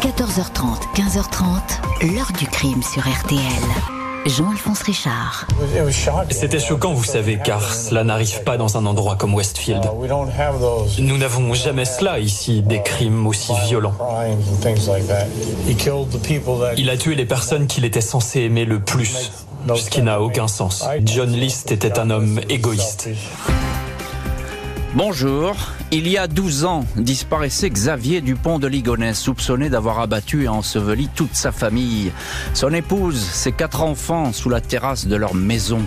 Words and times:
14h30, 0.00 0.94
15h30, 0.94 2.14
l'heure 2.14 2.32
du 2.38 2.46
crime 2.46 2.82
sur 2.82 3.02
RTL. 3.02 3.38
Jean-Alphonse 4.24 4.80
Richard. 4.80 5.46
C'était 6.30 6.58
choquant, 6.58 6.94
vous 6.94 7.04
savez, 7.04 7.38
car 7.44 7.62
cela 7.74 8.02
n'arrive 8.02 8.42
pas 8.42 8.56
dans 8.56 8.78
un 8.78 8.86
endroit 8.86 9.16
comme 9.16 9.34
Westfield. 9.34 9.82
Nous 10.98 11.18
n'avons 11.18 11.52
jamais 11.52 11.84
cela 11.84 12.18
ici, 12.18 12.62
des 12.62 12.80
crimes 12.82 13.26
aussi 13.26 13.52
violents. 13.66 13.94
Il 16.78 16.88
a 16.88 16.96
tué 16.96 17.14
les 17.14 17.26
personnes 17.26 17.66
qu'il 17.66 17.84
était 17.84 18.00
censé 18.00 18.40
aimer 18.40 18.64
le 18.64 18.80
plus, 18.80 19.30
ce 19.76 19.90
qui 19.90 20.00
n'a 20.00 20.22
aucun 20.22 20.48
sens. 20.48 20.82
John 21.04 21.30
List 21.30 21.72
était 21.72 21.98
un 21.98 22.08
homme 22.08 22.40
égoïste. 22.48 23.10
Bonjour. 24.94 25.54
Il 25.92 26.06
y 26.06 26.16
a 26.16 26.28
12 26.28 26.66
ans, 26.66 26.84
disparaissait 26.94 27.68
Xavier 27.68 28.20
Dupont 28.20 28.60
de 28.60 28.68
Ligonnès, 28.68 29.18
soupçonné 29.18 29.70
d'avoir 29.70 29.98
abattu 29.98 30.44
et 30.44 30.48
enseveli 30.48 31.08
toute 31.16 31.34
sa 31.34 31.50
famille. 31.50 32.12
Son 32.54 32.72
épouse, 32.72 33.18
ses 33.20 33.50
quatre 33.50 33.82
enfants 33.82 34.32
sous 34.32 34.48
la 34.48 34.60
terrasse 34.60 35.08
de 35.08 35.16
leur 35.16 35.34
maison. 35.34 35.80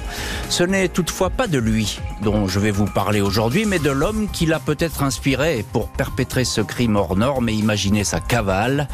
Ce 0.49 0.65
n'est 0.65 0.89
toutefois 0.89 1.29
pas 1.29 1.47
de 1.47 1.57
lui 1.57 2.01
dont 2.21 2.49
je 2.49 2.59
vais 2.59 2.71
vous 2.71 2.85
parler 2.85 3.21
aujourd'hui, 3.21 3.65
mais 3.65 3.79
de 3.79 3.91
l'homme 3.91 4.27
qui 4.29 4.45
l'a 4.45 4.59
peut-être 4.59 5.03
inspiré 5.03 5.65
pour 5.71 5.87
perpétrer 5.87 6.43
ce 6.43 6.59
crime 6.59 6.97
hors 6.97 7.15
norme 7.15 7.47
et 7.47 7.53
imaginer 7.53 8.03
sa 8.03 8.19
cavale. 8.19 8.89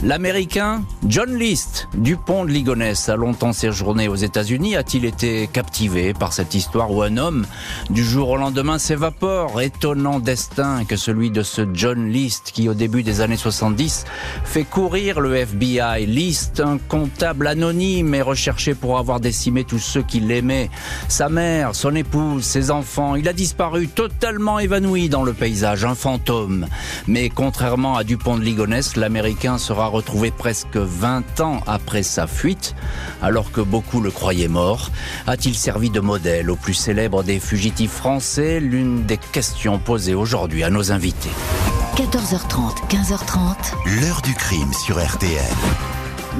L'Américain 0.00 0.84
John 1.08 1.36
List, 1.36 1.88
Dupont 1.94 2.44
de 2.44 2.50
Ligonnès, 2.50 3.08
a 3.08 3.16
longtemps 3.16 3.52
séjourné 3.52 4.06
aux 4.06 4.14
États-Unis. 4.14 4.76
A-t-il 4.76 5.06
été 5.06 5.48
captivé 5.52 6.14
par 6.14 6.32
cette 6.32 6.54
histoire 6.54 6.92
où 6.92 7.02
un 7.02 7.16
homme, 7.16 7.46
du 7.90 8.04
jour 8.04 8.28
au 8.28 8.36
lendemain, 8.36 8.78
s'évapore? 8.78 9.60
Étonnant 9.60 10.20
destin 10.20 10.51
que 10.88 10.96
celui 10.96 11.30
de 11.30 11.42
ce 11.42 11.66
John 11.72 12.08
List 12.08 12.50
qui, 12.52 12.68
au 12.68 12.74
début 12.74 13.02
des 13.02 13.22
années 13.22 13.38
70, 13.38 14.04
fait 14.44 14.64
courir 14.64 15.20
le 15.20 15.34
FBI. 15.34 16.04
List, 16.06 16.60
un 16.60 16.76
comptable 16.76 17.46
anonyme, 17.46 18.14
est 18.14 18.22
recherché 18.22 18.74
pour 18.74 18.98
avoir 18.98 19.18
décimé 19.18 19.64
tous 19.64 19.78
ceux 19.78 20.02
qui 20.02 20.20
l'aimaient. 20.20 20.68
Sa 21.08 21.30
mère, 21.30 21.74
son 21.74 21.94
épouse, 21.94 22.44
ses 22.44 22.70
enfants. 22.70 23.14
Il 23.16 23.28
a 23.28 23.32
disparu 23.32 23.88
totalement 23.88 24.58
évanoui 24.58 25.08
dans 25.08 25.22
le 25.22 25.32
paysage, 25.32 25.86
un 25.86 25.94
fantôme. 25.94 26.66
Mais 27.06 27.30
contrairement 27.30 27.96
à 27.96 28.04
Dupont 28.04 28.36
de 28.36 28.42
Ligonnès, 28.42 28.96
l'Américain 28.96 29.56
sera 29.56 29.86
retrouvé 29.86 30.30
presque 30.30 30.76
20 30.76 31.40
ans 31.40 31.60
après 31.66 32.02
sa 32.02 32.26
fuite, 32.26 32.74
alors 33.22 33.52
que 33.52 33.62
beaucoup 33.62 34.02
le 34.02 34.10
croyaient 34.10 34.48
mort. 34.48 34.90
A-t-il 35.26 35.54
servi 35.54 35.88
de 35.88 36.00
modèle 36.00 36.50
au 36.50 36.56
plus 36.56 36.74
célèbre 36.74 37.22
des 37.22 37.40
fugitifs 37.40 37.92
français? 37.92 38.60
L'une 38.60 39.04
des 39.06 39.18
questions 39.18 39.78
posées 39.78 40.14
aujourd'hui 40.14 40.41
aujourd'hui 40.42 40.64
à 40.64 40.70
nos 40.70 40.90
invités. 40.90 41.30
14h30, 41.94 42.88
15h30. 42.88 44.00
L'heure 44.00 44.22
du 44.22 44.34
crime 44.34 44.72
sur 44.72 45.00
RTL. 45.00 45.40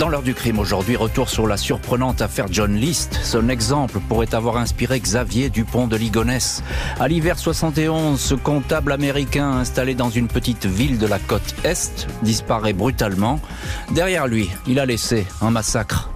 Dans 0.01 0.09
l'heure 0.09 0.25
du 0.25 0.35
crime 0.35 0.59
aujourd'hui, 0.59 0.97
retour 0.97 1.29
sur 1.29 1.47
la 1.47 1.57
surprenante 1.57 2.21
affaire 2.21 2.47
John 2.51 2.75
List. 2.75 3.21
Son 3.23 3.49
exemple 3.49 4.01
pourrait 4.09 4.35
avoir 4.35 4.57
inspiré 4.57 4.99
Xavier 4.99 5.51
Dupont 5.51 5.87
de 5.87 5.95
Ligonnès. 5.95 6.65
À 6.99 7.07
l'hiver 7.07 7.39
71, 7.39 8.19
ce 8.19 8.35
comptable 8.35 8.91
américain 8.91 9.53
installé 9.53 9.95
dans 9.95 10.11
une 10.11 10.27
petite 10.27 10.67
ville 10.67 10.99
de 10.99 11.07
la 11.07 11.21
côte 11.21 11.55
Est 11.63 12.09
disparaît 12.23 12.73
brutalement. 12.73 13.39
Derrière 13.93 14.27
lui, 14.27 14.51
il 14.67 14.81
a 14.81 14.87
laissé 14.87 15.29
un 15.41 15.53
massacre. 15.53 16.11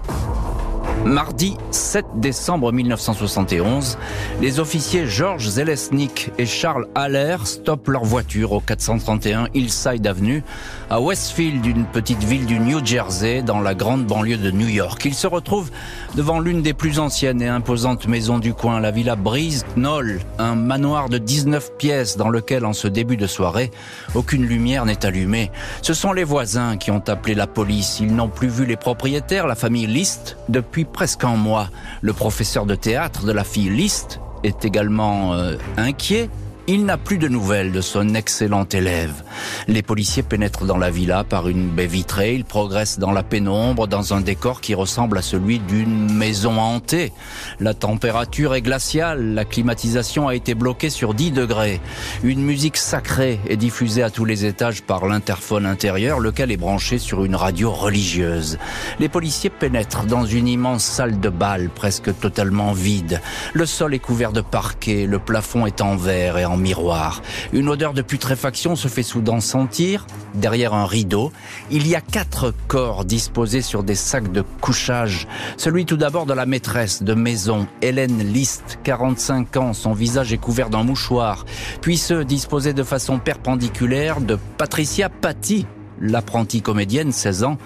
Mardi 1.07 1.55
7 1.71 2.05
décembre 2.15 2.73
1971, 2.73 3.97
les 4.41 4.59
officiers 4.59 5.07
Georges 5.07 5.47
Zelesnik 5.47 6.31
et 6.37 6.45
Charles 6.45 6.85
Haller 6.95 7.37
stoppent 7.45 7.87
leur 7.87 8.03
voiture 8.03 8.51
au 8.51 8.59
431 8.59 9.47
Hillside 9.53 10.05
Avenue 10.05 10.43
à 10.89 10.99
Westfield, 10.99 11.65
une 11.65 11.85
petite 11.85 12.25
ville 12.25 12.45
du 12.45 12.59
New 12.59 12.85
Jersey 12.85 13.41
dans 13.41 13.61
la 13.61 13.73
grande 13.73 14.05
banlieue 14.05 14.35
de 14.35 14.51
New 14.51 14.67
York. 14.67 15.05
Ils 15.05 15.13
se 15.13 15.27
retrouvent 15.27 15.71
devant 16.15 16.41
l'une 16.41 16.61
des 16.61 16.73
plus 16.73 16.99
anciennes 16.99 17.41
et 17.41 17.47
imposantes 17.47 18.05
maisons 18.09 18.39
du 18.39 18.53
coin, 18.53 18.81
la 18.81 18.91
villa 18.91 19.15
Breeze 19.15 19.65
Knoll, 19.75 20.19
un 20.39 20.55
manoir 20.55 21.07
de 21.07 21.19
19 21.19 21.77
pièces 21.77 22.17
dans 22.17 22.29
lequel 22.29 22.65
en 22.65 22.73
ce 22.73 22.89
début 22.89 23.15
de 23.15 23.27
soirée, 23.27 23.71
aucune 24.13 24.45
lumière 24.45 24.83
n'est 24.83 25.05
allumée. 25.05 25.51
Ce 25.81 25.93
sont 25.93 26.11
les 26.11 26.25
voisins 26.25 26.75
qui 26.75 26.91
ont 26.91 27.03
appelé 27.07 27.33
la 27.33 27.47
police. 27.47 28.01
Ils 28.01 28.13
n'ont 28.13 28.27
plus 28.27 28.49
vu 28.49 28.65
les 28.65 28.75
propriétaires, 28.75 29.47
la 29.47 29.55
famille 29.55 29.87
List, 29.87 30.35
depuis 30.49 30.83
presque 30.97 31.25
un 31.25 31.35
mois. 31.35 31.69
Le 32.01 32.11
professeur 32.11 32.65
de 32.65 32.73
théâtre 32.73 33.23
de 33.23 33.31
la 33.31 33.43
fille 33.43 33.69
List 33.69 34.19
est 34.43 34.65
également 34.65 35.35
euh, 35.35 35.55
inquiet 35.77 36.27
il 36.69 36.83
n'a 36.83 36.97
plus 36.97 37.17
de 37.17 37.29
nouvelles 37.29 37.71
de 37.71 37.79
son 37.79 38.13
excellent 38.13 38.65
élève. 38.65 39.23
Les 39.69 39.81
policiers 39.81 40.21
pénètrent 40.21 40.65
dans 40.65 40.77
la 40.77 40.89
villa 40.89 41.23
par 41.23 41.47
une 41.47 41.69
baie 41.69 41.87
vitrée. 41.87 42.35
Ils 42.35 42.43
progressent 42.43 42.99
dans 42.99 43.13
la 43.13 43.23
pénombre, 43.23 43.87
dans 43.87 44.13
un 44.13 44.19
décor 44.19 44.59
qui 44.59 44.75
ressemble 44.75 45.17
à 45.17 45.21
celui 45.21 45.59
d'une 45.59 46.11
maison 46.11 46.59
hantée. 46.59 47.13
La 47.61 47.73
température 47.73 48.53
est 48.53 48.61
glaciale. 48.61 49.33
La 49.33 49.45
climatisation 49.45 50.27
a 50.27 50.35
été 50.35 50.55
bloquée 50.55 50.89
sur 50.89 51.13
10 51.13 51.31
degrés. 51.31 51.79
Une 52.23 52.41
musique 52.41 52.75
sacrée 52.75 53.39
est 53.47 53.55
diffusée 53.55 54.03
à 54.03 54.09
tous 54.09 54.25
les 54.25 54.45
étages 54.45 54.83
par 54.83 55.07
l'interphone 55.07 55.65
intérieur, 55.65 56.19
lequel 56.19 56.51
est 56.51 56.57
branché 56.57 56.97
sur 56.97 57.23
une 57.23 57.35
radio 57.35 57.71
religieuse. 57.71 58.57
Les 58.99 59.07
policiers 59.07 59.49
pénètrent 59.49 60.05
dans 60.05 60.25
une 60.25 60.49
immense 60.49 60.83
salle 60.83 61.21
de 61.21 61.29
bal, 61.29 61.69
presque 61.69 62.17
totalement 62.19 62.73
vide. 62.73 63.21
Le 63.53 63.65
sol 63.65 63.93
est 63.93 63.99
couvert 63.99 64.33
de 64.33 64.41
parquet, 64.41 65.05
le 65.05 65.19
plafond 65.19 65.65
est 65.65 65.79
en 65.79 65.95
verre 65.95 66.37
et 66.37 66.45
en 66.45 66.56
miroir. 66.57 67.21
Une 67.53 67.69
odeur 67.69 67.93
de 67.93 68.01
putréfaction 68.01 68.75
se 68.75 68.87
fait 68.87 69.03
soudain 69.03 69.39
sentir. 69.39 70.05
Derrière 70.33 70.73
un 70.73 70.85
rideau, 70.85 71.31
il 71.71 71.87
y 71.87 71.95
a 71.95 72.01
quatre 72.01 72.53
corps 72.67 73.05
disposés 73.05 73.61
sur 73.61 73.83
des 73.83 73.95
sacs 73.95 74.31
de 74.31 74.43
couchage. 74.61 75.27
Celui 75.57 75.85
tout 75.85 75.97
d'abord 75.97 76.25
de 76.25 76.33
la 76.33 76.45
maîtresse 76.45 77.03
de 77.03 77.13
maison, 77.13 77.67
Hélène 77.81 78.19
List, 78.19 78.79
45 78.83 79.57
ans, 79.57 79.73
son 79.73 79.93
visage 79.93 80.33
est 80.33 80.37
couvert 80.37 80.69
d'un 80.69 80.83
mouchoir. 80.83 81.45
Puis 81.81 81.97
ceux 81.97 82.25
disposés 82.25 82.73
de 82.73 82.83
façon 82.83 83.19
perpendiculaire 83.19 84.21
de 84.21 84.37
Patricia 84.57 85.09
Paty, 85.09 85.65
l'apprentie 85.99 86.61
comédienne, 86.61 87.11
16 87.11 87.43
ans, 87.43 87.57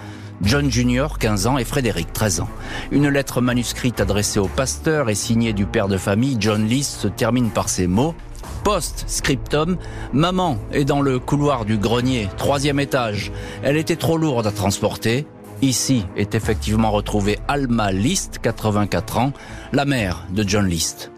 John 0.42 0.70
Junior, 0.70 1.18
15 1.18 1.46
ans, 1.46 1.58
et 1.58 1.64
Frédéric, 1.64 2.12
13 2.12 2.40
ans. 2.40 2.48
Une 2.90 3.08
lettre 3.08 3.40
manuscrite 3.40 4.00
adressée 4.00 4.40
au 4.40 4.48
pasteur 4.48 5.08
et 5.08 5.14
signée 5.14 5.52
du 5.52 5.66
père 5.66 5.86
de 5.86 5.96
famille, 5.96 6.36
John 6.40 6.66
List, 6.66 7.00
se 7.00 7.08
termine 7.08 7.50
par 7.50 7.68
ces 7.68 7.86
mots. 7.86 8.14
Post-scriptum, 8.64 9.76
maman 10.12 10.56
est 10.72 10.84
dans 10.84 11.00
le 11.00 11.18
couloir 11.18 11.64
du 11.64 11.78
grenier, 11.78 12.28
troisième 12.36 12.78
étage. 12.78 13.32
Elle 13.62 13.76
était 13.76 13.96
trop 13.96 14.16
lourde 14.16 14.46
à 14.46 14.52
transporter. 14.52 15.26
Ici 15.62 16.04
est 16.16 16.34
effectivement 16.34 16.90
retrouvée 16.90 17.38
Alma 17.48 17.90
List, 17.92 18.38
84 18.40 19.18
ans, 19.18 19.32
la 19.72 19.84
mère 19.84 20.26
de 20.30 20.42
John 20.46 20.66
List. 20.66 21.10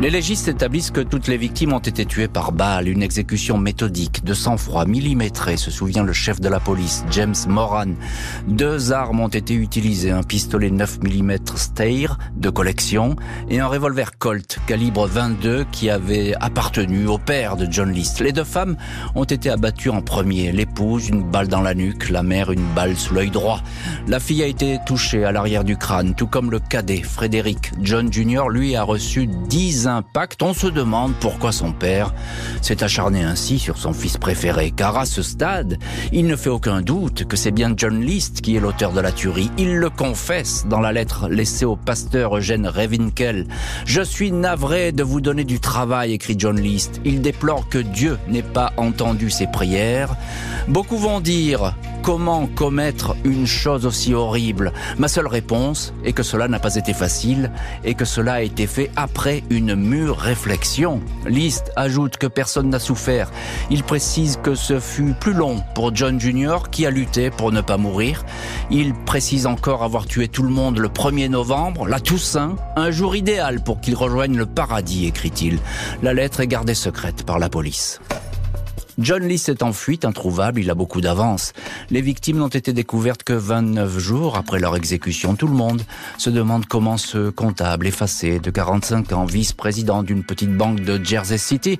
Les 0.00 0.08
légistes 0.08 0.48
établissent 0.48 0.90
que 0.90 1.02
toutes 1.02 1.28
les 1.28 1.36
victimes 1.36 1.74
ont 1.74 1.78
été 1.78 2.06
tuées 2.06 2.26
par 2.26 2.52
balle, 2.52 2.88
une 2.88 3.02
exécution 3.02 3.58
méthodique, 3.58 4.24
de 4.24 4.32
sang-froid, 4.32 4.86
millimétré, 4.86 5.58
se 5.58 5.70
souvient 5.70 6.02
le 6.02 6.14
chef 6.14 6.40
de 6.40 6.48
la 6.48 6.58
police, 6.58 7.04
James 7.10 7.34
Moran. 7.46 7.92
Deux 8.48 8.92
armes 8.92 9.20
ont 9.20 9.28
été 9.28 9.52
utilisées, 9.52 10.10
un 10.10 10.22
pistolet 10.22 10.70
9 10.70 11.00
mm 11.02 11.36
Steyr 11.54 12.16
de 12.34 12.48
collection 12.48 13.14
et 13.50 13.60
un 13.60 13.66
revolver 13.66 14.16
Colt 14.16 14.58
calibre 14.66 15.06
22 15.06 15.66
qui 15.70 15.90
avait 15.90 16.32
appartenu 16.40 17.06
au 17.06 17.18
père 17.18 17.58
de 17.58 17.70
John 17.70 17.92
List. 17.92 18.20
Les 18.20 18.32
deux 18.32 18.44
femmes 18.44 18.78
ont 19.14 19.24
été 19.24 19.50
abattues 19.50 19.90
en 19.90 20.00
premier, 20.00 20.50
l'épouse 20.50 21.10
une 21.10 21.24
balle 21.24 21.48
dans 21.48 21.60
la 21.60 21.74
nuque, 21.74 22.08
la 22.08 22.22
mère 22.22 22.50
une 22.50 22.66
balle 22.74 22.96
sous 22.96 23.12
l'œil 23.12 23.30
droit. 23.30 23.60
La 24.08 24.18
fille 24.18 24.42
a 24.42 24.46
été 24.46 24.78
touchée 24.86 25.26
à 25.26 25.32
l'arrière 25.32 25.62
du 25.62 25.76
crâne, 25.76 26.14
tout 26.14 26.26
comme 26.26 26.50
le 26.50 26.58
cadet, 26.58 27.02
Frédéric. 27.02 27.72
John 27.82 28.10
Jr. 28.10 28.44
lui 28.48 28.76
a 28.76 28.82
reçu 28.82 29.26
10 29.26 29.89
on 30.42 30.54
se 30.54 30.66
demande 30.66 31.14
pourquoi 31.20 31.52
son 31.52 31.72
père 31.72 32.14
s'est 32.62 32.82
acharné 32.82 33.22
ainsi 33.22 33.58
sur 33.58 33.78
son 33.78 33.92
fils 33.92 34.16
préféré. 34.16 34.70
Car 34.70 34.96
à 34.96 35.06
ce 35.06 35.22
stade, 35.22 35.78
il 36.12 36.26
ne 36.26 36.36
fait 36.36 36.50
aucun 36.50 36.82
doute 36.82 37.24
que 37.24 37.36
c'est 37.36 37.50
bien 37.50 37.72
John 37.76 38.00
List 38.00 38.40
qui 38.40 38.56
est 38.56 38.60
l'auteur 38.60 38.92
de 38.92 39.00
la 39.00 39.12
tuerie. 39.12 39.50
Il 39.58 39.76
le 39.76 39.90
confesse 39.90 40.66
dans 40.68 40.80
la 40.80 40.92
lettre 40.92 41.28
laissée 41.28 41.64
au 41.64 41.76
pasteur 41.76 42.36
Eugène 42.36 42.66
Revinkel. 42.66 43.46
Je 43.84 44.02
suis 44.02 44.32
navré 44.32 44.92
de 44.92 45.02
vous 45.02 45.20
donner 45.20 45.44
du 45.44 45.60
travail, 45.60 46.12
écrit 46.12 46.36
John 46.38 46.58
List. 46.60 47.00
Il 47.04 47.20
déplore 47.20 47.68
que 47.68 47.78
Dieu 47.78 48.18
n'ait 48.28 48.42
pas 48.42 48.72
entendu 48.76 49.30
ses 49.30 49.46
prières. 49.46 50.16
Beaucoup 50.68 50.98
vont 50.98 51.20
dire 51.20 51.74
Comment 52.02 52.46
commettre 52.46 53.14
une 53.24 53.46
chose 53.46 53.84
aussi 53.84 54.14
horrible? 54.14 54.72
Ma 54.96 55.06
seule 55.06 55.26
réponse 55.26 55.92
est 56.02 56.14
que 56.14 56.22
cela 56.22 56.48
n'a 56.48 56.58
pas 56.58 56.76
été 56.76 56.94
facile 56.94 57.50
et 57.84 57.94
que 57.94 58.06
cela 58.06 58.34
a 58.34 58.40
été 58.40 58.66
fait 58.66 58.90
après 58.96 59.42
une 59.50 59.74
mûre 59.82 60.16
réflexion. 60.16 61.00
List 61.26 61.72
ajoute 61.76 62.16
que 62.16 62.26
personne 62.26 62.70
n'a 62.70 62.78
souffert. 62.78 63.30
Il 63.70 63.82
précise 63.82 64.38
que 64.42 64.54
ce 64.54 64.80
fut 64.80 65.14
plus 65.18 65.32
long 65.32 65.62
pour 65.74 65.94
John 65.94 66.20
Jr. 66.20 66.70
qui 66.70 66.86
a 66.86 66.90
lutté 66.90 67.30
pour 67.30 67.52
ne 67.52 67.60
pas 67.60 67.76
mourir. 67.76 68.24
Il 68.70 68.94
précise 68.94 69.46
encore 69.46 69.82
avoir 69.82 70.06
tué 70.06 70.28
tout 70.28 70.42
le 70.42 70.50
monde 70.50 70.78
le 70.78 70.88
1er 70.88 71.28
novembre, 71.28 71.86
la 71.86 72.00
Toussaint, 72.00 72.56
un 72.76 72.90
jour 72.90 73.16
idéal 73.16 73.62
pour 73.62 73.80
qu'il 73.80 73.94
rejoigne 73.94 74.36
le 74.36 74.46
paradis, 74.46 75.06
écrit-il. 75.06 75.58
La 76.02 76.14
lettre 76.14 76.40
est 76.40 76.46
gardée 76.46 76.74
secrète 76.74 77.24
par 77.24 77.38
la 77.38 77.48
police. 77.48 78.00
John 78.98 79.26
List 79.26 79.48
est 79.48 79.62
en 79.62 79.72
fuite, 79.72 80.04
introuvable, 80.04 80.60
il 80.60 80.70
a 80.70 80.74
beaucoup 80.74 81.00
d'avance. 81.00 81.52
Les 81.90 82.00
victimes 82.00 82.38
n'ont 82.38 82.48
été 82.48 82.72
découvertes 82.72 83.22
que 83.22 83.32
29 83.32 83.98
jours 83.98 84.36
après 84.36 84.58
leur 84.58 84.76
exécution. 84.76 85.36
Tout 85.36 85.46
le 85.46 85.54
monde 85.54 85.82
se 86.18 86.30
demande 86.30 86.66
comment 86.66 86.96
ce 86.96 87.30
comptable 87.30 87.86
effacé 87.86 88.40
de 88.40 88.50
45 88.50 89.12
ans, 89.12 89.24
vice-président 89.24 90.02
d'une 90.02 90.24
petite 90.24 90.54
banque 90.56 90.80
de 90.80 91.02
Jersey 91.02 91.38
City, 91.38 91.78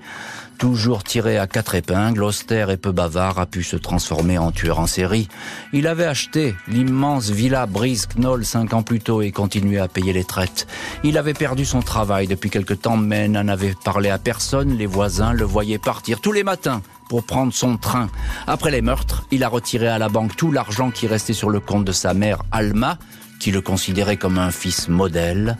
toujours 0.61 1.03
tiré 1.03 1.39
à 1.39 1.47
quatre 1.47 1.75
épingles, 1.75 2.23
austère 2.23 2.69
et 2.69 2.77
peu 2.77 2.93
bavard, 2.93 3.39
a 3.39 3.47
pu 3.47 3.63
se 3.63 3.77
transformer 3.77 4.37
en 4.37 4.53
tueur 4.53 4.79
en 4.79 4.87
série. 4.87 5.27
Il 5.73 5.87
avait 5.87 6.05
acheté 6.05 6.55
l'immense 6.69 7.31
villa 7.31 7.65
Breeze 7.65 8.07
Knoll 8.15 8.45
cinq 8.45 8.75
ans 8.75 8.83
plus 8.83 9.01
tôt 9.01 9.23
et 9.23 9.33
continué 9.33 9.81
à 9.81 9.89
payer 9.89 10.13
les 10.13 10.23
traites. 10.23 10.67
Il 11.03 11.17
avait 11.17 11.33
perdu 11.33 11.65
son 11.65 11.81
travail 11.81 12.27
depuis 12.27 12.51
quelque 12.51 12.75
temps, 12.75 12.99
mais 12.99 13.27
n'en 13.27 13.49
avait 13.49 13.75
parlé 13.85 14.11
à 14.11 14.19
personne. 14.19 14.77
Les 14.77 14.85
voisins 14.85 15.33
le 15.33 15.45
voyaient 15.45 15.79
partir 15.79 16.21
tous 16.21 16.33
les 16.33 16.45
matins 16.45 16.83
pour 17.09 17.25
prendre 17.25 17.55
son 17.55 17.79
train. 17.79 18.11
Après 18.47 18.71
les 18.71 18.83
meurtres, 18.83 19.25
il 19.31 19.43
a 19.43 19.49
retiré 19.49 19.89
à 19.89 19.99
la 19.99 20.11
banque 20.11 20.37
tout 20.37 20.53
l'argent 20.53 20.91
qui 20.91 21.07
restait 21.07 21.33
sur 21.33 21.49
le 21.49 21.61
compte 21.61 21.87
de 21.87 21.93
sa 21.93 22.13
mère, 22.13 22.43
Alma, 22.53 22.99
qui 23.41 23.51
le 23.51 23.61
considérait 23.61 24.19
comme 24.19 24.39
un 24.39 24.53
fils 24.53 24.87
modèle. 24.89 25.57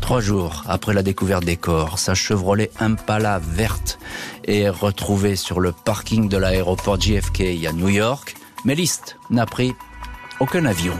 Trois 0.00 0.20
jours 0.20 0.64
après 0.66 0.94
la 0.94 1.02
découverte 1.02 1.44
des 1.44 1.58
corps, 1.58 1.98
sa 1.98 2.14
Chevrolet 2.14 2.70
Impala 2.80 3.38
verte 3.38 3.98
est 4.46 4.68
retrouvée 4.70 5.36
sur 5.36 5.60
le 5.60 5.72
parking 5.72 6.28
de 6.30 6.38
l'aéroport 6.38 6.98
JFK 6.98 7.66
à 7.68 7.72
New 7.72 7.88
York. 7.88 8.36
Mais 8.64 8.74
List 8.74 9.18
n'a 9.28 9.44
pris 9.44 9.74
aucun 10.40 10.64
avion. 10.64 10.94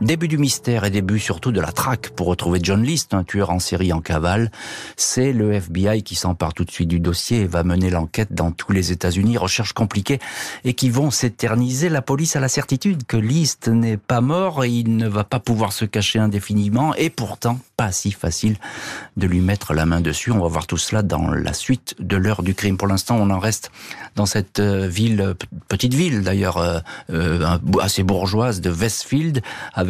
Début 0.00 0.28
du 0.28 0.38
mystère 0.38 0.84
et 0.84 0.90
début 0.90 1.18
surtout 1.18 1.52
de 1.52 1.60
la 1.60 1.72
traque 1.72 2.08
pour 2.10 2.26
retrouver 2.26 2.58
John 2.62 2.82
List, 2.82 3.12
un 3.12 3.22
tueur 3.22 3.50
en 3.50 3.58
série 3.58 3.92
en 3.92 4.00
cavale. 4.00 4.50
C'est 4.96 5.34
le 5.34 5.52
FBI 5.52 6.02
qui 6.02 6.14
s'empare 6.14 6.54
tout 6.54 6.64
de 6.64 6.70
suite 6.70 6.88
du 6.88 7.00
dossier 7.00 7.40
et 7.40 7.46
va 7.46 7.64
mener 7.64 7.90
l'enquête 7.90 8.32
dans 8.32 8.50
tous 8.50 8.72
les 8.72 8.92
États-Unis. 8.92 9.36
Recherches 9.36 9.74
compliquées 9.74 10.18
et 10.64 10.72
qui 10.72 10.88
vont 10.88 11.10
s'éterniser. 11.10 11.90
La 11.90 12.00
police 12.00 12.34
a 12.34 12.40
la 12.40 12.48
certitude 12.48 13.04
que 13.06 13.18
List 13.18 13.68
n'est 13.68 13.98
pas 13.98 14.22
mort 14.22 14.64
et 14.64 14.70
il 14.70 14.96
ne 14.96 15.06
va 15.06 15.24
pas 15.24 15.38
pouvoir 15.38 15.74
se 15.74 15.84
cacher 15.84 16.18
indéfiniment. 16.18 16.94
Et 16.94 17.10
pourtant, 17.10 17.58
pas 17.76 17.92
si 17.92 18.10
facile 18.10 18.56
de 19.18 19.26
lui 19.26 19.40
mettre 19.40 19.74
la 19.74 19.84
main 19.84 20.00
dessus. 20.00 20.32
On 20.32 20.38
va 20.40 20.48
voir 20.48 20.66
tout 20.66 20.78
cela 20.78 21.02
dans 21.02 21.30
la 21.30 21.52
suite 21.52 21.94
de 21.98 22.16
l'heure 22.16 22.42
du 22.42 22.54
crime. 22.54 22.78
Pour 22.78 22.88
l'instant, 22.88 23.16
on 23.18 23.28
en 23.28 23.38
reste 23.38 23.70
dans 24.16 24.26
cette 24.26 24.60
euh, 24.60 24.86
ville, 24.86 25.34
petite 25.68 25.94
ville 25.94 26.22
d'ailleurs, 26.22 26.56
euh, 26.56 26.80
euh, 27.10 27.58
assez 27.80 28.02
bourgeoise 28.02 28.60
de 28.60 28.70
Westfield, 28.70 29.42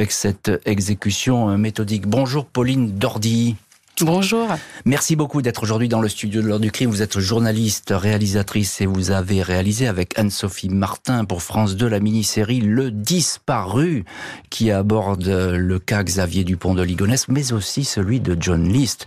cette 0.09 0.51
exécution 0.65 1.59
méthodique. 1.59 2.07
Bonjour 2.07 2.47
Pauline 2.47 2.93
Dordy. 2.97 3.57
Bonjour. 4.03 4.49
Merci 4.87 5.15
beaucoup 5.15 5.43
d'être 5.43 5.63
aujourd'hui 5.63 5.89
dans 5.89 6.01
le 6.01 6.09
studio 6.09 6.41
de 6.41 6.47
l'heure 6.47 6.61
du 6.61 6.71
crime. 6.71 6.89
Vous 6.89 7.03
êtes 7.03 7.19
journaliste, 7.19 7.93
réalisatrice 7.95 8.81
et 8.81 8.87
vous 8.87 9.11
avez 9.11 9.43
réalisé 9.43 9.87
avec 9.89 10.19
Anne-Sophie 10.19 10.71
Martin 10.71 11.27
pour 11.27 11.43
France 11.43 11.77
2 11.77 11.87
la 11.87 12.01
mini-série 12.01 12.61
Le 12.61 12.91
Disparu 12.91 14.05
qui 14.49 14.71
aborde 14.71 15.27
le 15.27 15.79
cas 15.79 16.03
Xavier 16.03 16.45
Dupont 16.45 16.75
de 16.75 16.83
Ligonnès 16.83 17.29
mais 17.29 17.53
aussi 17.53 17.85
celui 17.85 18.21
de 18.21 18.37
John 18.41 18.67
List. 18.67 19.05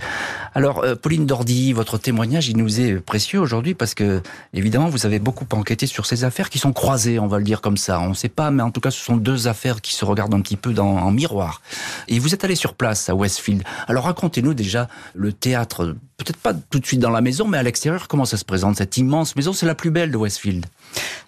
Alors 0.54 0.84
euh, 0.84 0.96
Pauline 0.96 1.26
Dordy, 1.26 1.74
votre 1.74 1.98
témoignage 1.98 2.50
il 2.50 2.58
nous 2.58 2.80
est 2.80 2.96
précieux 2.96 3.40
aujourd'hui 3.40 3.74
parce 3.74 3.96
que 3.96 4.22
évidemment 4.54 4.90
vous 4.90 5.08
avez 5.08 5.18
beaucoup 5.18 5.48
enquêté 5.54 5.88
sur 5.88 6.06
ces 6.06 6.24
affaires 6.24 6.52
qui 6.52 6.60
sont 6.60 6.74
croisées, 6.74 7.18
on 7.18 7.28
va 7.28 7.40
le 7.40 7.44
dire 7.44 7.62
comme 7.62 7.78
ça. 7.78 8.00
On 8.00 8.10
ne 8.10 8.14
sait 8.14 8.30
pas 8.30 8.52
mais 8.52 8.62
en 8.62 8.70
tout 8.70 8.82
cas 8.82 8.92
ce 8.92 9.04
sont 9.04 9.18
deux 9.18 9.48
affaires 9.48 9.82
qui 9.82 9.94
se 9.94 10.06
regardent 10.06 10.36
un 10.36 10.42
petit 10.42 10.58
peu 10.58 10.74
dans, 10.74 10.98
en 10.98 11.12
miroir. 11.12 11.62
Et 12.08 12.20
vous 12.20 12.36
êtes 12.36 12.44
allé 12.44 12.56
sur 12.56 12.76
place 12.76 13.10
à 13.10 13.16
Westfield. 13.16 13.64
Alors 13.88 14.04
racontez-nous 14.04 14.54
déjà 14.54 14.83
le 15.14 15.34
théâtre, 15.34 15.96
peut-être 16.18 16.38
pas 16.38 16.54
tout 16.54 16.80
de 16.80 16.86
suite 16.86 17.00
dans 17.00 17.10
la 17.10 17.22
maison, 17.22 17.48
mais 17.48 17.58
à 17.58 17.64
l'extérieur, 17.64 18.08
comment 18.08 18.26
ça 18.26 18.38
se 18.38 18.46
présente 18.46 18.78
Cette 18.78 18.98
immense 18.98 19.36
maison, 19.36 19.54
c'est 19.54 19.66
la 19.66 19.76
plus 19.76 19.92
belle 19.92 20.12
de 20.12 20.18
Westfield. 20.18 20.66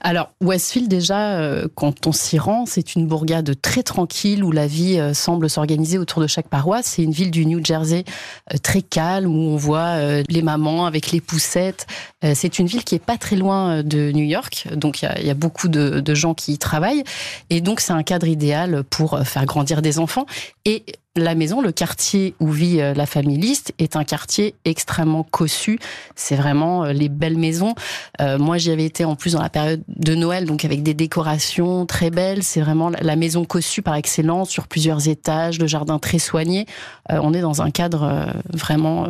Alors, 0.01 0.31
Westfield, 0.41 0.87
déjà, 0.87 1.39
euh, 1.39 1.67
quand 1.73 2.05
on 2.07 2.11
s'y 2.11 2.37
rend, 2.37 2.65
c'est 2.65 2.95
une 2.95 3.07
bourgade 3.07 3.59
très 3.61 3.83
tranquille 3.83 4.43
où 4.43 4.51
la 4.51 4.67
vie 4.67 4.99
euh, 4.99 5.13
semble 5.13 5.49
s'organiser 5.49 5.97
autour 5.97 6.21
de 6.21 6.27
chaque 6.27 6.47
paroisse. 6.47 6.85
C'est 6.85 7.03
une 7.03 7.11
ville 7.11 7.31
du 7.31 7.45
New 7.45 7.63
Jersey 7.63 8.05
euh, 8.53 8.57
très 8.61 8.81
calme 8.81 9.35
où 9.35 9.39
on 9.39 9.55
voit 9.55 9.95
les 10.29 10.41
mamans 10.41 10.85
avec 10.85 11.11
les 11.11 11.21
poussettes. 11.21 11.87
c'est 12.33 12.59
une 12.59 12.67
ville 12.67 12.83
qui 12.83 12.95
est 12.95 13.03
pas 13.03 13.17
très 13.17 13.35
loin 13.35 13.83
de 13.83 14.11
New 14.11 14.23
York, 14.23 14.67
donc 14.75 15.01
il 15.01 15.25
y, 15.25 15.29
a, 15.29 15.33
beaucoup 15.33 15.67
de, 15.67 15.99
de 15.99 16.15
gens 16.15 16.33
qui 16.33 16.53
y 16.53 16.57
travaillent. 16.57 17.03
Et 17.49 17.61
donc, 17.61 17.79
c'est 17.79 17.93
un 17.93 18.03
cadre 18.03 18.27
idéal 18.27 18.83
pour 18.83 19.19
faire 19.25 19.45
grandir 19.45 19.81
des 19.81 19.99
enfants. 19.99 20.25
Et 20.65 20.85
la 21.15 21.35
maison, 21.35 21.61
le 21.61 21.71
quartier 21.71 22.35
où 22.39 22.49
vit 22.49 22.81
euh, 22.81 22.93
la 22.93 23.05
famille 23.05 23.37
List, 23.37 23.73
est 23.79 23.95
un 23.95 24.03
quartier 24.03 24.55
extrêmement 24.65 25.23
cossu. 25.23 25.79
C'est 26.15 26.35
vraiment 26.35 26.83
euh, 26.83 26.93
les 26.93 27.09
belles 27.09 27.37
maisons. 27.37 27.73
Euh, 28.21 28.37
moi, 28.37 28.57
j'y 28.57 28.71
avais 28.71 28.85
été 28.85 29.05
en 29.05 29.15
plus 29.15 29.33
dans 29.33 29.41
la 29.41 29.49
période 29.49 29.81
de 29.87 30.15
Noël, 30.15 30.45
donc 30.45 30.65
avec 30.65 30.83
des 30.83 30.93
décorations 30.93 31.85
très 31.85 32.09
belles. 32.09 32.43
C'est 32.43 32.61
vraiment 32.61 32.89
la 32.89 33.15
maison 33.15 33.45
cossue 33.45 33.81
par 33.81 33.95
excellence, 33.95 34.49
sur 34.49 34.67
plusieurs 34.67 35.07
étages, 35.07 35.59
le 35.59 35.67
jardin 35.67 35.99
très 35.99 36.19
soigné. 36.19 36.65
on 37.09 37.33
est 37.33 37.41
dans 37.41 37.61
un 37.61 37.71
cadre 37.71 38.33
vraiment 38.53 39.07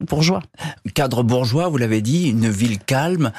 bourgeois. 0.00 0.42
Cadre 0.94 1.22
bourgeois, 1.22 1.68
vous 1.68 1.76
l'avez 1.76 2.00
dit, 2.00 2.28
une 2.28 2.48
ville 2.48 2.78
calme. 2.78 3.32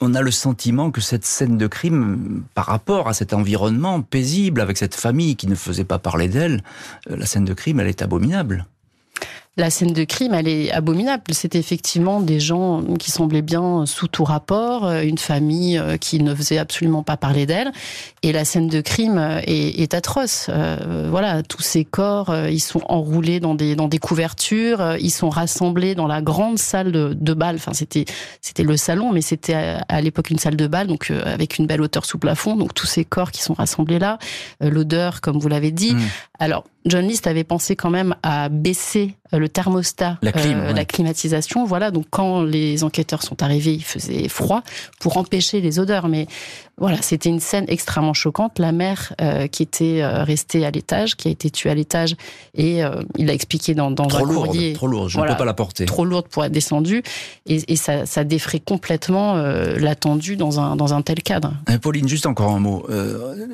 On 0.00 0.14
a 0.14 0.22
le 0.22 0.30
sentiment 0.30 0.90
que 0.90 1.00
cette 1.00 1.24
scène 1.24 1.58
de 1.58 1.66
crime, 1.66 2.42
par 2.54 2.66
rapport 2.66 3.08
à 3.08 3.14
cet 3.14 3.32
environnement 3.32 4.00
paisible, 4.02 4.60
avec 4.60 4.76
cette 4.76 4.94
famille 4.94 5.36
qui 5.36 5.46
ne 5.46 5.54
faisait 5.54 5.84
pas 5.84 5.98
parler 5.98 6.28
d'elle, 6.28 6.62
euh, 7.10 7.16
la 7.16 7.26
scène 7.26 7.44
de 7.44 7.54
crime, 7.54 7.80
elle 7.80 7.88
est 7.88 8.02
abominable 8.02 8.66
la 9.56 9.68
scène 9.68 9.92
de 9.92 10.04
crime, 10.04 10.32
elle 10.32 10.48
est 10.48 10.70
abominable. 10.70 11.24
C'est 11.32 11.56
effectivement 11.56 12.20
des 12.20 12.38
gens 12.38 12.82
qui 12.98 13.10
semblaient 13.10 13.42
bien 13.42 13.84
sous 13.84 14.06
tout 14.06 14.22
rapport, 14.22 14.86
euh, 14.86 15.02
une 15.02 15.18
famille 15.18 15.76
euh, 15.76 15.96
qui 15.96 16.20
ne 16.20 16.34
faisait 16.34 16.58
absolument 16.58 17.02
pas 17.02 17.16
parler 17.16 17.46
d'elle. 17.46 17.72
Et 18.22 18.32
la 18.32 18.44
scène 18.44 18.68
de 18.68 18.80
crime 18.80 19.18
euh, 19.18 19.40
est, 19.46 19.92
atroce. 19.92 20.48
voilà, 21.08 21.42
tous 21.42 21.62
ces 21.62 21.84
corps, 21.84 22.34
ils 22.48 22.60
sont 22.60 22.82
enroulés 22.86 23.40
dans 23.40 23.56
des 23.56 23.74
dans 23.74 23.88
des 23.88 23.98
couvertures, 23.98 24.96
ils 25.00 25.10
sont 25.10 25.28
rassemblés 25.28 25.96
dans 25.96 26.06
la 26.06 26.22
grande 26.22 26.58
salle 26.58 26.92
de, 26.92 27.12
de 27.12 27.34
bal. 27.34 27.56
Enfin, 27.56 27.72
c'était 27.72 28.04
c'était 28.40 28.62
le 28.62 28.76
salon, 28.76 29.12
mais 29.12 29.20
c'était 29.20 29.54
à, 29.88 30.00
l'époque 30.00 30.30
une 30.30 30.38
salle 30.38 30.54
de 30.54 30.68
bal, 30.68 30.86
donc 30.86 31.10
avec 31.24 31.58
une 31.58 31.66
belle 31.66 31.82
hauteur 31.82 32.04
sous 32.04 32.18
plafond. 32.18 32.54
Donc 32.54 32.72
tous 32.72 32.86
ces 32.86 33.04
corps 33.04 33.32
qui 33.32 33.42
sont 33.42 33.54
rassemblés 33.54 33.98
là, 33.98 34.18
l'odeur, 34.60 35.20
comme 35.20 35.38
vous 35.38 35.48
l'avez 35.48 35.72
dit. 35.72 35.94
Mmh. 35.94 36.00
Alors 36.38 36.64
John 36.86 37.06
List 37.06 37.26
avait 37.26 37.44
pensé 37.44 37.74
quand 37.74 37.90
même 37.90 38.14
à 38.22 38.48
baisser 38.48 39.16
le 39.38 39.48
thermostat, 39.48 40.18
la, 40.22 40.32
euh, 40.34 40.72
la 40.72 40.84
climatisation. 40.84 41.64
Voilà, 41.64 41.90
donc 41.90 42.06
quand 42.10 42.42
les 42.42 42.84
enquêteurs 42.84 43.22
sont 43.22 43.42
arrivés, 43.42 43.74
il 43.74 43.84
faisait 43.84 44.28
froid 44.28 44.62
pour 44.98 45.16
empêcher 45.16 45.60
les 45.60 45.78
odeurs. 45.78 46.08
Mais 46.08 46.26
voilà, 46.78 47.02
c'était 47.02 47.28
une 47.28 47.40
scène 47.40 47.64
extrêmement 47.68 48.14
choquante. 48.14 48.58
La 48.58 48.72
mère 48.72 49.14
euh, 49.20 49.46
qui 49.46 49.62
était 49.62 50.04
restée 50.04 50.64
à 50.64 50.70
l'étage, 50.70 51.16
qui 51.16 51.28
a 51.28 51.30
été 51.30 51.50
tuée 51.50 51.70
à 51.70 51.74
l'étage, 51.74 52.16
et 52.54 52.80
il 53.16 53.26
l'a 53.26 53.34
expliqué 53.34 53.74
dans, 53.74 53.90
dans 53.90 54.06
trop 54.06 54.24
un 54.24 54.28
lourde, 54.28 54.46
courrier. 54.46 54.72
Trop 54.72 54.86
lourde, 54.86 55.08
je 55.08 55.20
ne 55.20 55.26
peux 55.26 55.36
pas 55.36 55.44
la 55.44 55.54
porter. 55.54 55.84
Trop 55.84 56.04
lourde 56.04 56.26
pour 56.28 56.44
être 56.44 56.52
descendue, 56.52 57.02
et, 57.46 57.72
et 57.72 57.76
ça, 57.76 58.06
ça, 58.06 58.24
défrait 58.24 58.60
complètement 58.60 59.34
l'attendu 59.34 60.36
dans 60.36 60.60
un, 60.60 60.76
dans 60.76 60.94
un 60.94 61.02
tel 61.02 61.22
cadre. 61.22 61.52
Pauline, 61.82 62.08
juste 62.08 62.26
encore 62.26 62.52
un 62.52 62.60
mot. 62.60 62.86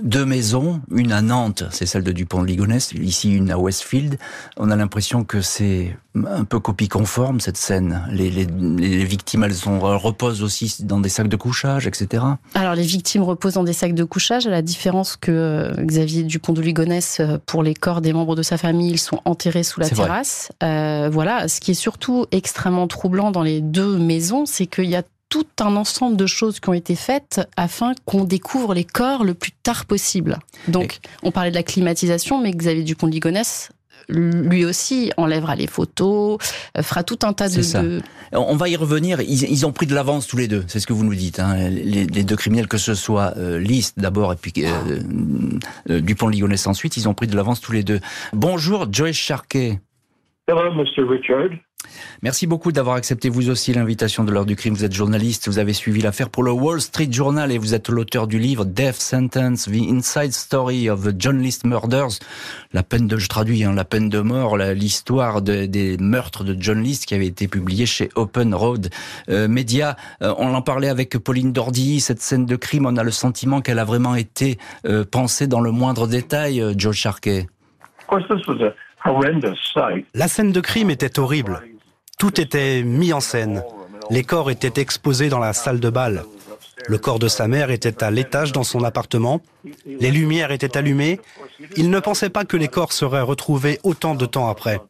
deux 0.03 0.25
maisons, 0.25 0.81
une 0.91 1.13
à 1.13 1.21
Nantes, 1.21 1.65
c'est 1.71 1.87
celle 1.87 2.05
de 2.05 2.13
Dupont 2.13 2.43
de 2.43 2.47
Ligonnès, 2.47 2.93
ici 2.93 3.33
une 3.33 3.51
à 3.51 3.59
Westfield. 3.59 4.19
On 4.57 4.71
a 4.71 4.77
l'impression 4.77 5.25
que 5.25 5.41
c'est 5.41 5.66
un 6.15 6.45
peu 6.45 6.61
copie 6.61 6.89
conforme 6.89 7.41
cette 7.41 7.57
scène. 7.57 8.03
Les, 8.11 8.31
les, 8.31 9.05
victimes, 9.05 9.45
elles 9.45 9.55
sont, 9.55 9.79
reposent 9.81 10.43
aussi 10.43 10.77
dans 10.81 11.01
des 11.01 11.09
sacs 11.09 11.29
de 11.29 11.37
couchage, 11.37 11.87
etc. 11.87 12.25
Alors 12.55 12.75
les 12.75 12.83
victimes 12.83 13.23
reposent 13.23 13.55
dans 13.55 13.65
des 13.65 13.73
sacs 13.73 13.95
de 13.95 14.05
couchage, 14.05 14.47
à 14.47 14.51
la 14.51 14.63
différence 14.63 15.17
que 15.17 15.31
euh, 15.31 15.85
Xavier 15.85 16.23
Dupont 16.23 16.53
de 16.53 16.63
Ligonnès, 16.63 17.21
euh, 17.21 17.39
pour 17.45 17.63
les 17.63 17.75
corps 17.75 18.01
des 18.01 18.13
membres 18.13 18.35
de 18.35 18.43
sa 18.43 18.57
famille, 18.57 18.91
ils 18.91 19.01
sont 19.01 19.21
enterrés 19.25 19.63
sous 19.63 19.81
la 19.81 19.89
terrasse. 19.89 20.53
Euh, 20.63 21.09
voilà. 21.13 21.49
Ce 21.49 21.61
qui 21.61 21.73
est 21.73 21.75
surtout 21.75 22.27
extrêmement 22.33 22.87
troublant 22.87 23.31
dans 23.31 23.43
les 23.43 23.61
deux 23.61 23.99
maisons, 23.99 24.47
c'est 24.47 24.67
qu'il 24.67 24.87
y 24.87 24.97
a 24.97 25.03
tout 25.29 25.47
un 25.61 25.77
ensemble 25.77 26.17
de 26.17 26.27
choses 26.27 26.61
qui 26.61 26.69
ont 26.69 26.75
été 26.75 26.95
faites 26.95 27.41
afin 27.57 27.95
qu'on 28.05 28.25
découvre 28.25 28.75
les 28.75 28.85
corps 28.85 29.25
le 29.25 29.35
plus 29.35 29.51
tard 29.51 29.85
possible. 29.85 30.39
Donc, 30.69 31.01
on 31.23 31.33
parlait 31.33 31.51
de 31.51 31.57
la 31.57 31.65
climatisation, 31.65 32.41
mais 32.41 32.53
Xavier 32.53 32.85
Dupont 32.85 33.09
de 33.09 33.13
Ligonnès 33.13 33.71
lui 34.09 34.65
aussi 34.65 35.13
enlèvera 35.17 35.57
les 35.57 35.67
photos, 35.67 36.39
euh, 36.77 36.83
fera 36.83 37.03
tout 37.03 37.19
un 37.23 37.33
tas 37.33 37.49
de, 37.49 37.63
ça. 37.63 37.83
On 38.33 38.57
va 38.57 38.69
y 38.69 38.77
revenir. 38.77 39.21
Ils, 39.21 39.67
ont 39.67 39.73
pris 39.73 39.87
de 39.87 39.95
l'avance 39.95 40.27
tous 40.27 40.37
les 40.37 40.49
deux. 40.49 40.65
C'est 40.67 40.81
ce 40.81 40.87
que 40.87 40.93
vous 40.93 41.05
nous 41.05 41.15
dites. 41.15 41.39
Hein. 41.39 41.69
Les, 41.71 42.07
deux 42.07 42.37
criminels, 42.37 42.69
que 42.69 42.79
ce 42.79 42.95
soit 42.95 43.35
euh, 43.37 43.59
List 43.59 43.99
d'abord 43.99 44.33
et 44.33 44.37
puis 44.37 44.53
euh, 44.59 45.01
euh, 45.91 46.01
Dupont-Ligonnès 46.01 46.67
ensuite, 46.67 46.97
ils 46.97 47.09
ont 47.09 47.15
pris 47.15 47.27
de 47.27 47.37
l'avance 47.37 47.61
tous 47.61 47.73
les 47.73 47.83
deux. 47.83 48.01
Bonjour, 48.33 48.87
Joyce 48.91 49.17
Sharkey. 49.17 49.81
Hello, 50.49 50.73
Mr. 50.75 51.03
Richard? 51.09 51.51
Merci 52.23 52.47
beaucoup 52.47 52.73
d'avoir 52.73 52.97
accepté 52.97 53.29
vous 53.29 53.51
aussi 53.51 53.73
l'invitation 53.73 54.25
de 54.25 54.33
l'heure 54.33 54.47
du 54.47 54.57
crime. 54.57 54.75
Vous 54.75 54.85
êtes 54.85 54.93
journaliste, 54.93 55.49
vous 55.49 55.59
avez 55.59 55.73
suivi 55.73 56.01
l'affaire 56.01 56.31
pour 56.31 56.43
le 56.43 56.51
Wall 56.51 56.81
Street 56.81 57.09
Journal 57.11 57.53
et 57.53 57.59
vous 57.59 57.75
êtes 57.75 57.89
l'auteur 57.89 58.27
du 58.27 58.39
livre 58.39 58.65
Death 58.65 58.97
Sentence, 58.97 59.67
The 59.67 59.91
Inside 59.91 60.33
Story 60.33 60.89
of 60.89 61.03
the 61.03 61.15
John 61.19 61.41
List 61.41 61.65
Murders. 61.65 62.19
La 62.73 62.83
peine 62.83 63.07
de, 63.07 63.19
je 63.19 63.29
traduis, 63.29 63.65
hein, 63.65 63.75
la 63.75 63.85
peine 63.85 64.09
de 64.09 64.21
mort, 64.21 64.57
l'histoire 64.57 65.43
des 65.43 65.97
meurtres 66.01 66.45
de 66.45 66.57
John 66.59 66.83
List 66.83 67.07
qui 67.07 67.15
avait 67.15 67.27
été 67.27 67.49
publié 67.49 67.87
chez 67.87 68.09
Open 68.15 68.55
Road 68.55 68.89
euh, 69.29 69.47
Media. 69.49 69.97
Euh, 70.23 70.35
on 70.39 70.55
en 70.55 70.63
parlait 70.63 70.89
avec 70.89 71.19
Pauline 71.19 71.53
Dordy. 71.53 72.01
Cette 72.01 72.21
scène 72.21 72.47
de 72.47 72.57
crime, 72.57 72.87
on 72.87 72.97
a 72.97 73.05
le 73.05 73.11
sentiment 73.11 73.61
qu'elle 73.61 73.79
a 73.79 73.85
vraiment 73.85 74.15
été 74.15 74.59
euh, 74.87 75.05
pensée 75.05 75.47
dans 75.47 75.61
le 75.61 75.71
moindre 75.71 76.07
détail, 76.07 76.63
Joe 76.77 76.95
Sharkey. 76.95 77.47
La 80.15 80.29
scène 80.29 80.53
de 80.53 80.61
crime 80.61 80.91
était 80.91 81.19
horrible. 81.19 81.63
Tout 82.19 82.41
était 82.41 82.83
mis 82.83 83.13
en 83.13 83.21
scène. 83.21 83.63
Les 84.11 84.23
corps 84.23 84.51
étaient 84.51 84.81
exposés 84.81 85.29
dans 85.29 85.39
la 85.39 85.53
salle 85.53 85.81
de 85.81 85.91
bal. 85.91 86.25
Le 86.89 86.99
corps 86.99 87.19
de 87.19 87.29
sa 87.29 87.49
mère 87.49 87.71
était 87.71 88.05
à 88.05 88.11
l'étage 88.11 88.53
dans 88.53 88.63
son 88.63 88.85
appartement. 88.85 89.41
Les 89.87 90.11
lumières 90.11 90.53
étaient 90.53 90.77
allumées. 90.77 91.21
Il 91.77 91.91
ne 91.91 91.99
pensait 92.01 92.31
pas 92.31 92.45
que 92.45 92.57
les 92.57 92.69
corps 92.69 92.93
seraient 92.93 93.23
retrouvés 93.23 93.79
autant 93.83 94.15
de 94.15 94.27
temps 94.27 94.49
après. 94.49 94.81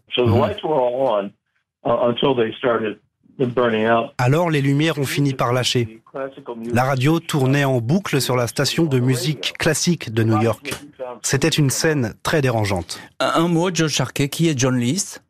Alors 4.18 4.50
les 4.50 4.62
lumières 4.62 4.98
ont 4.98 5.04
fini 5.04 5.34
par 5.34 5.52
lâcher. 5.52 6.00
La 6.72 6.84
radio 6.84 7.20
tournait 7.20 7.64
en 7.64 7.80
boucle 7.80 8.20
sur 8.20 8.36
la 8.36 8.46
station 8.46 8.84
de 8.84 8.98
musique 8.98 9.54
classique 9.58 10.12
de 10.12 10.22
New 10.22 10.40
York. 10.40 10.74
C'était 11.22 11.48
une 11.48 11.70
scène 11.70 12.14
très 12.22 12.40
dérangeante. 12.40 13.00
Un 13.20 13.48
mot, 13.48 13.70
Joe 13.72 13.90
Sharkey, 13.90 14.28
qui 14.28 14.48
est 14.48 14.58
John 14.58 14.76
List 14.76 15.22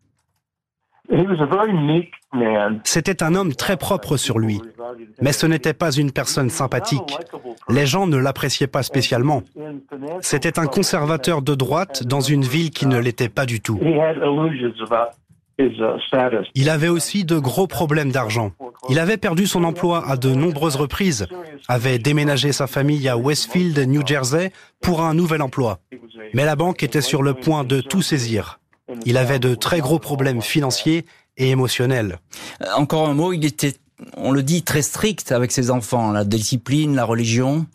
c'était 2.85 3.23
un 3.23 3.35
homme 3.35 3.55
très 3.55 3.77
propre 3.77 4.17
sur 4.17 4.39
lui, 4.39 4.61
mais 5.21 5.33
ce 5.33 5.47
n'était 5.47 5.73
pas 5.73 5.93
une 5.93 6.13
personne 6.13 6.51
sympathique. 6.51 7.17
Les 7.69 7.87
gens 7.87 8.07
ne 8.07 8.17
l'appréciaient 8.17 8.67
pas 8.67 8.83
spécialement. 8.83 9.43
C'était 10.21 10.59
un 10.59 10.67
conservateur 10.67 11.43
de 11.43 11.55
droite 11.55 12.03
dans 12.05 12.21
une 12.21 12.43
ville 12.43 12.71
qui 12.71 12.87
ne 12.87 12.99
l'était 12.99 13.29
pas 13.29 13.47
du 13.47 13.61
tout. 13.61 13.79
Il 16.55 16.71
avait 16.71 16.89
aussi 16.89 17.25
de 17.25 17.39
gros 17.39 17.67
problèmes 17.67 18.13
d'argent. 18.13 18.53
Il 18.91 18.99
avait 18.99 19.17
perdu 19.17 19.47
son 19.47 19.65
emploi 19.65 20.07
à 20.07 20.17
de 20.17 20.31
nombreuses 20.31 20.77
reprises, 20.77 21.27
avait 21.69 21.99
déménagé 21.99 22.53
sa 22.53 22.67
famille 22.67 23.09
à 23.09 23.17
Westfield, 23.17 23.79
New 23.89 24.07
Jersey, 24.07 24.53
pour 24.83 25.03
un 25.03 25.15
nouvel 25.15 25.43
emploi. 25.43 25.79
Mais 26.35 26.45
la 26.45 26.57
banque 26.57 26.83
était 26.83 27.01
sur 27.01 27.23
le 27.23 27.35
point 27.35 27.65
de 27.65 27.81
tout 27.81 28.03
saisir. 28.03 28.61
Il 29.05 29.17
avait 29.17 29.39
de 29.39 29.55
très 29.55 29.81
gros 29.81 29.99
problèmes 29.99 30.43
financiers 30.43 31.07
et 31.37 31.51
émotionnels. 31.51 32.19
Euh, 32.63 32.67
encore 32.77 33.09
un 33.09 33.15
mot, 33.15 33.33
il 33.33 33.45
était, 33.45 33.75
on 34.17 34.31
le 34.31 34.43
dit, 34.43 34.63
très 34.63 34.83
strict 34.83 35.33
avec 35.33 35.53
ses 35.53 35.71
enfants, 35.71 36.13
la 36.13 36.25
discipline, 36.25 36.95
la 36.95 37.05
religion. 37.05 37.67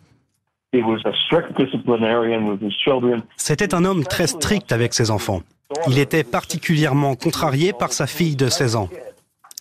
C'était 3.35 3.75
un 3.75 3.83
homme 3.83 4.05
très 4.05 4.27
strict 4.27 4.71
avec 4.71 4.93
ses 4.93 5.11
enfants. 5.11 5.41
Il 5.87 5.99
était 5.99 6.23
particulièrement 6.23 7.15
contrarié 7.15 7.73
par 7.73 7.93
sa 7.93 8.07
fille 8.07 8.35
de 8.35 8.47
16 8.47 8.75
ans. 8.75 8.89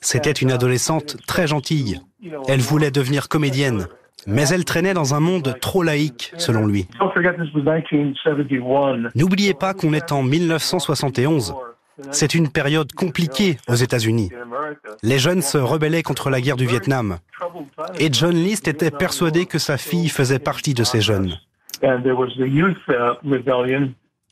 C'était 0.01 0.33
une 0.33 0.53
adolescente 0.53 1.17
très 1.27 1.47
gentille. 1.47 2.01
Elle 2.49 2.61
voulait 2.61 2.91
devenir 2.91 3.29
comédienne. 3.29 3.87
Mais 4.27 4.49
elle 4.49 4.65
traînait 4.65 4.95
dans 4.95 5.15
un 5.15 5.21
monde 5.21 5.57
trop 5.61 5.83
laïque, 5.83 6.33
selon 6.37 6.67
lui. 6.67 6.87
N'oubliez 9.15 9.55
pas 9.55 9.75
qu'on 9.75 9.93
est 9.95 10.13
en 10.13 10.23
1971. 10.23 11.55
C'est 12.11 12.35
une 12.35 12.51
période 12.51 12.93
compliquée 12.93 13.59
aux 13.69 13.75
États-Unis. 13.75 14.31
Les 15.03 15.19
jeunes 15.19 15.43
se 15.43 15.59
rebellaient 15.59 16.03
contre 16.03 16.31
la 16.31 16.41
guerre 16.41 16.57
du 16.57 16.67
Vietnam. 16.67 17.19
Et 17.99 18.13
John 18.13 18.35
List 18.35 18.69
était 18.69 18.91
persuadé 18.91 19.47
que 19.47 19.59
sa 19.59 19.77
fille 19.77 20.09
faisait 20.09 20.39
partie 20.39 20.75
de 20.75 20.85
ces 20.85 21.01
jeunes. 21.01 21.39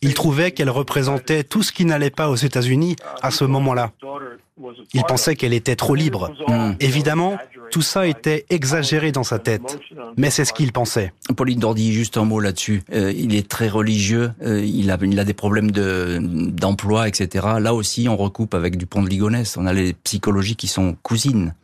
Il 0.01 0.15
trouvait 0.15 0.53
qu'elle 0.53 0.71
représentait 0.71 1.45
tout 1.45 1.63
ce 1.63 1.73
qui 1.73 1.85
n'allait 1.85 2.11
pas 2.11 2.31
aux 2.31 2.37
États-Unis 2.37 2.97
à 3.23 3.31
ce 3.31 3.45
moment-là. 3.45 3.93
Il 4.93 5.03
pensait 5.05 5.37
qu'elle 5.37 5.53
était 5.53 5.77
trop 5.77 5.95
libre. 5.95 6.33
Hmm. 6.49 6.73
Évidemment, 6.81 7.39
tout 7.71 7.83
ça 7.83 8.07
était 8.07 8.45
exagéré 8.51 9.13
dans 9.13 9.23
sa 9.23 9.39
tête, 9.39 9.79
mais 10.17 10.31
c'est 10.31 10.45
ce 10.45 10.53
qu'il 10.53 10.73
pensait. 10.73 11.13
Pauline 11.37 11.61
Dordy, 11.61 11.93
juste 11.93 12.17
un 12.17 12.25
mot 12.25 12.41
là-dessus. 12.41 12.83
Euh, 12.93 13.13
il 13.15 13.35
est 13.35 13.49
très 13.49 13.69
religieux, 13.69 14.33
euh, 14.43 14.65
il, 14.65 14.91
a, 14.91 14.99
il 15.03 15.19
a 15.19 15.25
des 15.25 15.35
problèmes 15.35 15.71
de, 15.71 16.19
d'emploi, 16.21 17.09
etc. 17.09 17.47
Là 17.61 17.75
aussi, 17.75 18.09
on 18.09 18.17
recoupe 18.17 18.55
avec 18.55 18.77
Dupont 18.77 19.03
de 19.03 19.09
Ligonnès. 19.09 19.57
On 19.57 19.67
a 19.67 19.73
les 19.73 19.93
psychologies 19.93 20.57
qui 20.57 20.69
sont 20.69 20.97
cousines. 21.03 21.55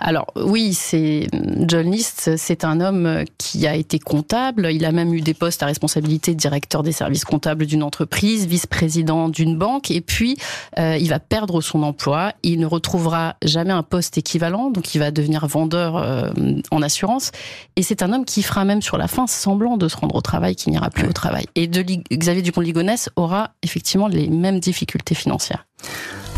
Alors 0.00 0.26
oui, 0.36 0.74
c'est 0.74 1.26
John 1.66 1.90
List, 1.90 2.36
c'est 2.36 2.64
un 2.64 2.80
homme 2.80 3.24
qui 3.36 3.66
a 3.66 3.74
été 3.74 3.98
comptable. 3.98 4.68
Il 4.72 4.84
a 4.84 4.92
même 4.92 5.12
eu 5.12 5.20
des 5.20 5.34
postes 5.34 5.62
à 5.62 5.66
responsabilité 5.66 6.34
de 6.34 6.38
directeur 6.38 6.82
des 6.82 6.92
services 6.92 7.24
comptables 7.24 7.66
d'une 7.66 7.82
entreprise, 7.82 8.46
vice-président 8.46 9.28
d'une 9.28 9.58
banque, 9.58 9.90
et 9.90 10.00
puis 10.00 10.36
euh, 10.78 10.96
il 11.00 11.08
va 11.08 11.18
perdre 11.18 11.60
son 11.60 11.82
emploi. 11.82 12.32
Il 12.42 12.60
ne 12.60 12.66
retrouvera 12.66 13.34
jamais 13.44 13.72
un 13.72 13.82
poste 13.82 14.18
équivalent, 14.18 14.70
donc 14.70 14.94
il 14.94 14.98
va 14.98 15.10
devenir 15.10 15.46
vendeur 15.46 15.96
euh, 15.96 16.30
en 16.70 16.80
assurance. 16.82 17.32
Et 17.74 17.82
c'est 17.82 18.02
un 18.02 18.12
homme 18.12 18.24
qui 18.24 18.42
fera 18.42 18.64
même 18.64 18.82
sur 18.82 18.98
la 18.98 19.08
fin 19.08 19.26
semblant 19.26 19.76
de 19.76 19.88
se 19.88 19.96
rendre 19.96 20.14
au 20.14 20.20
travail, 20.20 20.54
qui 20.54 20.70
n'ira 20.70 20.90
plus 20.90 21.08
au 21.08 21.12
travail. 21.12 21.46
Et 21.56 21.66
de 21.66 21.82
Xavier 21.82 22.42
Dupont-Ligonnès 22.42 23.10
aura 23.16 23.50
effectivement 23.62 24.06
les 24.06 24.28
mêmes 24.28 24.60
difficultés 24.60 25.16
financières. 25.16 25.66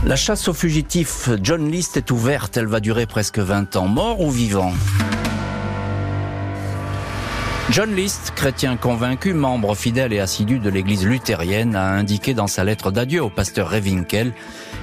La 0.06 0.16
chasse 0.16 0.48
aux 0.48 0.54
fugitifs 0.54 1.28
John 1.42 1.70
List 1.70 1.98
est 1.98 2.10
ouverte. 2.10 2.56
Elle 2.56 2.66
va 2.66 2.80
durer 2.80 3.04
presque 3.04 3.38
20 3.38 3.76
ans. 3.76 3.86
Mort 3.86 4.22
ou 4.22 4.30
vivant? 4.30 4.72
John 7.70 7.94
List, 7.94 8.32
chrétien 8.34 8.78
convaincu, 8.78 9.34
membre 9.34 9.74
fidèle 9.74 10.14
et 10.14 10.18
assidu 10.18 10.58
de 10.58 10.70
l'église 10.70 11.04
luthérienne, 11.04 11.76
a 11.76 11.92
indiqué 11.92 12.32
dans 12.32 12.46
sa 12.46 12.64
lettre 12.64 12.90
d'adieu 12.90 13.22
au 13.22 13.28
pasteur 13.28 13.70
Revinkel 13.70 14.32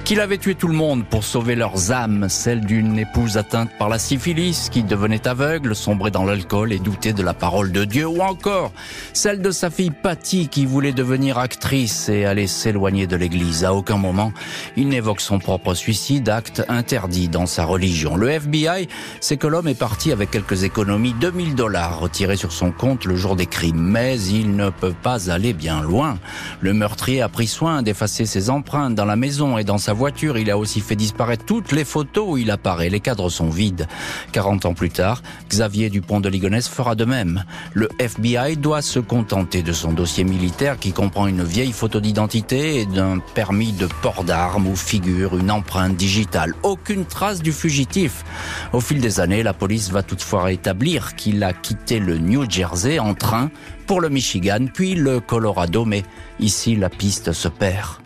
qu'il 0.04 0.20
avait 0.20 0.38
tué 0.38 0.54
tout 0.54 0.68
le 0.68 0.74
monde 0.74 1.04
pour 1.04 1.24
sauver 1.24 1.54
leurs 1.54 1.92
âmes, 1.92 2.28
celle 2.28 2.62
d'une 2.62 2.98
épouse 2.98 3.36
atteinte 3.36 3.70
par 3.78 3.88
la 3.88 3.98
syphilis 3.98 4.68
qui 4.70 4.82
devenait 4.82 5.28
aveugle, 5.28 5.76
sombrait 5.76 6.10
dans 6.10 6.24
l'alcool 6.24 6.72
et 6.72 6.78
doutait 6.78 7.12
de 7.12 7.22
la 7.22 7.34
parole 7.34 7.72
de 7.72 7.84
Dieu, 7.84 8.06
ou 8.06 8.20
encore 8.20 8.72
celle 9.12 9.42
de 9.42 9.50
sa 9.50 9.70
fille 9.70 9.90
Patty 9.90 10.48
qui 10.48 10.66
voulait 10.66 10.92
devenir 10.92 11.38
actrice 11.38 12.08
et 12.08 12.24
aller 12.24 12.46
s'éloigner 12.46 13.06
de 13.06 13.16
l'église. 13.16 13.64
À 13.64 13.74
aucun 13.74 13.96
moment, 13.96 14.32
il 14.76 14.88
n'évoque 14.88 15.20
son 15.20 15.38
propre 15.38 15.74
suicide, 15.74 16.28
acte 16.28 16.64
interdit 16.68 17.28
dans 17.28 17.46
sa 17.46 17.64
religion. 17.64 18.16
Le 18.16 18.30
FBI 18.30 18.88
sait 19.20 19.36
que 19.36 19.46
l'homme 19.46 19.68
est 19.68 19.78
parti 19.78 20.12
avec 20.12 20.30
quelques 20.30 20.64
économies, 20.64 21.14
2000 21.20 21.54
dollars 21.54 22.00
retirés 22.00 22.36
sur 22.36 22.52
son 22.52 22.72
compte 22.72 23.04
le 23.04 23.16
jour 23.16 23.36
des 23.36 23.46
crimes, 23.46 23.80
mais 23.80 24.20
il 24.20 24.56
ne 24.56 24.70
peut 24.70 24.94
pas 25.02 25.30
aller 25.30 25.52
bien 25.52 25.82
loin. 25.82 26.18
Le 26.60 26.72
meurtrier 26.72 27.22
a 27.22 27.28
pris 27.28 27.46
soin 27.46 27.82
d'effacer 27.82 28.26
ses 28.26 28.50
empreintes 28.50 28.94
dans 28.94 29.04
la 29.04 29.16
maison 29.16 29.58
et 29.58 29.64
dans 29.64 29.78
sa 29.78 29.87
voiture. 29.92 30.38
Il 30.38 30.50
a 30.50 30.58
aussi 30.58 30.80
fait 30.80 30.96
disparaître 30.96 31.44
toutes 31.44 31.72
les 31.72 31.84
photos 31.84 32.26
où 32.28 32.36
il 32.36 32.50
apparaît. 32.50 32.88
Les 32.88 33.00
cadres 33.00 33.28
sont 33.28 33.50
vides. 33.50 33.86
40 34.32 34.66
ans 34.66 34.74
plus 34.74 34.90
tard, 34.90 35.22
Xavier 35.48 35.90
Dupont 35.90 36.20
de 36.20 36.28
Ligonnès 36.28 36.68
fera 36.68 36.94
de 36.94 37.04
même. 37.04 37.44
Le 37.74 37.88
FBI 37.98 38.56
doit 38.56 38.82
se 38.82 38.98
contenter 38.98 39.62
de 39.62 39.72
son 39.72 39.92
dossier 39.92 40.24
militaire 40.24 40.78
qui 40.78 40.92
comprend 40.92 41.26
une 41.26 41.44
vieille 41.44 41.72
photo 41.72 42.00
d'identité 42.00 42.80
et 42.80 42.86
d'un 42.86 43.18
permis 43.34 43.72
de 43.72 43.88
port 44.02 44.24
d'armes 44.24 44.66
où 44.66 44.76
figure 44.76 45.36
une 45.36 45.50
empreinte 45.50 45.96
digitale. 45.96 46.54
Aucune 46.62 47.04
trace 47.04 47.42
du 47.42 47.52
fugitif. 47.52 48.24
Au 48.72 48.80
fil 48.80 49.00
des 49.00 49.20
années, 49.20 49.42
la 49.42 49.54
police 49.54 49.90
va 49.90 50.02
toutefois 50.02 50.52
établir 50.52 51.16
qu'il 51.16 51.42
a 51.42 51.52
quitté 51.52 51.98
le 51.98 52.18
New 52.18 52.48
Jersey 52.48 52.98
en 52.98 53.14
train 53.14 53.50
pour 53.86 54.00
le 54.00 54.10
Michigan, 54.10 54.66
puis 54.72 54.94
le 54.94 55.20
Colorado, 55.20 55.84
mais 55.84 56.04
ici 56.40 56.76
la 56.76 56.90
piste 56.90 57.32
se 57.32 57.48
perd. 57.48 57.98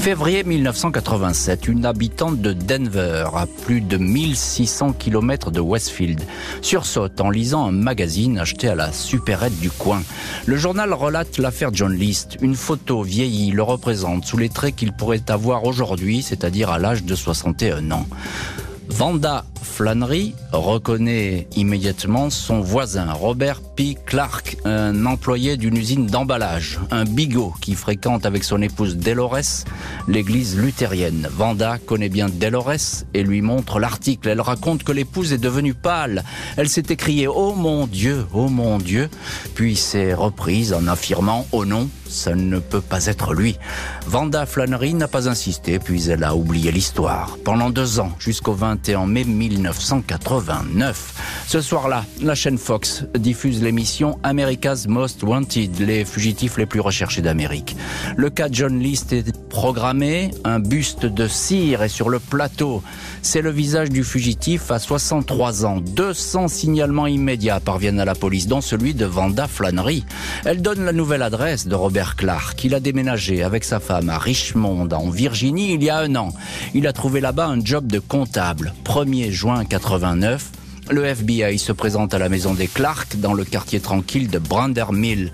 Février 0.00 0.44
1987, 0.44 1.68
une 1.68 1.84
habitante 1.84 2.40
de 2.40 2.54
Denver, 2.54 3.26
à 3.34 3.46
plus 3.46 3.82
de 3.82 3.98
1600 3.98 4.94
km 4.94 5.50
de 5.50 5.60
Westfield, 5.60 6.22
sursaute 6.62 7.20
en 7.20 7.28
lisant 7.28 7.66
un 7.66 7.70
magazine 7.70 8.38
acheté 8.38 8.68
à 8.68 8.74
la 8.74 8.92
supérette 8.92 9.60
du 9.60 9.70
coin. 9.70 10.02
Le 10.46 10.56
journal 10.56 10.94
relate 10.94 11.36
l'affaire 11.36 11.68
John 11.74 11.92
List. 11.92 12.38
Une 12.40 12.54
photo 12.54 13.02
vieillie 13.02 13.50
le 13.50 13.62
représente 13.62 14.24
sous 14.24 14.38
les 14.38 14.48
traits 14.48 14.74
qu'il 14.74 14.94
pourrait 14.94 15.22
avoir 15.28 15.64
aujourd'hui, 15.64 16.22
c'est-à-dire 16.22 16.70
à, 16.70 16.78
l'âge 16.78 17.04
de 17.04 17.14
61 17.14 17.90
ans. 17.90 18.06
Vanda 18.88 19.44
Flannery 19.70 20.34
reconnaît 20.52 21.46
immédiatement 21.56 22.28
son 22.28 22.60
voisin, 22.60 23.12
Robert 23.12 23.62
P. 23.62 23.96
Clark, 24.04 24.56
un 24.64 25.06
employé 25.06 25.56
d'une 25.56 25.76
usine 25.76 26.06
d'emballage, 26.06 26.78
un 26.90 27.04
bigot 27.04 27.54
qui 27.60 27.74
fréquente 27.74 28.26
avec 28.26 28.44
son 28.44 28.60
épouse 28.60 28.96
Delores 28.96 29.64
l'église 30.08 30.58
luthérienne. 30.58 31.28
Vanda 31.30 31.78
connaît 31.78 32.08
bien 32.08 32.28
Delores 32.28 33.04
et 33.14 33.22
lui 33.22 33.40
montre 33.40 33.78
l'article. 33.78 34.28
Elle 34.28 34.40
raconte 34.40 34.82
que 34.82 34.92
l'épouse 34.92 35.32
est 35.32 35.38
devenue 35.38 35.74
pâle. 35.74 36.24
Elle 36.56 36.68
s'est 36.68 36.84
écriée 36.90 37.28
Oh 37.28 37.54
mon 37.54 37.86
Dieu, 37.86 38.26
oh 38.34 38.48
mon 38.48 38.78
Dieu, 38.78 39.08
puis 39.54 39.76
s'est 39.76 40.12
reprise 40.12 40.74
en 40.74 40.86
affirmant 40.88 41.46
Oh 41.52 41.64
non, 41.64 41.88
ça 42.06 42.34
ne 42.34 42.58
peut 42.58 42.80
pas 42.80 43.06
être 43.06 43.32
lui. 43.32 43.56
Vanda 44.06 44.44
Flannery 44.44 44.94
n'a 44.94 45.08
pas 45.08 45.28
insisté, 45.28 45.78
puis 45.78 46.10
elle 46.10 46.24
a 46.24 46.34
oublié 46.34 46.72
l'histoire. 46.72 47.38
Pendant 47.44 47.70
deux 47.70 48.00
ans, 48.00 48.12
jusqu'au 48.18 48.52
21 48.52 49.06
mai 49.06 49.24
1989. 49.60 51.44
Ce 51.46 51.60
soir-là, 51.60 52.04
la 52.22 52.34
chaîne 52.34 52.56
Fox 52.56 53.04
diffuse 53.14 53.62
l'émission 53.62 54.18
America's 54.22 54.86
Most 54.86 55.22
Wanted, 55.22 55.78
les 55.80 56.04
fugitifs 56.04 56.56
les 56.56 56.66
plus 56.66 56.80
recherchés 56.80 57.20
d'Amérique. 57.20 57.76
Le 58.16 58.30
cas 58.30 58.48
John 58.50 58.78
List 58.78 59.12
est 59.12 59.36
programmé, 59.48 60.30
un 60.44 60.60
buste 60.60 61.04
de 61.04 61.28
cire 61.28 61.82
est 61.82 61.88
sur 61.88 62.08
le 62.08 62.18
plateau. 62.18 62.82
C'est 63.22 63.42
le 63.42 63.50
visage 63.50 63.90
du 63.90 64.02
fugitif 64.02 64.70
à 64.70 64.78
63 64.78 65.66
ans. 65.66 65.80
200 65.80 66.48
signalements 66.48 67.06
immédiats 67.06 67.60
parviennent 67.60 68.00
à 68.00 68.04
la 68.04 68.14
police, 68.14 68.46
dont 68.46 68.62
celui 68.62 68.94
de 68.94 69.04
Vanda 69.04 69.46
Flannery. 69.46 70.04
Elle 70.44 70.62
donne 70.62 70.84
la 70.84 70.92
nouvelle 70.92 71.22
adresse 71.22 71.66
de 71.66 71.74
Robert 71.74 72.16
Clark. 72.16 72.64
Il 72.64 72.74
a 72.74 72.80
déménagé 72.80 73.42
avec 73.42 73.64
sa 73.64 73.80
femme 73.80 74.08
à 74.08 74.18
Richmond, 74.18 74.88
en 74.92 75.10
Virginie, 75.10 75.74
il 75.74 75.82
y 75.82 75.90
a 75.90 75.98
un 75.98 76.14
an. 76.16 76.32
Il 76.72 76.86
a 76.86 76.92
trouvé 76.92 77.20
là-bas 77.20 77.46
un 77.46 77.62
job 77.62 77.86
de 77.86 77.98
comptable. 77.98 78.72
1er 78.84 79.30
juin 79.40 79.64
89, 79.64 80.50
le 80.90 81.04
FBI 81.04 81.58
se 81.58 81.72
présente 81.72 82.14
à 82.14 82.18
la 82.18 82.28
maison 82.28 82.54
des 82.54 82.66
Clark 82.66 83.16
dans 83.16 83.32
le 83.32 83.44
quartier 83.44 83.80
tranquille 83.80 84.28
de 84.28 84.38
Brandermill. 84.38 85.32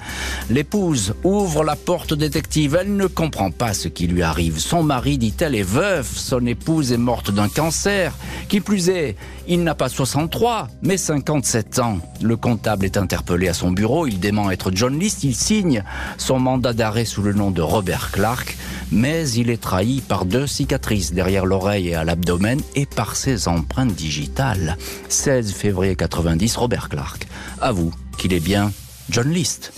L'épouse 0.50 1.14
ouvre 1.24 1.64
la 1.64 1.76
porte 1.76 2.14
détective. 2.14 2.76
Elle 2.78 2.96
ne 2.96 3.06
comprend 3.06 3.50
pas 3.50 3.72
ce 3.72 3.88
qui 3.88 4.06
lui 4.06 4.22
arrive. 4.22 4.58
Son 4.58 4.82
mari, 4.82 5.18
dit-elle, 5.18 5.54
est 5.54 5.62
veuf. 5.62 6.14
Son 6.16 6.44
épouse 6.46 6.92
est 6.92 6.98
morte 6.98 7.30
d'un 7.30 7.48
cancer. 7.48 8.12
Qui 8.48 8.60
plus 8.60 8.90
est, 8.90 9.16
il 9.48 9.64
n'a 9.64 9.74
pas 9.74 9.88
63, 9.88 10.68
mais 10.82 10.96
57 10.96 11.78
ans. 11.78 11.98
Le 12.22 12.36
comptable 12.36 12.84
est 12.84 12.96
interpellé 12.96 13.48
à 13.48 13.54
son 13.54 13.70
bureau. 13.70 14.06
Il 14.06 14.20
dément 14.20 14.50
être 14.50 14.70
John 14.74 14.98
List. 14.98 15.24
Il 15.24 15.34
signe 15.34 15.82
son 16.18 16.38
mandat 16.38 16.74
d'arrêt 16.74 17.04
sous 17.04 17.22
le 17.22 17.32
nom 17.32 17.50
de 17.50 17.62
Robert 17.62 18.10
Clark. 18.12 18.56
Mais 18.92 19.28
il 19.30 19.50
est 19.50 19.60
trahi 19.60 20.00
par 20.00 20.26
deux 20.26 20.46
cicatrices 20.46 21.12
derrière 21.12 21.46
l'oreille 21.46 21.88
et 21.88 21.94
à 21.94 22.04
l'abdomen 22.04 22.60
et 22.74 22.86
par 22.86 23.16
ses 23.16 23.48
empreintes 23.48 23.94
digitales. 23.94 24.76
16 25.08 25.45
février 25.52 25.96
90, 25.96 26.56
Robert 26.56 26.88
Clark 26.88 27.26
avoue 27.60 27.92
qu'il 28.18 28.32
est 28.32 28.40
bien 28.40 28.72
John 29.10 29.30
List. 29.30 29.72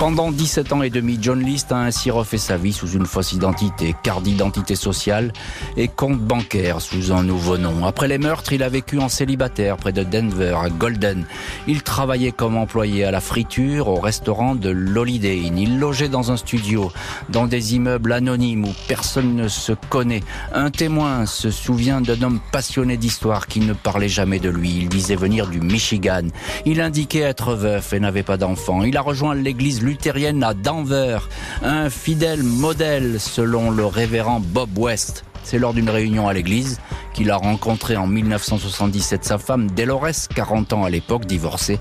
Pendant 0.00 0.32
17 0.32 0.72
ans 0.72 0.82
et 0.82 0.88
demi, 0.88 1.18
John 1.20 1.40
List 1.40 1.72
a 1.72 1.76
ainsi 1.76 2.10
refait 2.10 2.38
sa 2.38 2.56
vie 2.56 2.72
sous 2.72 2.92
une 2.92 3.04
fausse 3.04 3.34
identité, 3.34 3.94
carte 4.02 4.22
d'identité 4.22 4.74
sociale 4.74 5.30
et 5.76 5.88
compte 5.88 6.18
bancaire 6.18 6.80
sous 6.80 7.12
un 7.12 7.22
nouveau 7.22 7.58
nom. 7.58 7.84
Après 7.84 8.08
les 8.08 8.16
meurtres, 8.16 8.54
il 8.54 8.62
a 8.62 8.70
vécu 8.70 8.98
en 8.98 9.10
célibataire 9.10 9.76
près 9.76 9.92
de 9.92 10.02
Denver, 10.02 10.56
à 10.64 10.70
Golden. 10.70 11.26
Il 11.68 11.82
travaillait 11.82 12.32
comme 12.32 12.56
employé 12.56 13.04
à 13.04 13.10
la 13.10 13.20
friture 13.20 13.88
au 13.88 14.00
restaurant 14.00 14.54
de 14.54 14.70
l'Holiday. 14.70 15.36
Il 15.36 15.78
logeait 15.78 16.08
dans 16.08 16.32
un 16.32 16.38
studio, 16.38 16.90
dans 17.28 17.46
des 17.46 17.74
immeubles 17.74 18.14
anonymes 18.14 18.64
où 18.64 18.72
personne 18.88 19.36
ne 19.36 19.48
se 19.48 19.72
connaît. 19.90 20.22
Un 20.54 20.70
témoin 20.70 21.26
se 21.26 21.50
souvient 21.50 22.00
d'un 22.00 22.22
homme 22.22 22.40
passionné 22.52 22.96
d'histoire 22.96 23.48
qui 23.48 23.60
ne 23.60 23.74
parlait 23.74 24.08
jamais 24.08 24.38
de 24.38 24.48
lui. 24.48 24.78
Il 24.78 24.88
disait 24.88 25.14
venir 25.14 25.46
du 25.46 25.60
Michigan. 25.60 26.28
Il 26.64 26.80
indiquait 26.80 27.18
être 27.18 27.54
veuf 27.54 27.92
et 27.92 28.00
n'avait 28.00 28.22
pas 28.22 28.38
d'enfant. 28.38 28.82
Il 28.82 28.96
a 28.96 29.02
rejoint 29.02 29.34
l'église 29.34 29.82
luthérienne 29.90 30.44
à 30.44 30.54
Denver, 30.54 31.18
un 31.64 31.90
fidèle 31.90 32.44
modèle 32.44 33.18
selon 33.18 33.72
le 33.72 33.84
révérend 33.84 34.38
Bob 34.38 34.78
West. 34.78 35.24
C'est 35.42 35.58
lors 35.58 35.74
d'une 35.74 35.90
réunion 35.90 36.28
à 36.28 36.32
l'église 36.32 36.78
qu'il 37.12 37.28
a 37.32 37.36
rencontré 37.36 37.96
en 37.96 38.06
1977 38.06 39.24
sa 39.24 39.38
femme 39.38 39.68
Delores, 39.72 40.28
40 40.32 40.74
ans 40.74 40.84
à 40.84 40.90
l'époque, 40.90 41.24
divorcée. 41.24 41.80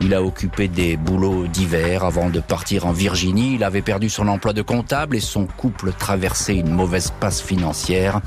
Il 0.00 0.14
a 0.14 0.22
occupé 0.22 0.66
des 0.66 0.96
boulots 0.96 1.46
divers 1.46 2.04
avant 2.04 2.30
de 2.30 2.40
partir 2.40 2.86
en 2.86 2.92
Virginie. 2.92 3.56
Il 3.56 3.64
avait 3.64 3.82
perdu 3.82 4.08
son 4.08 4.28
emploi 4.28 4.54
de 4.54 4.62
comptable 4.62 5.14
et 5.14 5.20
son 5.20 5.46
couple 5.46 5.92
traversait 5.92 6.56
une 6.56 6.70
mauvaise 6.70 7.12
passe 7.20 7.42
financière. 7.42 8.22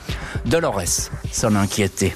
Dolores 0.46 1.10
s'en 1.32 1.55
inquiétait. 1.55 2.15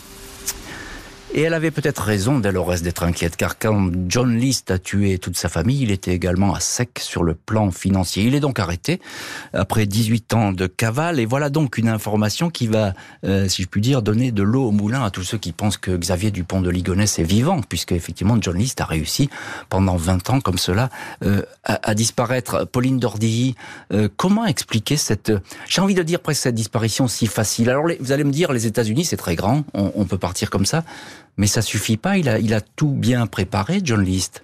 Et 1.31 1.41
elle 1.41 1.53
avait 1.53 1.69
peut-être 1.69 2.01
raison, 2.01 2.39
Delores, 2.39 2.79
d'être 2.81 3.03
inquiète, 3.03 3.35
car 3.37 3.59
quand 3.59 3.91
John 4.07 4.35
List 4.35 4.71
a 4.71 4.79
tué 4.79 5.19
toute 5.19 5.37
sa 5.37 5.47
famille, 5.47 5.83
il 5.83 5.91
était 5.91 6.11
également 6.11 6.55
à 6.55 6.59
sec 6.59 6.97
sur 6.99 7.23
le 7.23 7.35
plan 7.35 7.69
financier. 7.69 8.23
Il 8.23 8.33
est 8.33 8.39
donc 8.39 8.57
arrêté 8.57 8.99
après 9.53 9.85
18 9.85 10.33
ans 10.33 10.51
de 10.51 10.65
cavale, 10.65 11.19
et 11.19 11.27
voilà 11.27 11.49
donc 11.49 11.77
une 11.77 11.87
information 11.87 12.49
qui 12.49 12.65
va, 12.65 12.93
euh, 13.25 13.47
si 13.47 13.61
je 13.61 13.67
puis 13.67 13.79
dire, 13.79 14.01
donner 14.01 14.31
de 14.31 14.41
l'eau 14.41 14.69
au 14.69 14.71
moulin 14.71 15.03
à 15.03 15.11
tous 15.11 15.21
ceux 15.21 15.37
qui 15.37 15.51
pensent 15.51 15.77
que 15.77 15.91
Xavier 15.95 16.31
Dupont 16.31 16.61
de 16.61 16.69
Ligonnès 16.71 17.19
est 17.19 17.23
vivant, 17.23 17.61
puisque 17.61 17.91
effectivement 17.91 18.37
John 18.41 18.57
List 18.57 18.81
a 18.81 18.85
réussi 18.85 19.29
pendant 19.69 19.97
20 19.97 20.31
ans 20.31 20.41
comme 20.41 20.57
cela 20.57 20.89
euh, 21.23 21.43
à, 21.63 21.91
à, 21.91 21.93
disparaître. 21.93 22.65
Pauline 22.65 22.97
Dordilly, 22.97 23.55
euh, 23.93 24.09
comment 24.17 24.47
expliquer 24.47 24.97
cette, 24.97 25.31
j'ai 25.67 25.81
envie 25.81 25.93
de 25.93 26.01
dire 26.01 26.21
presque 26.21 26.41
cette 26.41 26.55
disparition 26.55 27.07
si 27.07 27.27
facile? 27.27 27.69
Alors 27.69 27.85
les, 27.85 27.97
vous 27.99 28.11
allez 28.11 28.23
me 28.23 28.31
dire, 28.31 28.51
les 28.51 28.65
États-Unis 28.65 29.05
c'est 29.05 29.17
très 29.17 29.35
grand, 29.35 29.63
on, 29.75 29.91
on 29.93 30.05
peut 30.05 30.17
partir 30.17 30.49
comme 30.49 30.65
ça. 30.65 30.83
Mais 31.39 31.47
ça 31.47 31.61
suffit 31.61 31.95
pas, 31.95 32.17
il 32.17 32.27
a, 32.27 32.59
tout 32.59 32.91
bien 32.91 33.25
préparé, 33.25 33.79
John 33.81 34.03
List. 34.03 34.41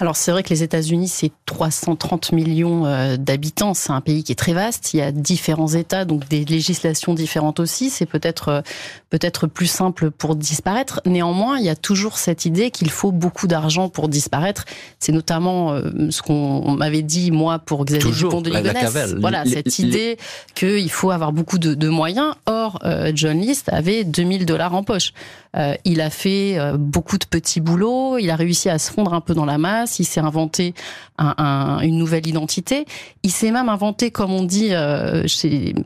Alors 0.00 0.16
c'est 0.16 0.30
vrai 0.30 0.42
que 0.42 0.50
les 0.50 0.62
États-Unis, 0.62 1.08
c'est 1.08 1.32
330 1.46 2.32
millions 2.32 2.86
euh, 2.86 3.16
d'habitants, 3.16 3.74
c'est 3.74 3.92
un 3.92 4.00
pays 4.00 4.22
qui 4.22 4.32
est 4.32 4.36
très 4.36 4.52
vaste, 4.52 4.94
il 4.94 4.98
y 4.98 5.02
a 5.02 5.12
différents 5.12 5.68
États, 5.68 6.04
donc 6.04 6.28
des 6.28 6.44
législations 6.44 7.14
différentes 7.14 7.60
aussi, 7.60 7.90
c'est 7.90 8.06
peut-être 8.06 8.48
euh, 8.48 8.60
peut-être 9.10 9.46
plus 9.46 9.66
simple 9.66 10.10
pour 10.10 10.36
disparaître. 10.36 11.00
Néanmoins, 11.06 11.58
il 11.58 11.64
y 11.64 11.68
a 11.68 11.76
toujours 11.76 12.18
cette 12.18 12.44
idée 12.44 12.70
qu'il 12.70 12.90
faut 12.90 13.12
beaucoup 13.12 13.46
d'argent 13.46 13.88
pour 13.88 14.08
disparaître. 14.08 14.64
C'est 14.98 15.12
notamment 15.12 15.72
euh, 15.72 16.10
ce 16.10 16.22
qu'on 16.22 16.72
m'avait 16.72 17.02
dit 17.02 17.30
moi 17.30 17.58
pour 17.58 17.84
Xavier 17.84 18.02
toujours, 18.02 18.30
Dupont 18.30 18.42
de 18.42 18.50
Ligonnès. 18.50 19.14
Voilà, 19.18 19.44
les, 19.44 19.50
cette 19.50 19.78
les, 19.78 19.84
idée 19.84 20.18
qu'il 20.54 20.90
faut 20.90 21.10
avoir 21.10 21.32
beaucoup 21.32 21.58
de, 21.58 21.74
de 21.74 21.88
moyens. 21.88 22.34
Or, 22.46 22.78
John 23.14 23.40
List 23.40 23.68
avait 23.70 24.04
2000 24.04 24.46
dollars 24.46 24.74
en 24.74 24.82
poche. 24.82 25.12
il 25.84 26.00
a 26.00 26.10
fait 26.10 26.58
beaucoup 26.78 27.18
de 27.18 27.24
petits 27.24 27.60
boulots, 27.60 28.18
il 28.18 28.30
a 28.30 28.36
réussi 28.36 28.68
à 28.68 28.78
se 28.78 28.92
fondre 28.92 29.14
un 29.14 29.20
peu 29.20 29.34
dans 29.34 29.44
la 29.44 29.57
il 29.98 30.04
s'est 30.04 30.20
inventé 30.20 30.74
un, 31.18 31.34
un, 31.38 31.80
une 31.80 31.98
nouvelle 31.98 32.26
identité, 32.26 32.86
il 33.22 33.30
s'est 33.30 33.50
même 33.50 33.68
inventé, 33.68 34.10
comme 34.10 34.32
on 34.32 34.44
dit 34.44 34.68
euh, 34.72 35.26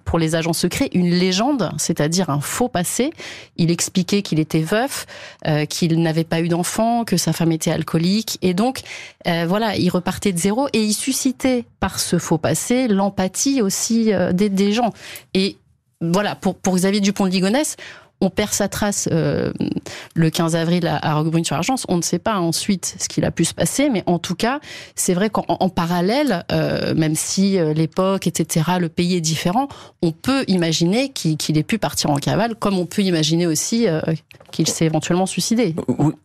pour 0.04 0.18
les 0.18 0.34
agents 0.34 0.52
secrets, 0.52 0.90
une 0.92 1.10
légende, 1.10 1.72
c'est-à-dire 1.78 2.30
un 2.30 2.40
faux 2.40 2.68
passé. 2.68 3.10
Il 3.56 3.70
expliquait 3.70 4.22
qu'il 4.22 4.38
était 4.38 4.60
veuf, 4.60 5.06
euh, 5.46 5.64
qu'il 5.64 6.00
n'avait 6.02 6.24
pas 6.24 6.40
eu 6.40 6.48
d'enfant, 6.48 7.04
que 7.04 7.16
sa 7.16 7.32
femme 7.32 7.52
était 7.52 7.70
alcoolique, 7.70 8.38
et 8.42 8.54
donc 8.54 8.80
euh, 9.26 9.46
voilà, 9.48 9.76
il 9.76 9.88
repartait 9.90 10.32
de 10.32 10.38
zéro 10.38 10.68
et 10.72 10.82
il 10.82 10.94
suscitait 10.94 11.64
par 11.80 11.98
ce 11.98 12.18
faux 12.18 12.38
passé 12.38 12.88
l'empathie 12.88 13.62
aussi 13.62 14.12
des, 14.32 14.48
des 14.48 14.72
gens. 14.72 14.92
Et 15.34 15.56
voilà, 16.00 16.34
pour, 16.34 16.56
pour 16.56 16.74
Xavier 16.74 17.00
Dupont 17.00 17.26
de 17.26 17.30
Ligonnès, 17.30 17.76
on 18.22 18.30
perd 18.30 18.52
sa 18.52 18.68
trace 18.68 19.08
euh, 19.10 19.52
le 20.14 20.30
15 20.30 20.56
avril 20.56 20.86
à, 20.86 20.96
à 20.96 21.14
Roquebrune-sur-Argence. 21.14 21.84
On 21.88 21.96
ne 21.96 22.02
sait 22.02 22.20
pas 22.20 22.38
ensuite 22.38 22.96
ce 22.98 23.08
qu'il 23.08 23.24
a 23.24 23.30
pu 23.30 23.44
se 23.44 23.52
passer, 23.52 23.90
mais 23.90 24.04
en 24.06 24.18
tout 24.18 24.36
cas, 24.36 24.60
c'est 24.94 25.14
vrai 25.14 25.28
qu'en 25.28 25.44
en 25.48 25.68
parallèle, 25.68 26.44
euh, 26.52 26.94
même 26.94 27.16
si 27.16 27.58
euh, 27.58 27.74
l'époque, 27.74 28.26
etc., 28.26 28.72
le 28.78 28.88
pays 28.88 29.16
est 29.16 29.20
différent, 29.20 29.68
on 30.02 30.12
peut 30.12 30.44
imaginer 30.46 31.10
qu'il 31.10 31.36
qu 31.36 31.52
ait 31.52 31.62
pu 31.62 31.78
partir 31.78 32.10
en 32.10 32.16
cavale, 32.16 32.54
comme 32.54 32.78
on 32.78 32.86
peut 32.86 33.02
imaginer 33.02 33.46
aussi 33.46 33.88
euh, 33.88 34.00
qu'il 34.52 34.68
s'est 34.68 34.86
éventuellement 34.86 35.26
suicidé. 35.26 35.74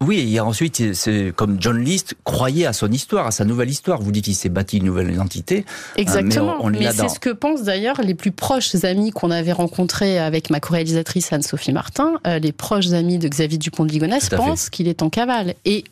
Oui, 0.01 0.35
et 0.35 0.39
ensuite, 0.39 0.93
c'est 0.93 1.33
comme 1.35 1.57
John 1.59 1.83
List 1.83 2.15
croyait 2.23 2.65
à 2.65 2.73
son 2.73 2.91
histoire, 2.91 3.25
à 3.25 3.31
sa 3.31 3.43
nouvelle 3.43 3.69
histoire. 3.69 4.01
Vous 4.01 4.11
dites 4.11 4.25
qu'il 4.25 4.35
s'est 4.35 4.49
bâti 4.49 4.77
une 4.77 4.85
nouvelle 4.85 5.11
identité. 5.11 5.65
Exactement. 5.95 6.63
mais, 6.69 6.79
mais 6.79 6.91
c'est 6.91 6.97
dans... 6.97 7.09
ce 7.09 7.19
que 7.19 7.31
pensent 7.31 7.63
d'ailleurs 7.63 8.01
les 8.01 8.13
plus 8.13 8.31
proches 8.31 8.75
amis 8.83 9.11
qu'on 9.11 9.31
avait 9.31 9.51
rencontrés 9.51 10.19
avec 10.19 10.49
ma 10.49 10.59
co-réalisatrice 10.59 11.33
Anne-Sophie 11.33 11.73
Martin 11.73 11.86
Martin, 11.87 12.19
euh, 12.27 12.37
les 12.39 12.51
proches 12.51 12.91
amis 12.91 13.17
de 13.17 13.29
Xavier 13.29 13.57
Dupont 13.57 13.85
de 13.85 13.91
Ligonnès 13.93 14.27
pensent 14.27 14.69
qu'il 14.69 14.89
est 14.89 15.01
en 15.01 15.09
cavale. 15.09 15.55
Et 15.63 15.85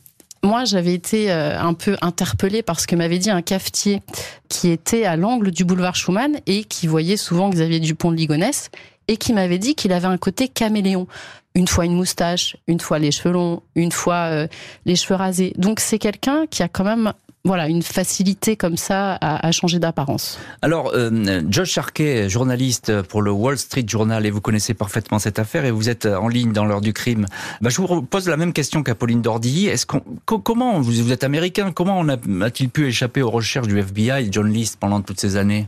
moi, 0.44 0.66
j'avais 0.66 0.94
été 0.94 1.32
euh, 1.32 1.58
un 1.58 1.74
peu 1.74 1.96
interpellée 2.02 2.64
par 2.64 2.82
ce 2.82 2.86
que 2.86 2.98
m'avait 2.98 3.18
dit 3.18 3.30
un 3.30 3.42
cafetier 3.42 4.02
qui 4.50 4.72
était 4.72 5.06
à 5.06 5.16
l'angle 5.16 5.52
du 5.52 5.64
boulevard 5.64 5.96
Schumann 5.96 6.42
et 6.48 6.66
qui 6.66 6.88
voyait 6.88 7.16
souvent 7.16 7.50
Xavier 7.50 7.80
Dupont 7.80 8.12
de 8.12 8.18
Ligonnès 8.18 8.72
et 9.08 9.16
qui 9.16 9.32
m'avait 9.32 9.58
dit 9.58 9.74
qu'il 9.74 9.94
avait 9.94 10.08
un 10.08 10.18
côté 10.18 10.50
caméléon. 10.50 11.08
Une 11.56 11.70
fois 11.70 11.86
une 11.86 11.96
moustache, 11.96 12.58
une 12.68 12.82
fois 12.82 13.00
les 13.00 13.12
cheveux 13.12 13.32
longs, 13.34 13.64
une 13.76 13.94
fois 13.94 14.28
euh, 14.32 14.48
les 14.86 14.98
cheveux 14.98 15.16
rasés. 15.16 15.54
Donc 15.58 15.80
c'est 15.80 15.98
quelqu'un 15.98 16.46
qui 16.46 16.62
a 16.62 16.68
quand 16.68 16.84
même 16.84 17.14
voilà 17.46 17.70
une 17.70 17.84
facilité 17.84 18.56
comme 18.56 18.76
ça 18.76 19.18
à, 19.22 19.52
changer 19.52 19.80
d'apparence. 19.80 20.40
Alors, 20.62 20.92
euh, 20.96 21.42
Josh 21.48 21.70
Sharkey, 21.70 22.28
journaliste 22.28 23.04
pour 23.04 23.22
le 23.22 23.32
Wall 23.32 23.58
Street 23.58 23.86
Journal, 23.88 24.26
et 24.26 24.32
vous 24.32 24.42
connaissez 24.42 24.74
parfaitement 24.74 25.20
cette 25.20 25.38
affaire, 25.40 25.64
et 25.64 25.72
vous 25.72 25.90
êtes 25.90 26.08
en 26.08 26.28
ligne 26.28 26.52
dans 26.52 26.66
l'heure 26.66 26.82
du 26.82 26.92
crime. 26.92 27.28
Bah, 27.62 27.70
je 27.70 27.80
vous 27.80 28.02
pose 28.02 28.28
la 28.28 28.36
même 28.36 28.52
question 28.52 28.82
qu'Apolline 28.82 29.22
Dordy. 29.22 29.68
Est-ce 29.68 29.86
qu'on, 29.86 30.02
comment 30.26 30.80
vous, 30.82 30.92
vous 30.92 31.12
êtes 31.12 31.24
américain 31.24 31.72
Comment 31.72 32.04
a-t-il 32.42 32.70
pu 32.70 32.88
échapper 32.88 33.22
aux 33.22 33.32
recherches 33.32 33.68
du 33.68 33.78
FBI, 33.78 34.30
John 34.32 34.52
List, 34.52 34.80
pendant 34.80 35.02
toutes 35.02 35.20
ces 35.20 35.38
années? 35.38 35.68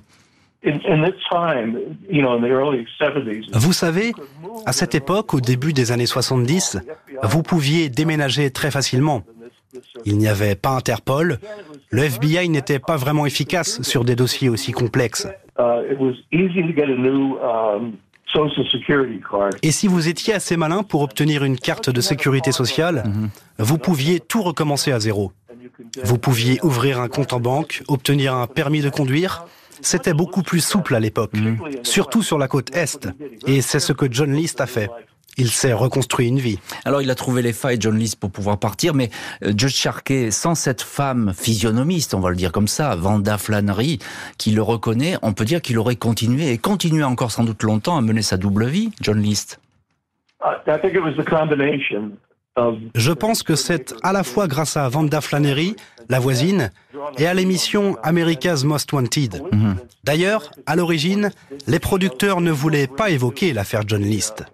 Vous 3.54 3.74
savez, 3.74 4.12
à 4.66 4.74
cette 4.74 4.96
époque, 4.96 5.34
au 5.34 5.40
début 5.40 5.72
des 5.72 5.92
années 5.92 6.08
70, 6.08 6.80
vous 7.24 7.44
pouviez 7.44 7.90
déménager 7.90 8.50
très 8.50 8.72
facilement. 8.72 9.22
Il 10.06 10.18
n'y 10.18 10.28
avait 10.28 10.56
pas 10.56 10.72
Interpol, 10.72 11.40
le 11.90 12.04
FBI 12.04 12.50
n'était 12.50 12.80
pas 12.80 12.98
vraiment 12.98 13.26
efficace 13.26 13.82
sur 13.82 14.04
des 14.04 14.16
dossiers 14.16 14.50
aussi 14.50 14.72
complexes. 14.72 15.28
Et 19.64 19.72
si 19.72 19.88
vous 19.88 20.08
étiez 20.08 20.34
assez 20.34 20.58
malin 20.58 20.84
pour 20.84 21.02
obtenir 21.02 21.44
une 21.44 21.58
carte 21.58 21.90
de 21.90 22.02
sécurité 22.02 22.52
sociale, 22.52 23.04
vous 23.58 23.78
pouviez 23.78 24.20
tout 24.20 24.44
recommencer 24.44 24.92
à 24.92 25.00
zéro. 25.00 25.32
Vous 26.04 26.18
pouviez 26.18 26.60
ouvrir 26.64 27.00
un 27.00 27.08
compte 27.08 27.34
en 27.34 27.40
banque, 27.40 27.84
obtenir 27.88 28.36
un 28.36 28.48
permis 28.48 28.82
de 28.82 28.90
conduire, 28.90 29.46
c'était 29.82 30.14
beaucoup 30.14 30.42
plus 30.42 30.62
souple 30.62 30.96
à 30.96 31.00
l'époque, 31.00 31.34
mhm. 31.34 31.58
surtout 31.84 32.24
sur 32.24 32.38
la 32.38 32.48
côte 32.48 32.76
Est. 32.76 33.10
Et 33.46 33.62
c'est 33.62 33.80
ce 33.80 33.94
que 33.94 34.06
John 34.10 34.34
List 34.34 34.62
a 34.62 34.68
fait. 34.68 34.90
Il 35.38 35.50
s'est 35.50 35.74
reconstruit 35.74 36.28
une 36.28 36.40
vie. 36.40 36.60
Alors 36.86 37.02
il 37.02 37.12
a 37.12 37.16
trouvé 37.16 37.42
les 37.42 37.54
failles, 37.54 37.78
John 37.80 37.98
List, 37.98 38.20
pour 38.20 38.32
pouvoir 38.32 38.58
partir, 38.58 38.94
mais 38.94 39.10
euh, 39.44 39.54
Judge 39.56 39.76
Sharkey, 39.76 40.32
sans 40.32 40.56
cette 40.56 40.82
femme 40.82 41.34
physionomiste, 41.36 42.14
on 42.14 42.20
va 42.20 42.30
le 42.30 42.36
dire 42.36 42.52
comme 42.52 42.68
ça, 42.68 42.96
Vanda 42.96 43.38
Flannery, 43.38 44.00
qui 44.38 44.52
le 44.52 44.62
reconnaît, 44.62 45.16
on 45.22 45.34
peut 45.34 45.46
dire 45.46 45.62
qu'il 45.62 45.78
aurait 45.78 45.96
continué 45.96 46.52
et 46.52 46.58
continué 46.58 47.04
encore 47.04 47.32
sans 47.32 47.44
doute 47.44 47.64
longtemps 47.64 47.98
à 47.98 48.02
mener 48.02 48.22
sa 48.22 48.38
double 48.38 48.66
vie, 48.66 48.92
John 49.02 49.22
List. 49.22 49.60
Je 52.96 53.12
pense 53.12 53.44
que 53.44 53.56
c'est 53.56 53.94
à 54.04 54.14
la 54.14 54.24
fois 54.24 54.48
grâce 54.48 54.78
à 54.78 54.88
Vanda 54.90 55.22
Flannery, 55.22 55.76
la 56.10 56.20
voisine, 56.20 56.72
et 57.18 57.28
à 57.28 57.34
l'émission 57.34 57.98
America's 58.04 58.64
Most 58.64 58.92
Wanted. 58.94 59.42
Mhm. 59.52 59.76
D'ailleurs, 60.04 60.52
à 60.66 60.76
l'origine, 60.76 61.32
les 61.68 61.80
producteurs 61.80 62.42
ne 62.42 62.52
voulaient 62.52 62.88
pas 62.88 63.10
évoquer 63.10 63.54
l'affaire 63.54 63.82
John 63.86 64.02
List. 64.02 64.46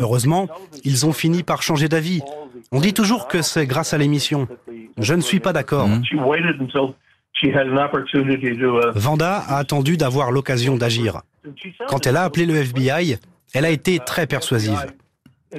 Heureusement, 0.00 0.48
ils 0.84 1.06
ont 1.06 1.12
fini 1.12 1.42
par 1.42 1.62
changer 1.62 1.88
d'avis. 1.88 2.22
On 2.70 2.80
dit 2.80 2.94
toujours 2.94 3.28
que 3.28 3.42
c'est 3.42 3.66
grâce 3.66 3.92
à 3.92 3.98
l'émission. 3.98 4.48
Je 4.98 5.14
ne 5.14 5.20
suis 5.20 5.40
pas 5.40 5.52
d'accord. 5.52 5.88
Mhm. 5.88 6.02
Vanda 8.94 9.36
a 9.36 9.56
attendu 9.56 9.96
d'avoir 9.96 10.30
l'occasion 10.30 10.76
d'agir. 10.76 11.22
Quand 11.88 12.06
elle 12.06 12.16
a 12.16 12.22
appelé 12.22 12.46
le 12.46 12.54
FBI, 12.54 13.18
elle 13.54 13.64
a 13.64 13.70
été 13.70 13.98
très 13.98 14.26
persuasive. 14.26 14.92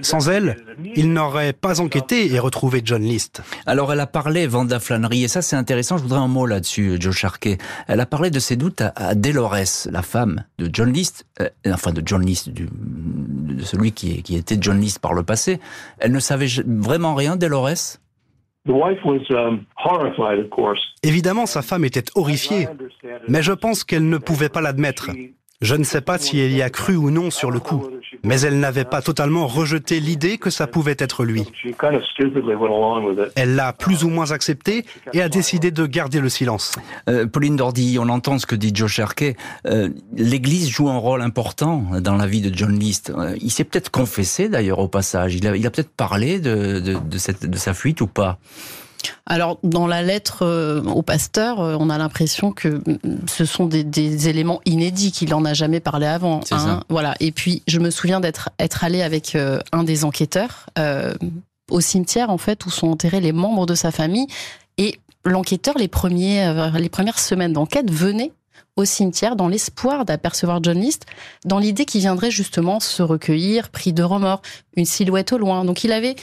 Sans 0.01 0.27
elle, 0.27 0.58
il 0.95 1.13
n'aurait 1.13 1.53
pas 1.53 1.79
enquêté 1.79 2.34
et 2.34 2.39
retrouvé 2.39 2.82
John 2.84 3.03
List. 3.03 3.43
Alors 3.67 3.93
elle 3.93 3.99
a 3.99 4.08
parlé, 4.08 4.47
Vanda 4.47 4.79
Flannery, 4.79 5.23
et 5.23 5.27
ça 5.27 5.43
c'est 5.43 5.56
intéressant, 5.56 5.97
je 5.97 6.03
voudrais 6.03 6.19
un 6.19 6.27
mot 6.27 6.47
là-dessus, 6.47 6.97
Joe 6.99 7.15
Sharkey. 7.15 7.58
Elle 7.88 7.99
a 7.99 8.08
parlé 8.08 8.32
de 8.32 8.39
ses 8.39 8.56
doutes 8.56 8.82
à, 8.82 9.13
Delores, 9.13 9.86
la 9.91 10.01
femme 10.01 10.45
de 10.58 10.67
John 10.71 10.91
List, 10.91 11.27
euh, 11.41 11.49
enfin 11.67 11.91
de 11.91 12.01
John 12.03 12.25
List, 12.25 12.49
du, 12.49 12.67
de 12.71 13.63
celui 13.63 13.91
qui, 13.91 14.23
qui 14.23 14.36
était 14.36 14.58
John 14.60 14.79
List 14.79 14.99
par 14.99 15.13
le 15.13 15.21
passé. 15.21 15.60
Elle 15.99 16.12
ne 16.12 16.19
savait 16.19 16.47
vraiment 16.65 17.13
rien, 17.13 17.36
Delores 17.36 17.99
um, 18.67 19.63
Évidemment, 21.03 21.45
sa 21.45 21.62
femme 21.62 21.86
était 21.86 22.06
horrifiée, 22.15 22.67
mais 23.27 23.43
je 23.43 23.51
pense 23.51 23.84
qu'elle 23.84 24.10
ne 24.10 24.17
pouvait 24.17 24.49
pas 24.49 24.62
l'admettre. 24.62 25.12
Je 25.63 25.76
ne 25.76 25.86
sais 25.86 26.02
pas 26.02 26.17
si 26.17 26.38
elle 26.41 26.52
y 26.52 26.62
a 26.62 26.69
cru 26.69 26.97
ou 26.97 27.10
non 27.10 27.32
sur 27.32 27.49
le 27.49 27.62
coup, 27.62 27.88
mais 28.21 28.41
elle 28.41 28.60
n'avait 28.60 28.84
pas 28.84 29.02
totalement 29.02 29.47
rejeté 29.47 30.02
l'idée 30.02 30.38
que 30.38 30.49
ça 30.49 30.67
pouvait 30.67 30.97
être 30.99 31.23
lui. 31.23 31.45
Elle 33.38 33.56
l'a 33.56 33.71
plus 33.71 34.04
ou 34.04 34.10
moins 34.10 34.32
accepté 34.32 34.84
et 35.13 35.21
a 35.21 35.30
décidé 35.30 35.71
de 35.71 35.86
garder 35.86 36.19
le 36.19 36.28
silence. 36.28 36.76
Euh, 37.08 37.26
Pauline 37.28 37.56
Dordy, 37.56 37.97
on 37.97 38.10
entend 38.10 38.39
ce 38.39 38.45
que 38.45 38.56
dit 38.56 38.73
Joe 38.76 38.91
Sharkey. 38.91 39.38
Euh, 39.65 39.88
L'Église 40.17 40.69
joue 40.69 40.89
un 40.89 40.97
rôle 40.97 41.21
important 41.21 41.86
dans 42.02 42.17
la 42.17 42.28
vie 42.28 42.41
de 42.41 42.54
John 42.54 42.78
List. 42.78 43.13
Euh, 43.17 43.38
il 43.41 43.49
s'est 43.49 43.63
peut-être 43.63 43.89
confessé 43.89 44.49
d'ailleurs 44.49 44.80
au 44.80 44.89
passage. 44.89 45.34
Il 45.34 45.47
a, 45.47 45.71
peut-être 45.71 45.95
parlé 45.95 46.41
de, 46.41 46.82
de 46.82 47.58
sa 47.58 47.73
fuite 47.73 48.02
ou 48.02 48.08
pas? 48.08 48.38
Alors, 49.26 49.58
dans 49.63 49.88
la 49.88 50.02
lettre 50.02 50.44
euh, 50.44 50.82
au 50.84 51.02
pasteur, 51.02 51.60
euh, 51.60 51.78
on 51.80 51.89
a 51.89 51.98
l'impression 51.98 52.52
que 52.52 52.68
mm, 52.68 53.00
ce 53.28 53.46
sont 53.46 53.66
des, 53.66 54.28
éléments 54.28 54.62
inédits 54.66 55.12
qu'il 55.12 55.34
en 55.34 55.46
a 55.46 55.54
jamais 55.54 55.80
parlé 55.80 56.06
avant. 56.06 56.42
Hein. 56.52 56.82
Voilà. 56.89 57.16
Et 57.20 57.32
puis, 57.32 57.63
je 57.68 57.80
me 57.80 57.89
souviens 57.89 58.20
d'être 58.20 58.50
être 58.60 58.84
allé 58.84 59.02
avec 59.02 59.36
euh, 59.36 59.60
un 59.72 59.84
des 59.84 60.06
enquêteurs 60.06 60.68
au 61.72 61.80
cimetière, 61.80 62.30
en 62.30 62.38
fait, 62.38 62.66
où 62.66 62.70
sont 62.70 62.88
enterrés 62.88 63.22
les 63.22 63.32
membres 63.32 63.66
de 63.66 63.76
sa 63.76 63.92
famille. 63.92 64.28
Et 64.78 65.00
l'enquêteur, 65.24 65.78
les 65.78 65.88
premiers, 65.88 66.72
les 66.78 66.89
premières 66.89 67.20
semaines 67.20 67.54
d'enquête, 67.54 67.89
venait 67.89 68.32
au 68.76 68.86
cimetière 68.86 69.36
dans 69.36 69.48
l'espoir 69.48 70.04
d'apercevoir 70.04 70.62
John 70.62 70.80
List, 70.80 71.06
dans 71.46 71.60
l'idée 71.60 71.86
qu'il 71.86 72.02
viendrait 72.02 72.32
justement 72.32 72.80
se 72.80 73.02
recueillir, 73.02 73.70
pris 73.70 73.94
de 73.94 74.04
remords, 74.04 74.42
une 74.76 74.86
silhouette 74.86 75.32
au 75.32 75.38
loin. 75.38 75.63
Donc 75.63 75.84
il 75.84 75.92
avait 75.92 76.16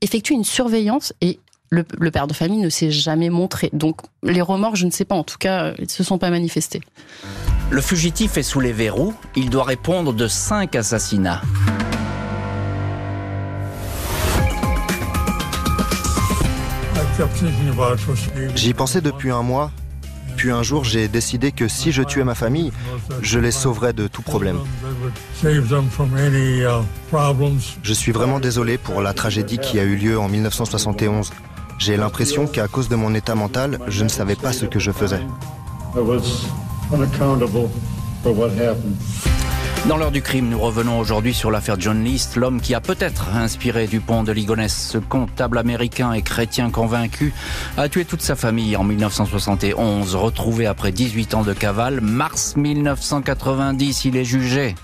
effectué 0.00 0.34
une 0.34 0.44
surveillance 0.44 1.12
et 1.20 1.38
le, 1.70 2.10
père 2.10 2.26
de 2.26 2.32
famille 2.32 2.60
ne 2.60 2.70
s'est 2.70 2.90
jamais 2.90 3.30
montré. 3.30 3.70
Donc 3.72 4.00
les 4.22 4.42
remords, 4.42 4.76
je 4.76 4.86
ne 4.86 4.90
sais 4.90 5.04
pas, 5.04 5.14
en 5.14 5.24
tout 5.24 5.38
cas, 5.38 5.72
ils 5.78 5.84
ne 5.84 5.88
se 5.88 6.04
sont 6.04 6.18
pas 6.18 6.30
manifestés. 6.30 6.80
Le 7.70 7.80
fugitif 7.80 8.36
est 8.38 8.42
sous 8.42 8.60
les 8.60 8.72
verrous, 8.72 9.14
il 9.36 9.50
doit 9.50 9.64
répondre 9.64 10.12
de 10.12 10.26
cinq 10.26 10.74
assassinats. 10.74 11.42
J'y 18.54 18.74
pensais 18.74 19.00
depuis 19.00 19.30
un 19.30 19.42
mois, 19.42 19.72
puis 20.36 20.52
un 20.52 20.62
jour 20.62 20.84
j'ai 20.84 21.08
décidé 21.08 21.50
que 21.50 21.66
si 21.66 21.90
je 21.90 22.02
tuais 22.02 22.22
ma 22.22 22.36
famille, 22.36 22.72
je 23.22 23.40
les 23.40 23.50
sauverais 23.50 23.92
de 23.92 24.06
tout 24.06 24.22
problème. 24.22 24.58
Je 27.82 27.92
suis 27.92 28.12
vraiment 28.12 28.38
désolé 28.38 28.78
pour 28.78 29.02
la 29.02 29.12
tragédie 29.12 29.58
qui 29.58 29.80
a 29.80 29.82
eu 29.82 29.96
lieu 29.96 30.18
en 30.18 30.28
1971. 30.28 31.32
J'ai 31.78 31.96
l'impression 31.96 32.46
qu'à 32.46 32.66
cause 32.66 32.88
de 32.88 32.96
mon 32.96 33.14
état 33.14 33.34
mental, 33.34 33.78
je 33.86 34.02
ne 34.02 34.08
savais 34.08 34.34
pas 34.34 34.52
ce 34.52 34.66
que 34.66 34.78
je 34.78 34.90
faisais. 34.90 35.20
Dans 39.86 39.96
l'heure 39.96 40.10
du 40.10 40.20
crime, 40.22 40.48
nous 40.48 40.58
revenons 40.58 40.98
aujourd'hui 40.98 41.32
sur 41.32 41.50
l'affaire 41.52 41.78
John 41.78 42.02
List, 42.02 42.36
l'homme 42.36 42.60
qui 42.60 42.74
a 42.74 42.80
peut-être 42.80 43.28
inspiré 43.34 43.86
Dupont 43.86 44.24
de 44.24 44.32
Ligonnès. 44.32 44.74
Ce 44.74 44.98
comptable 44.98 45.56
américain 45.56 46.12
et 46.12 46.22
chrétien 46.22 46.70
convaincu 46.70 47.32
a 47.76 47.88
tué 47.88 48.04
toute 48.04 48.22
sa 48.22 48.34
famille 48.34 48.76
en 48.76 48.82
1971. 48.82 50.16
Retrouvé 50.16 50.66
après 50.66 50.90
18 50.90 51.34
ans 51.34 51.42
de 51.42 51.52
cavale, 51.52 52.00
mars 52.00 52.56
1990, 52.56 54.04
il 54.04 54.16
est 54.16 54.24
jugé. 54.24 54.74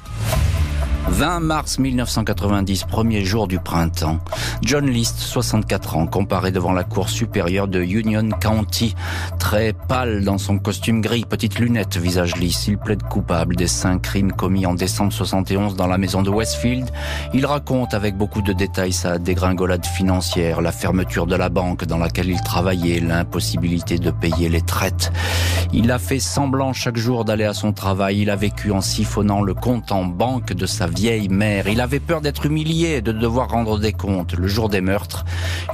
20 1.08 1.40
mars 1.40 1.78
1990, 1.78 2.84
premier 2.84 3.24
jour 3.24 3.46
du 3.46 3.58
printemps. 3.58 4.18
John 4.62 4.86
List, 4.86 5.18
64 5.18 5.96
ans, 5.96 6.06
comparé 6.06 6.50
devant 6.50 6.72
la 6.72 6.82
cour 6.82 7.10
supérieure 7.10 7.68
de 7.68 7.80
Union 7.80 8.28
County. 8.30 8.94
Très 9.38 9.74
pâle 9.74 10.24
dans 10.24 10.38
son 10.38 10.58
costume 10.58 11.02
gris, 11.02 11.24
petite 11.28 11.58
lunette, 11.58 11.98
visage 11.98 12.36
lisse. 12.36 12.66
Il 12.68 12.78
plaide 12.78 13.02
coupable 13.02 13.54
des 13.54 13.66
cinq 13.66 14.02
crimes 14.02 14.32
commis 14.32 14.64
en 14.64 14.74
décembre 14.74 15.12
71 15.12 15.76
dans 15.76 15.86
la 15.86 15.98
maison 15.98 16.22
de 16.22 16.30
Westfield. 16.30 16.88
Il 17.34 17.44
raconte 17.44 17.92
avec 17.92 18.16
beaucoup 18.16 18.42
de 18.42 18.52
détails 18.52 18.92
sa 18.92 19.18
dégringolade 19.18 19.84
financière, 19.84 20.62
la 20.62 20.72
fermeture 20.72 21.26
de 21.26 21.36
la 21.36 21.50
banque 21.50 21.84
dans 21.84 21.98
laquelle 21.98 22.30
il 22.30 22.40
travaillait, 22.40 23.00
l'impossibilité 23.00 23.98
de 23.98 24.10
payer 24.10 24.48
les 24.48 24.62
traites. 24.62 25.12
Il 25.72 25.90
a 25.90 25.98
fait 25.98 26.18
semblant 26.20 26.72
chaque 26.72 26.96
jour 26.96 27.24
d'aller 27.24 27.44
à 27.44 27.54
son 27.54 27.72
travail. 27.72 28.22
Il 28.22 28.30
a 28.30 28.36
vécu 28.36 28.70
en 28.70 28.80
siphonnant 28.80 29.42
le 29.42 29.54
compte 29.54 29.92
en 29.92 30.04
banque 30.04 30.52
de 30.52 30.66
sa 30.66 30.86
vieille 30.94 31.28
mère. 31.28 31.68
Il 31.68 31.80
avait 31.80 32.00
peur 32.00 32.20
d'être 32.20 32.46
humilié, 32.46 33.02
de 33.02 33.12
devoir 33.12 33.50
rendre 33.50 33.78
des 33.78 33.92
comptes. 33.92 34.34
Le 34.34 34.48
jour 34.48 34.68
des 34.68 34.80
meurtres, 34.80 35.24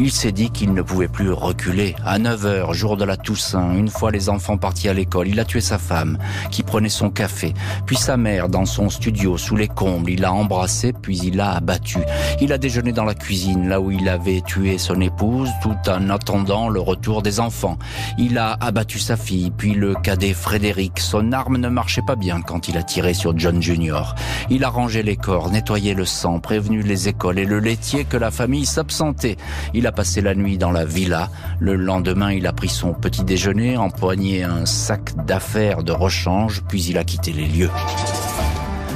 il 0.01 0.11
s'est 0.11 0.33
dit 0.33 0.51
qu'il 0.51 0.73
ne 0.73 0.83
pouvait 0.83 1.09
plus 1.09 1.31
reculer. 1.31 1.95
À 2.05 2.19
9 2.19 2.47
heures, 2.47 2.75
jour 2.75 2.97
de 2.97 3.05
la 3.05 3.17
Toussaint, 3.17 3.73
une 3.73 3.89
fois 3.89 4.11
les 4.11 4.29
enfants 4.29 4.57
partis 4.57 4.89
à 4.89 4.95
l'école, 4.95 5.29
il 5.29 5.39
a 5.39 5.45
tué 5.45 5.61
sa 5.61 5.79
femme, 5.79 6.19
qui 6.51 6.63
prenait 6.63 6.89
son 6.89 7.11
café, 7.11 7.55
puis 7.87 7.97
sa 7.97 8.17
mère 8.17 8.49
dans 8.49 8.65
son 8.65 8.89
studio 8.89 9.37
sous 9.37 9.57
les 9.57 9.69
combles. 9.69 10.11
Il 10.11 10.23
l'a 10.23 10.33
embrassé, 10.33 10.93
puis 10.93 11.19
il 11.19 11.37
l'a 11.37 11.53
abattu. 11.53 11.99
Il 12.41 12.53
a 12.53 12.59
déjeuné 12.59 12.93
dans 12.93 13.05
la 13.05 13.15
cuisine, 13.15 13.69
là 13.69 13.81
où 13.81 13.91
il 13.91 14.09
avait 14.09 14.41
tué 14.41 14.79
son 14.79 15.01
épouse, 15.01 15.51
tout 15.63 15.77
en 15.89 16.11
attendant 16.11 16.69
le 16.69 16.81
retour 16.81 17.23
des 17.23 17.41
enfants. 17.41 17.79
Il 18.19 18.39
a 18.39 18.57
abattu 18.61 18.99
sa 18.99 19.17
fille, 19.17 19.51
puis 19.51 19.75
le 19.75 19.95
cadet 19.95 20.33
Frédéric. 20.33 20.99
Son 20.99 21.33
arme 21.33 21.57
ne 21.57 21.69
marchait 21.69 22.03
pas 22.07 22.17
bien 22.17 22.41
quand 22.41 22.69
il 22.69 22.77
a 22.77 22.83
tiré 22.83 23.15
sur 23.15 23.37
John 23.37 23.63
Junior. 23.63 24.15
Il 24.49 24.65
a 24.65 24.69
rangé 24.69 25.03
les 25.03 25.10
les 25.11 25.17
corps, 25.17 25.51
le 25.51 26.05
sang, 26.05 26.39
prévenu 26.39 26.83
les 26.83 27.09
écoles 27.09 27.41
et 27.41 27.45
le 27.45 27.59
laitier 27.59 28.05
que 28.05 28.17
la 28.17 28.31
famille 28.31 28.65
s'absentait. 28.65 29.39
Il 29.75 29.89
a 29.89 29.93
passé 29.93 30.21
la 30.21 30.37
nuit 30.37 30.57
dans 30.57 30.71
la 30.71 30.85
villa. 30.85 31.31
Le 31.59 31.75
lendemain, 31.75 32.31
il 32.31 32.47
a 32.47 32.53
pris 32.53 32.69
son 32.69 32.93
petit 32.93 33.25
déjeuner, 33.25 33.77
empoigné 33.77 34.45
un 34.45 34.67
sac 34.67 35.17
d'affaires 35.27 35.83
de 35.83 35.91
rechange, 35.91 36.63
puis 36.69 36.85
il 36.85 36.97
a 36.97 37.03
quitté 37.03 37.33
les 37.33 37.47
lieux. 37.47 37.71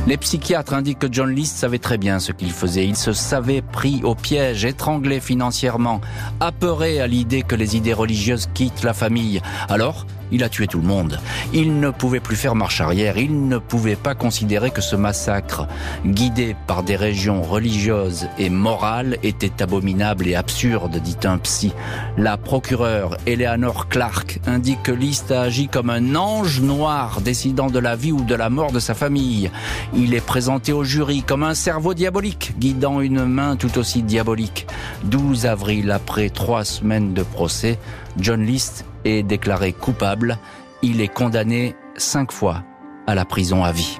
Les 0.06 0.16
psychiatres 0.16 0.74
indiquent 0.74 1.00
que 1.00 1.08
John 1.10 1.34
List 1.34 1.56
savait 1.56 1.80
très 1.80 1.98
bien 1.98 2.20
ce 2.20 2.30
qu'il 2.30 2.52
faisait. 2.52 2.86
Il 2.86 2.94
se 2.94 3.12
savait 3.12 3.62
pris 3.62 4.02
au 4.04 4.14
piège, 4.14 4.64
étranglé 4.64 5.18
financièrement, 5.18 6.00
apeuré 6.38 7.00
à 7.00 7.08
l'idée 7.08 7.42
que 7.42 7.56
les 7.56 7.74
idées 7.74 7.92
religieuses 7.92 8.48
quittent 8.54 8.84
la 8.84 8.92
famille. 8.92 9.40
Alors, 9.68 10.06
il 10.32 10.42
a 10.42 10.48
tué 10.48 10.66
tout 10.66 10.80
le 10.80 10.86
monde. 10.86 11.18
Il 11.52 11.78
ne 11.80 11.90
pouvait 11.90 12.20
plus 12.20 12.36
faire 12.36 12.54
marche 12.54 12.80
arrière. 12.80 13.18
Il 13.18 13.48
ne 13.48 13.58
pouvait 13.58 13.96
pas 13.96 14.14
considérer 14.14 14.70
que 14.70 14.80
ce 14.80 14.96
massacre, 14.96 15.66
guidé 16.04 16.56
par 16.66 16.82
des 16.82 16.96
régions 16.96 17.42
religieuses 17.42 18.28
et 18.38 18.50
morales, 18.50 19.18
était 19.22 19.62
abominable 19.62 20.26
et 20.26 20.34
absurde, 20.34 20.96
dit 20.98 21.16
un 21.24 21.38
psy. 21.38 21.72
La 22.16 22.36
procureure 22.36 23.16
Eleanor 23.26 23.88
Clark 23.88 24.40
indique 24.46 24.82
que 24.82 24.92
List 24.92 25.30
a 25.30 25.42
agi 25.42 25.68
comme 25.68 25.90
un 25.90 26.14
ange 26.14 26.60
noir 26.60 27.20
décidant 27.20 27.68
de 27.68 27.78
la 27.78 27.96
vie 27.96 28.12
ou 28.12 28.22
de 28.22 28.34
la 28.34 28.50
mort 28.50 28.72
de 28.72 28.80
sa 28.80 28.94
famille. 28.94 29.50
Il 29.94 30.14
est 30.14 30.24
présenté 30.24 30.72
au 30.72 30.84
jury 30.84 31.22
comme 31.22 31.42
un 31.42 31.54
cerveau 31.54 31.94
diabolique, 31.94 32.54
guidant 32.58 33.00
une 33.00 33.24
main 33.24 33.56
tout 33.56 33.78
aussi 33.78 34.02
diabolique. 34.02 34.66
12 35.04 35.46
avril, 35.46 35.90
après 35.90 36.30
trois 36.30 36.64
semaines 36.64 37.14
de 37.14 37.22
procès, 37.22 37.78
John 38.18 38.44
List 38.44 38.84
est 39.04 39.22
déclaré 39.22 39.72
coupable. 39.72 40.38
Il 40.82 41.00
est 41.00 41.08
condamné 41.08 41.74
cinq 41.96 42.32
fois 42.32 42.62
à 43.06 43.14
la 43.14 43.24
prison 43.24 43.64
à 43.64 43.72
vie. 43.72 43.98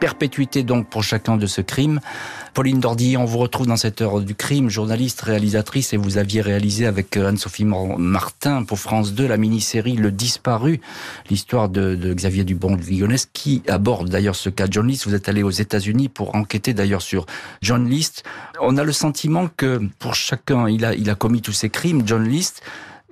Perpétuité 0.00 0.64
donc 0.64 0.88
pour 0.88 1.04
chacun 1.04 1.36
de 1.36 1.46
ce 1.46 1.60
crime. 1.60 2.00
Pauline 2.54 2.80
Dordy, 2.80 3.16
on 3.16 3.24
vous 3.24 3.38
retrouve 3.38 3.68
dans 3.68 3.76
cette 3.76 4.02
heure 4.02 4.20
du 4.20 4.34
crime, 4.34 4.68
journaliste, 4.68 5.20
réalisatrice, 5.22 5.92
et 5.92 5.96
vous 5.96 6.18
aviez 6.18 6.40
réalisé 6.40 6.86
avec 6.86 7.16
Anne-Sophie 7.16 7.64
Martin 7.64 8.64
pour 8.64 8.80
France 8.80 9.14
2 9.14 9.28
la 9.28 9.36
mini-série 9.36 9.94
Le 9.94 10.10
Disparu, 10.10 10.80
l'histoire 11.30 11.68
de, 11.68 12.12
Xavier 12.14 12.42
Dubon 12.42 12.74
de 12.74 12.82
Vigonnès, 12.82 13.28
qui 13.32 13.62
aborde 13.68 14.10
d'ailleurs 14.10 14.34
ce 14.34 14.50
cas 14.50 14.66
John 14.68 14.88
List. 14.88 15.06
Vous 15.06 15.14
êtes 15.14 15.28
allé 15.28 15.44
aux 15.44 15.50
États-Unis 15.50 16.08
pour 16.08 16.34
enquêter 16.34 16.74
d'ailleurs 16.74 17.00
sur 17.00 17.24
John 17.62 17.88
List. 17.88 18.24
On 18.60 18.76
a 18.76 18.82
le 18.84 18.92
sentiment 18.92 19.48
que 19.56 19.80
pour 20.00 20.16
chacun, 20.16 20.68
il 20.68 20.84
a, 20.84 20.94
il 20.94 21.08
a 21.10 21.14
commis 21.14 21.42
tous 21.42 21.52
ces 21.52 21.70
crimes, 21.70 22.02
John 22.04 22.24
List, 22.24 22.62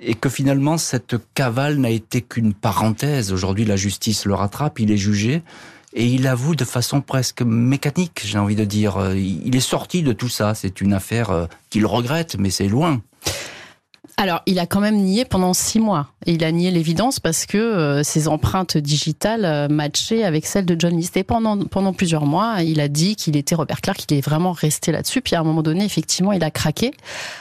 et 0.00 0.14
que 0.14 0.28
finalement 0.28 0.78
cette 0.78 1.16
cavale 1.34 1.76
n'a 1.76 1.90
été 1.90 2.22
qu'une 2.22 2.54
parenthèse. 2.54 3.32
Aujourd'hui, 3.32 3.64
la 3.64 3.76
justice 3.76 4.24
le 4.24 4.34
rattrape, 4.34 4.80
il 4.80 4.90
est 4.90 4.96
jugé. 4.96 5.42
Et 5.92 6.06
il 6.06 6.28
avoue 6.28 6.54
de 6.54 6.64
façon 6.64 7.00
presque 7.00 7.42
mécanique, 7.42 8.22
j'ai 8.24 8.38
envie 8.38 8.54
de 8.54 8.64
dire. 8.64 9.12
Il 9.14 9.56
est 9.56 9.60
sorti 9.60 10.02
de 10.02 10.12
tout 10.12 10.28
ça. 10.28 10.54
C'est 10.54 10.80
une 10.80 10.92
affaire 10.92 11.30
euh, 11.30 11.46
qu'il 11.68 11.84
regrette, 11.84 12.36
mais 12.38 12.50
c'est 12.50 12.68
loin. 12.68 13.02
Alors, 14.16 14.42
il 14.46 14.58
a 14.58 14.66
quand 14.66 14.80
même 14.80 14.96
nié 14.96 15.24
pendant 15.24 15.54
six 15.54 15.78
mois. 15.78 16.08
il 16.26 16.44
a 16.44 16.52
nié 16.52 16.70
l'évidence 16.70 17.20
parce 17.20 17.46
que 17.46 17.56
euh, 17.56 18.02
ses 18.02 18.28
empreintes 18.28 18.76
digitales 18.76 19.44
euh, 19.44 19.68
matchaient 19.68 20.24
avec 20.24 20.46
celles 20.46 20.66
de 20.66 20.76
John 20.78 20.96
List. 20.96 21.16
Et 21.16 21.24
pendant, 21.24 21.58
pendant 21.58 21.92
plusieurs 21.92 22.26
mois, 22.26 22.62
il 22.62 22.80
a 22.80 22.88
dit 22.88 23.16
qu'il 23.16 23.36
était 23.36 23.54
Robert 23.54 23.80
Clark, 23.80 23.98
qu'il 23.98 24.16
est 24.16 24.20
vraiment 24.20 24.52
resté 24.52 24.92
là-dessus. 24.92 25.20
Puis 25.20 25.36
à 25.36 25.40
un 25.40 25.44
moment 25.44 25.62
donné, 25.62 25.84
effectivement, 25.84 26.32
il 26.32 26.44
a 26.44 26.50
craqué. 26.50 26.92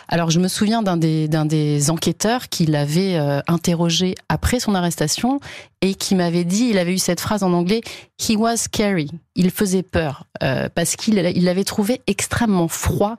Alors, 0.08 0.32
je 0.32 0.40
me 0.40 0.48
souviens 0.48 0.82
d'un 0.82 0.98
des, 0.98 1.28
des 1.28 1.90
enquêteurs 1.90 2.50
qui 2.50 2.66
l'avait 2.66 3.18
euh, 3.18 3.42
interrogé 3.48 4.16
après 4.30 4.60
son 4.60 4.76
arrestation 4.76 5.40
et 5.82 5.96
qui 5.96 6.16
m'avait 6.16 6.44
dit, 6.46 6.68
il 6.70 6.78
avait 6.78 6.94
eu 6.94 6.98
cette 6.98 7.20
phrase 7.22 7.44
en 7.44 7.54
anglais, 7.54 7.82
He 8.20 8.36
was 8.36 8.58
scary. 8.58 9.10
Il 9.36 9.50
faisait 9.50 9.84
peur 9.84 10.26
parce 10.76 10.98
qu'il 10.98 11.18
il 11.18 11.46
l'avait 11.46 11.64
trouvé 11.64 12.02
extrêmement 12.06 12.68
froid. 12.68 13.16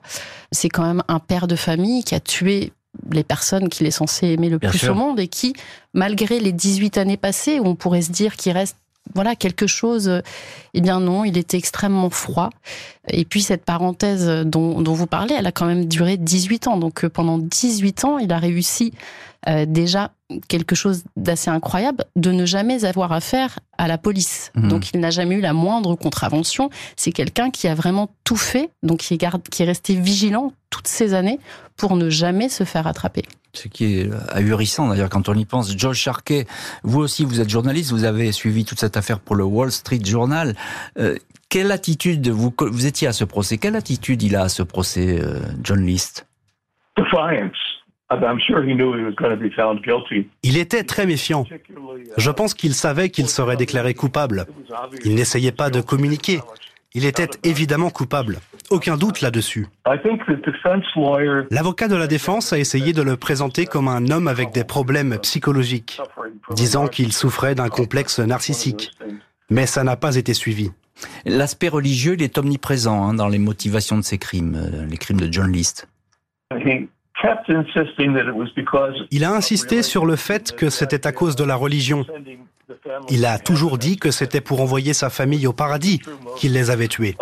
C'est 0.51 0.69
quand 0.69 0.83
même 0.83 1.01
un 1.07 1.17
père 1.17 1.47
de 1.47 1.55
famille 1.55 2.03
qui 2.03 2.13
a 2.13 2.19
tué 2.19 2.71
les 3.11 3.23
personnes 3.23 3.69
qu'il 3.69 3.87
est 3.87 3.91
censé 3.91 4.27
aimer 4.27 4.49
le 4.49 4.59
plus 4.59 4.89
au 4.89 4.93
monde 4.93 5.19
et 5.19 5.27
qui, 5.27 5.53
malgré 5.93 6.39
les 6.39 6.51
18 6.51 6.97
années 6.97 7.17
passées, 7.17 7.59
où 7.59 7.65
on 7.65 7.75
pourrait 7.75 8.01
se 8.01 8.11
dire 8.11 8.35
qu'il 8.35 8.51
reste 8.51 8.77
voilà 9.15 9.35
quelque 9.35 9.67
chose, 9.67 10.21
eh 10.73 10.81
bien 10.81 10.99
non, 10.99 11.25
il 11.25 11.37
était 11.37 11.57
extrêmement 11.57 12.09
froid. 12.09 12.49
Et 13.09 13.25
puis 13.25 13.41
cette 13.41 13.65
parenthèse 13.65 14.27
dont, 14.45 14.81
vous 14.83 15.07
parlez, 15.07 15.33
elle 15.37 15.47
a 15.47 15.51
quand 15.51 15.65
même 15.65 15.85
duré 15.85 16.17
18 16.17 16.67
ans. 16.67 16.77
Donc 16.77 17.03
euh, 17.03 17.09
pendant 17.09 17.37
18 17.37 18.05
ans, 18.05 18.17
il 18.19 18.31
a 18.31 18.37
réussi 18.37 18.93
euh, 19.49 19.65
déjà 19.65 20.11
quelque 20.47 20.75
chose 20.75 21.03
d'assez 21.17 21.49
incroyable, 21.49 22.05
de 22.15 22.31
ne 22.31 22.45
jamais 22.45 22.85
avoir 22.85 23.11
affaire 23.11 23.59
à 23.77 23.87
la 23.87 23.97
police. 23.97 24.51
Mhm. 24.55 24.69
Donc 24.69 24.91
il 24.93 24.99
n'a 24.99 25.09
jamais 25.09 25.35
eu 25.35 25.41
la 25.41 25.53
moindre 25.53 25.95
contravention. 25.95 26.69
C'est 26.95 27.11
quelqu'un 27.11 27.49
qui 27.49 27.67
a 27.67 27.73
vraiment 27.73 28.09
tout 28.23 28.37
fait, 28.37 28.69
donc 28.83 28.99
qui 28.99 29.15
est, 29.15 29.49
qui 29.49 29.63
est 29.63 29.65
resté 29.65 29.95
vigilant 29.95 30.53
toutes 30.69 30.87
ces 30.87 31.13
années 31.15 31.39
pour 31.75 31.97
ne 31.97 32.09
jamais 32.09 32.49
se 32.49 32.63
faire 32.63 32.85
attraper. 32.85 33.23
Ce 33.53 33.67
qui 33.67 33.99
est 33.99 34.09
ahurissant 34.29 34.87
d'ailleurs 34.87 35.09
quand 35.09 35.27
on 35.27 35.33
y 35.33 35.45
pense. 35.45 35.75
Joe 35.75 35.97
Sharkey, 35.97 36.45
vous 36.83 36.99
aussi 36.99 37.25
vous 37.25 37.41
êtes 37.41 37.49
journaliste, 37.49 37.91
vous 37.91 38.05
avez 38.05 38.31
suivi 38.31 38.63
toute 38.63 38.79
cette 38.79 38.95
affaire 38.95 39.19
pour 39.19 39.35
le 39.35 39.43
Wall 39.43 39.71
Street 39.71 39.99
Journal. 40.03 40.55
Euh, 40.99 41.17
quelle 41.51 41.71
attitude, 41.73 42.29
vous, 42.29 42.53
vous 42.59 42.85
étiez 42.87 43.07
à 43.09 43.13
ce 43.13 43.25
procès, 43.25 43.57
quelle 43.57 43.75
attitude 43.75 44.23
il 44.23 44.35
a 44.35 44.43
à 44.43 44.49
ce 44.49 44.63
procès, 44.63 45.19
euh, 45.21 45.41
John 45.61 45.85
List? 45.85 46.25
Defiance. 46.97 47.57
Il 50.43 50.57
était 50.57 50.83
très 50.83 51.05
méfiant. 51.05 51.45
Je 52.17 52.31
pense 52.31 52.53
qu'il 52.53 52.73
savait 52.73 53.09
qu'il 53.09 53.27
serait 53.27 53.57
déclaré 53.57 53.93
coupable. 53.93 54.47
Il 55.05 55.15
n'essayait 55.15 55.51
pas 55.51 55.69
de 55.69 55.81
communiquer. 55.81 56.39
Il 56.93 57.05
était 57.05 57.29
évidemment 57.43 57.89
coupable. 57.89 58.39
Aucun 58.69 58.97
doute 58.97 59.21
là-dessus. 59.21 59.67
L'avocat 61.51 61.87
de 61.87 61.95
la 61.95 62.07
défense 62.07 62.51
a 62.51 62.59
essayé 62.59 62.91
de 62.91 63.01
le 63.01 63.15
présenter 63.15 63.65
comme 63.65 63.87
un 63.87 64.09
homme 64.09 64.27
avec 64.27 64.51
des 64.51 64.65
problèmes 64.65 65.17
psychologiques, 65.19 66.01
disant 66.51 66.87
qu'il 66.87 67.13
souffrait 67.13 67.55
d'un 67.55 67.69
complexe 67.69 68.19
narcissique. 68.19 68.91
Mais 69.49 69.65
ça 69.65 69.83
n'a 69.83 69.95
pas 69.95 70.15
été 70.15 70.33
suivi. 70.33 70.71
L'aspect 71.25 71.69
religieux, 71.69 72.13
il 72.13 72.23
est 72.23 72.37
omniprésent 72.37 73.03
hein, 73.03 73.13
dans 73.13 73.27
les 73.27 73.39
motivations 73.39 73.97
de 73.97 74.03
ces 74.03 74.17
crimes, 74.17 74.55
euh, 74.55 74.85
les 74.85 74.97
crimes 74.97 75.19
de 75.19 75.31
John 75.31 75.51
List. 75.51 75.87
Il 79.11 79.23
a 79.23 79.31
insisté 79.31 79.83
sur 79.83 80.05
le 80.05 80.15
fait 80.15 80.55
que 80.55 80.69
c'était 80.69 81.07
à 81.07 81.11
cause 81.11 81.35
de 81.35 81.43
la 81.43 81.55
religion. 81.55 82.05
Il 83.09 83.25
a 83.25 83.39
toujours 83.39 83.77
dit 83.77 83.97
que 83.97 84.11
c'était 84.11 84.41
pour 84.41 84.61
envoyer 84.61 84.93
sa 84.93 85.09
famille 85.09 85.47
au 85.47 85.53
paradis 85.53 86.01
qu'il 86.37 86.53
les 86.53 86.69
avait 86.69 86.87
tués. 86.87 87.15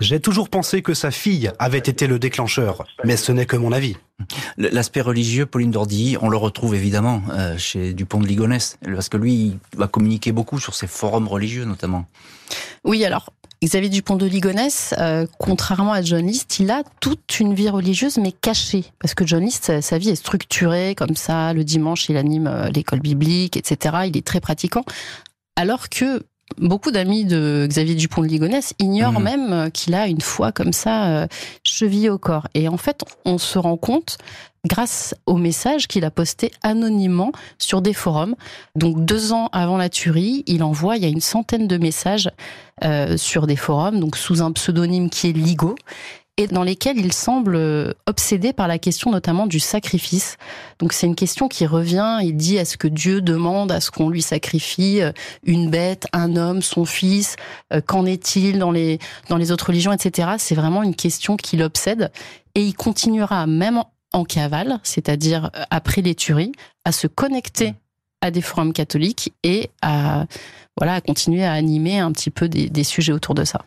J'ai 0.00 0.20
toujours 0.20 0.48
pensé 0.48 0.82
que 0.82 0.94
sa 0.94 1.10
fille 1.10 1.50
avait 1.58 1.78
été 1.78 2.06
le 2.06 2.18
déclencheur, 2.18 2.84
mais 3.04 3.16
ce 3.16 3.32
n'est 3.32 3.46
que 3.46 3.56
mon 3.56 3.72
avis. 3.72 3.96
L'aspect 4.56 5.02
religieux, 5.02 5.44
Pauline 5.44 5.70
Dordy, 5.70 6.16
on 6.22 6.28
le 6.28 6.38
retrouve 6.38 6.74
évidemment 6.74 7.22
euh, 7.30 7.58
chez 7.58 7.92
Dupont 7.92 8.20
de 8.20 8.26
Ligonnès, 8.26 8.78
parce 8.82 9.10
que 9.10 9.18
lui, 9.18 9.58
il 9.72 9.78
va 9.78 9.88
communiquer 9.88 10.32
beaucoup 10.32 10.58
sur 10.58 10.74
ses 10.74 10.86
forums 10.86 11.28
religieux 11.28 11.64
notamment. 11.64 12.06
Oui, 12.84 13.04
alors 13.04 13.30
Xavier 13.66 13.88
Dupont 13.88 14.14
de 14.14 14.26
Ligonnès, 14.26 14.94
euh, 14.98 15.26
contrairement 15.38 15.92
à 15.92 16.00
John 16.00 16.24
List, 16.24 16.60
il 16.60 16.70
a 16.70 16.84
toute 17.00 17.40
une 17.40 17.52
vie 17.52 17.68
religieuse 17.68 18.16
mais 18.16 18.30
cachée. 18.30 18.84
Parce 19.00 19.14
que 19.14 19.26
John 19.26 19.42
List, 19.42 19.80
sa, 19.80 19.98
vie 19.98 20.10
est 20.10 20.16
structurée 20.16 20.94
comme 20.94 21.16
ça. 21.16 21.52
Le 21.52 21.64
dimanche, 21.64 22.08
il 22.08 22.16
anime 22.16 22.46
euh, 22.46 22.68
l'école 22.68 23.00
biblique, 23.00 23.56
etc. 23.56 23.96
Il 24.06 24.16
est 24.16 24.24
très 24.24 24.40
pratiquant. 24.40 24.84
Alors 25.56 25.88
que 25.88 26.22
beaucoup 26.58 26.92
d'amis 26.92 27.24
de 27.24 27.66
Xavier 27.68 27.96
Dupont 27.96 28.22
de 28.22 28.28
Ligonnès 28.28 28.72
ignorent 28.78 29.18
mmh. 29.18 29.24
même 29.24 29.52
euh, 29.52 29.70
qu'il 29.70 29.94
a 29.96 30.06
une 30.06 30.20
foi 30.20 30.52
comme 30.52 30.72
ça 30.72 31.26
chevillée 31.64 32.10
au 32.10 32.18
corps. 32.18 32.46
Et 32.54 32.68
en 32.68 32.76
fait, 32.76 33.02
on 33.24 33.36
se 33.36 33.58
rend 33.58 33.76
compte 33.76 34.18
grâce 34.66 35.14
aux 35.26 35.36
messages 35.36 35.86
qu'il 35.86 36.04
a 36.04 36.10
postés 36.10 36.50
anonymement 36.62 37.32
sur 37.58 37.82
des 37.82 37.92
forums. 37.94 38.34
Donc 38.74 39.04
deux 39.04 39.32
ans 39.32 39.48
avant 39.52 39.76
la 39.76 39.88
tuerie, 39.88 40.42
il 40.46 40.62
envoie, 40.62 40.96
il 40.96 41.02
y 41.02 41.06
a 41.06 41.10
une 41.10 41.20
centaine 41.20 41.66
de 41.66 41.78
messages 41.78 42.30
euh, 42.84 43.16
sur 43.16 43.46
des 43.46 43.56
forums, 43.56 44.00
donc 44.00 44.16
sous 44.16 44.42
un 44.42 44.52
pseudonyme 44.52 45.08
qui 45.08 45.28
est 45.28 45.32
Ligo 45.32 45.76
et 46.38 46.48
dans 46.48 46.62
lesquels 46.62 46.98
il 46.98 47.14
semble 47.14 47.56
euh, 47.56 47.94
obsédé 48.06 48.52
par 48.52 48.68
la 48.68 48.78
question 48.78 49.10
notamment 49.10 49.46
du 49.46 49.58
sacrifice. 49.58 50.36
Donc 50.78 50.92
c'est 50.92 51.06
une 51.06 51.14
question 51.14 51.48
qui 51.48 51.64
revient, 51.64 52.18
il 52.22 52.36
dit 52.36 52.56
est-ce 52.56 52.76
que 52.76 52.88
Dieu 52.88 53.22
demande 53.22 53.72
à 53.72 53.80
ce 53.80 53.90
qu'on 53.90 54.10
lui 54.10 54.20
sacrifie 54.20 55.00
euh, 55.00 55.12
une 55.44 55.70
bête, 55.70 56.06
un 56.12 56.36
homme, 56.36 56.60
son 56.60 56.84
fils, 56.84 57.36
qu'en 57.86 58.04
est-il 58.04 58.58
dans 58.58 58.70
les 58.70 58.98
dans 59.30 59.36
les 59.36 59.52
autres 59.52 59.68
religions, 59.68 59.92
etc. 59.92 60.32
C'est 60.38 60.54
vraiment 60.54 60.82
une 60.82 60.94
question 60.94 61.36
qui 61.36 61.56
l'obsède 61.56 62.10
et 62.54 62.62
il 62.62 62.74
continuera 62.74 63.46
même 63.46 63.82
en 64.12 64.24
cavale, 64.24 64.78
c'est-à-dire 64.82 65.50
euh, 65.54 65.62
après 65.70 66.02
les 66.02 66.14
tueries, 66.14 66.52
à 66.84 66.92
se 66.92 67.06
connecter 67.06 67.74
à 68.20 68.30
des 68.30 68.40
forums 68.40 68.72
catholiques 68.72 69.32
et 69.42 69.70
à, 69.82 70.26
voilà, 70.76 70.94
à 70.94 71.00
continuer 71.00 71.44
à 71.44 71.52
animer 71.52 71.98
un 71.98 72.12
petit 72.12 72.30
peu 72.30 72.48
des, 72.48 72.68
des 72.70 72.84
sujets 72.84 73.12
autour 73.12 73.34
de 73.34 73.44
ça. 73.44 73.62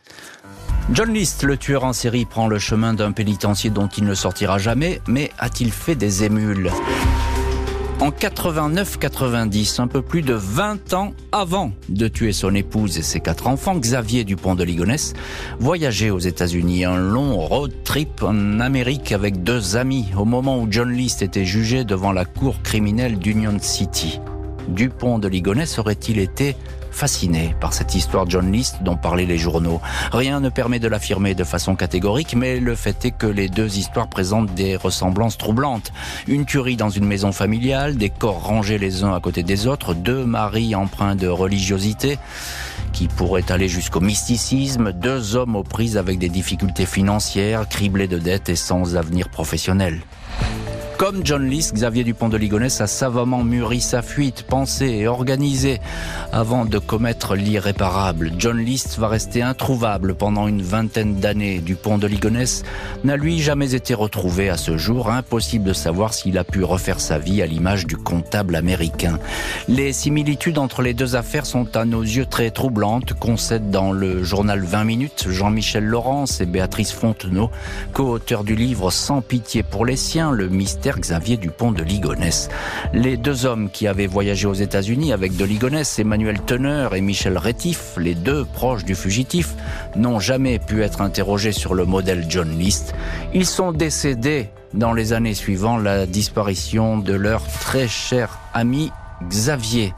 John 0.92 1.14
List, 1.14 1.44
le 1.44 1.56
tueur 1.56 1.84
en 1.84 1.94
série, 1.94 2.26
prend 2.26 2.48
le 2.48 2.58
chemin 2.58 2.94
d'un 2.94 3.12
pénitencier 3.12 3.70
dont 3.70 3.88
il 3.88 4.06
ne 4.06 4.16
sortira 4.16 4.58
jamais, 4.58 5.02
mais 5.08 5.32
a-t-il 5.38 5.72
fait 5.72 5.96
des 5.96 6.24
émules? 6.24 6.72
En 8.02 8.12
89-90, 8.12 9.82
un 9.82 9.88
peu 9.88 10.02
plus 10.02 10.22
de 10.22 10.34
20 10.34 10.94
ans 10.94 11.14
avant 11.34 11.74
de 11.90 12.08
tuer 12.08 12.32
son 12.32 12.56
épouse 12.56 12.98
et 12.98 13.02
ses 13.02 13.20
quatre 13.20 13.46
enfants, 13.48 13.76
Xavier 13.76 14.24
Dupont 14.24 14.56
de 14.56 14.64
Ligonnès 14.64 15.14
voyageait 15.60 16.10
aux 16.10 16.20
États-Unis, 16.20 16.86
un 16.86 16.96
long 16.96 17.38
road 17.38 17.74
trip 17.84 18.24
en 18.24 18.62
Amérique 18.62 19.12
avec 19.12 19.44
deux 19.44 19.76
amis 19.76 20.06
au 20.18 20.24
moment 20.24 20.60
où 20.62 20.68
John 20.72 20.94
List 20.94 21.22
était 21.22 21.44
jugé 21.44 21.84
devant 21.84 22.14
la 22.14 22.24
cour 22.24 22.62
criminelle 22.64 23.20
d'Union 23.20 23.58
City. 23.60 24.22
Dupont 24.70 25.20
de 25.20 25.28
Ligonnès 25.28 25.78
aurait-il 25.78 26.20
été 26.20 26.56
fasciné 27.00 27.56
par 27.62 27.72
cette 27.72 27.96
histoire 27.96 28.30
John 28.30 28.52
List 28.52 28.80
dont 28.82 28.98
parlaient 28.98 29.26
les 29.26 29.38
journaux. 29.38 29.80
Rien 30.12 30.42
ne 30.42 30.50
permet 30.50 30.80
de 30.80 30.90
l'affirmer 30.90 31.34
de 31.34 31.46
façon 31.46 31.78
catégorique, 31.78 32.36
mais 32.36 32.60
le 32.60 32.76
fait 32.76 33.06
est 33.06 33.12
que 33.12 33.26
les 33.26 33.48
deux 33.48 33.78
histoires 33.78 34.10
présentent 34.10 34.54
des 34.54 34.76
ressemblances 34.76 35.38
troublantes. 35.38 35.94
Une 36.28 36.44
tuerie 36.44 36.76
dans 36.76 36.90
une 36.90 37.06
maison 37.06 37.32
familiale, 37.32 37.96
des 37.96 38.10
corps 38.10 38.44
rangés 38.44 38.78
les 38.78 39.06
uns 39.06 39.14
à 39.14 39.22
côté 39.22 39.44
des 39.44 39.66
autres, 39.66 39.94
deux 39.94 40.26
maris 40.26 40.76
empreints 40.76 41.16
de 41.16 41.30
religiosité 41.30 42.20
qui 42.92 43.08
pourraient 43.08 43.50
aller 43.50 43.70
jusqu'au 43.70 44.02
mysticisme, 44.02 44.92
deux 44.92 45.38
hommes 45.38 45.56
aux 45.56 45.64
prises 45.64 45.96
avec 45.96 46.20
des 46.20 46.28
difficultés 46.28 46.86
financières, 46.86 47.70
criblés 47.70 48.10
de 48.10 48.20
dettes 48.20 48.50
et 48.50 48.58
sans 48.58 48.98
avenir 48.98 49.30
professionnel. 49.30 50.02
Comme 51.00 51.26
John 51.26 51.48
List, 51.48 51.76
Xavier 51.76 52.04
Dupont 52.04 52.28
de 52.28 52.36
Ligonnès 52.36 52.82
a 52.82 52.86
savamment 52.86 53.46
mûri 53.46 53.80
sa 53.80 54.02
fuite, 54.02 54.44
pensé 54.44 54.86
et 54.88 55.08
organisé 55.08 55.80
avant 56.34 56.66
de 56.66 56.78
commettre 56.78 57.38
l'irréparable. 57.38 58.34
John 58.38 58.58
List 58.58 58.98
va 58.98 59.08
rester 59.08 59.42
introuvable 59.42 60.14
pendant 60.14 60.50
une 60.50 60.62
vingtaine 60.62 61.16
d'années. 61.16 61.60
Dupont 61.60 62.00
de 62.00 62.06
Ligonnès 62.06 62.64
n'a 63.06 63.16
lui 63.16 63.40
jamais 63.40 63.76
été 63.76 63.94
retrouvé 63.94 64.50
à 64.50 64.58
ce 64.58 64.76
jour. 64.76 65.10
Impossible 65.10 65.64
de 65.64 65.72
savoir 65.72 66.14
s'il 66.14 66.38
a 66.38 66.44
pu 66.44 66.66
refaire 66.66 67.00
sa 67.00 67.18
vie 67.18 67.42
à 67.42 67.46
l'image 67.46 67.88
du 67.88 67.96
comptable 67.96 68.58
américain. 68.58 69.20
Les 69.70 69.94
similitudes 69.94 70.58
entre 70.58 70.82
les 70.82 70.94
deux 70.94 71.16
affaires 71.16 71.46
sont 71.46 71.78
à 71.78 71.86
nos 71.86 72.02
yeux 72.02 72.26
très 72.26 72.52
troublantes, 72.52 73.14
concèdent 73.14 73.72
dans 73.72 73.94
le 73.94 74.22
journal 74.22 74.60
20 74.60 74.84
minutes 74.84 75.28
Jean-Michel 75.30 75.86
Laurence 75.86 76.42
et 76.42 76.46
Béatrice 76.46 76.92
Fontenot, 76.92 77.52
co-auteurs 77.94 78.44
du 78.44 78.56
livre 78.58 78.92
Sans 78.92 79.22
pitié 79.22 79.64
pour 79.64 79.86
les 79.86 79.96
siens, 79.96 80.32
le 80.32 80.50
mystère 80.50 80.89
Xavier 80.98 81.38
Dupont 81.38 81.72
de 81.72 81.84
Ligonnès. 81.84 82.50
Les 82.94 83.18
deux 83.18 83.46
hommes 83.46 83.70
qui 83.70 83.86
avaient 83.86 84.08
voyagé 84.08 84.48
aux 84.48 84.54
États-Unis 84.54 85.14
avec 85.14 85.36
de 85.36 85.46
Ligonnès, 85.46 86.00
Emmanuel 86.00 86.40
Teneur 86.42 86.96
et 86.96 87.02
Michel 87.02 87.38
Rétif, 87.38 87.98
les 87.98 88.16
deux 88.16 88.46
proches 88.46 88.86
du 88.86 88.96
fugitif, 88.96 89.54
n'ont 89.96 90.20
jamais 90.20 90.58
pu 90.58 90.82
être 90.82 91.02
interrogés 91.02 91.52
sur 91.52 91.76
le 91.76 91.86
modèle 91.86 92.26
John 92.30 92.58
List. 92.58 92.96
Ils 93.34 93.46
sont 93.46 93.72
décédés 93.72 94.50
dans 94.74 94.94
les 94.94 95.14
années 95.14 95.34
suivant 95.34 95.78
la 95.78 96.06
disparition 96.06 96.98
de 96.98 97.14
leur 97.14 97.44
très 97.46 97.88
cher 97.88 98.40
ami 98.54 98.92
Xavier. 99.28 99.94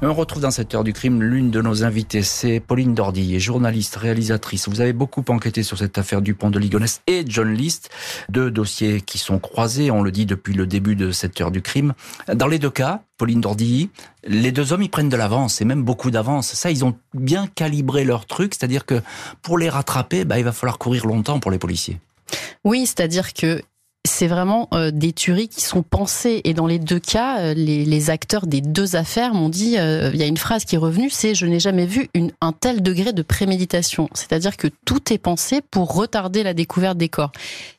On 0.00 0.14
retrouve 0.14 0.42
dans 0.42 0.52
cette 0.52 0.76
heure 0.76 0.84
du 0.84 0.92
crime 0.92 1.20
l'une 1.20 1.50
de 1.50 1.60
nos 1.60 1.82
invitées, 1.82 2.22
c'est 2.22 2.60
Pauline 2.60 2.94
Dordillet, 2.94 3.40
journaliste, 3.40 3.96
réalisatrice. 3.96 4.68
Vous 4.68 4.80
avez 4.80 4.92
beaucoup 4.92 5.24
enquêté 5.26 5.64
sur 5.64 5.76
cette 5.76 5.98
affaire 5.98 6.22
du 6.22 6.34
pont 6.34 6.50
de 6.50 6.58
Ligonnès 6.60 7.02
et 7.08 7.24
John 7.26 7.52
List, 7.52 7.90
deux 8.28 8.48
dossiers 8.52 9.00
qui 9.00 9.18
sont 9.18 9.40
croisés, 9.40 9.90
on 9.90 10.00
le 10.00 10.12
dit 10.12 10.24
depuis 10.24 10.54
le 10.54 10.68
début 10.68 10.94
de 10.94 11.10
cette 11.10 11.40
heure 11.40 11.50
du 11.50 11.62
crime. 11.62 11.94
Dans 12.32 12.46
les 12.46 12.60
deux 12.60 12.70
cas, 12.70 13.02
Pauline 13.16 13.40
Dordilly, 13.40 13.90
les 14.22 14.52
deux 14.52 14.72
hommes, 14.72 14.82
ils 14.82 14.88
prennent 14.88 15.08
de 15.08 15.16
l'avance, 15.16 15.60
et 15.60 15.64
même 15.64 15.82
beaucoup 15.82 16.12
d'avance. 16.12 16.52
Ça, 16.52 16.70
ils 16.70 16.84
ont 16.84 16.96
bien 17.12 17.48
calibré 17.48 18.04
leur 18.04 18.24
truc, 18.26 18.54
c'est-à-dire 18.54 18.86
que 18.86 19.02
pour 19.42 19.58
les 19.58 19.68
rattraper, 19.68 20.24
bah, 20.24 20.38
il 20.38 20.44
va 20.44 20.52
falloir 20.52 20.78
courir 20.78 21.06
longtemps 21.06 21.40
pour 21.40 21.50
les 21.50 21.58
policiers. 21.58 21.98
Oui, 22.62 22.86
c'est-à-dire 22.86 23.34
que 23.34 23.62
c'est 24.08 24.26
vraiment 24.26 24.68
euh, 24.72 24.90
des 24.90 25.12
tueries 25.12 25.48
qui 25.48 25.60
sont 25.60 25.82
pensées. 25.82 26.40
Et 26.44 26.54
dans 26.54 26.66
les 26.66 26.78
deux 26.78 26.98
cas, 26.98 27.40
euh, 27.40 27.54
les, 27.54 28.10
acteurs 28.10 28.46
des 28.46 28.60
deux 28.60 28.96
affaires 28.96 29.34
m'ont 29.34 29.48
dit, 29.48 29.76
euh, 29.78 30.10
il 30.14 30.18
y 30.18 30.22
a 30.22 30.26
une 30.26 30.36
phrase 30.36 30.64
qui 30.64 30.76
est 30.76 30.78
revenue, 30.78 31.10
c'est 31.10 31.34
je 31.34 31.46
n'ai 31.46 31.60
jamais 31.60 31.84
vu 31.84 32.08
une, 32.14 32.32
un 32.40 32.52
tel 32.52 32.82
degré 32.82 33.12
de 33.12 33.22
préméditation. 33.22 34.08
C'est-à-dire 34.14 34.56
que 34.56 34.68
tout 34.84 35.12
est 35.12 35.18
pensé 35.18 35.60
pour 35.60 35.94
retarder 35.94 36.42
la 36.42 36.54
découverte 36.54 36.96
des 36.96 37.08
corps. 37.08 37.32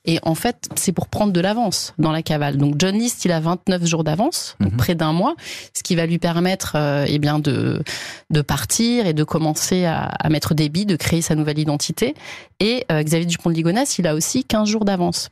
Et 0.05 0.19
en 0.23 0.35
fait, 0.35 0.69
c'est 0.75 0.91
pour 0.91 1.07
prendre 1.07 1.33
de 1.33 1.39
l'avance 1.39 1.93
dans 1.97 2.11
la 2.11 2.21
cavale. 2.21 2.57
Donc 2.57 2.75
John 2.77 2.95
List, 2.95 3.25
il 3.25 3.31
a 3.31 3.39
29 3.39 3.85
jours 3.85 4.03
d'avance, 4.03 4.55
mhm. 4.59 4.71
près 4.77 4.95
d'un 4.95 5.13
mois, 5.13 5.35
ce 5.73 5.83
qui 5.83 5.95
va 5.95 6.05
lui 6.05 6.19
permettre 6.19 6.77
eh 7.07 7.19
bien 7.19 7.39
de, 7.39 7.81
de 8.29 8.41
partir 8.41 9.07
et 9.07 9.13
de 9.13 9.23
commencer 9.23 9.85
à, 9.85 10.03
à, 10.03 10.29
mettre 10.29 10.53
des 10.53 10.69
billes, 10.69 10.85
de 10.85 10.95
créer 10.95 11.21
sa 11.21 11.35
nouvelle 11.35 11.59
identité. 11.59 12.13
Et 12.59 12.85
Xavier 12.89 13.25
Dupont 13.25 13.49
de 13.49 13.55
Ligonnès, 13.55 13.97
il 13.99 14.07
a 14.07 14.15
aussi 14.15 14.43
15 14.43 14.67
jours 14.67 14.85
d'avance. 14.85 15.29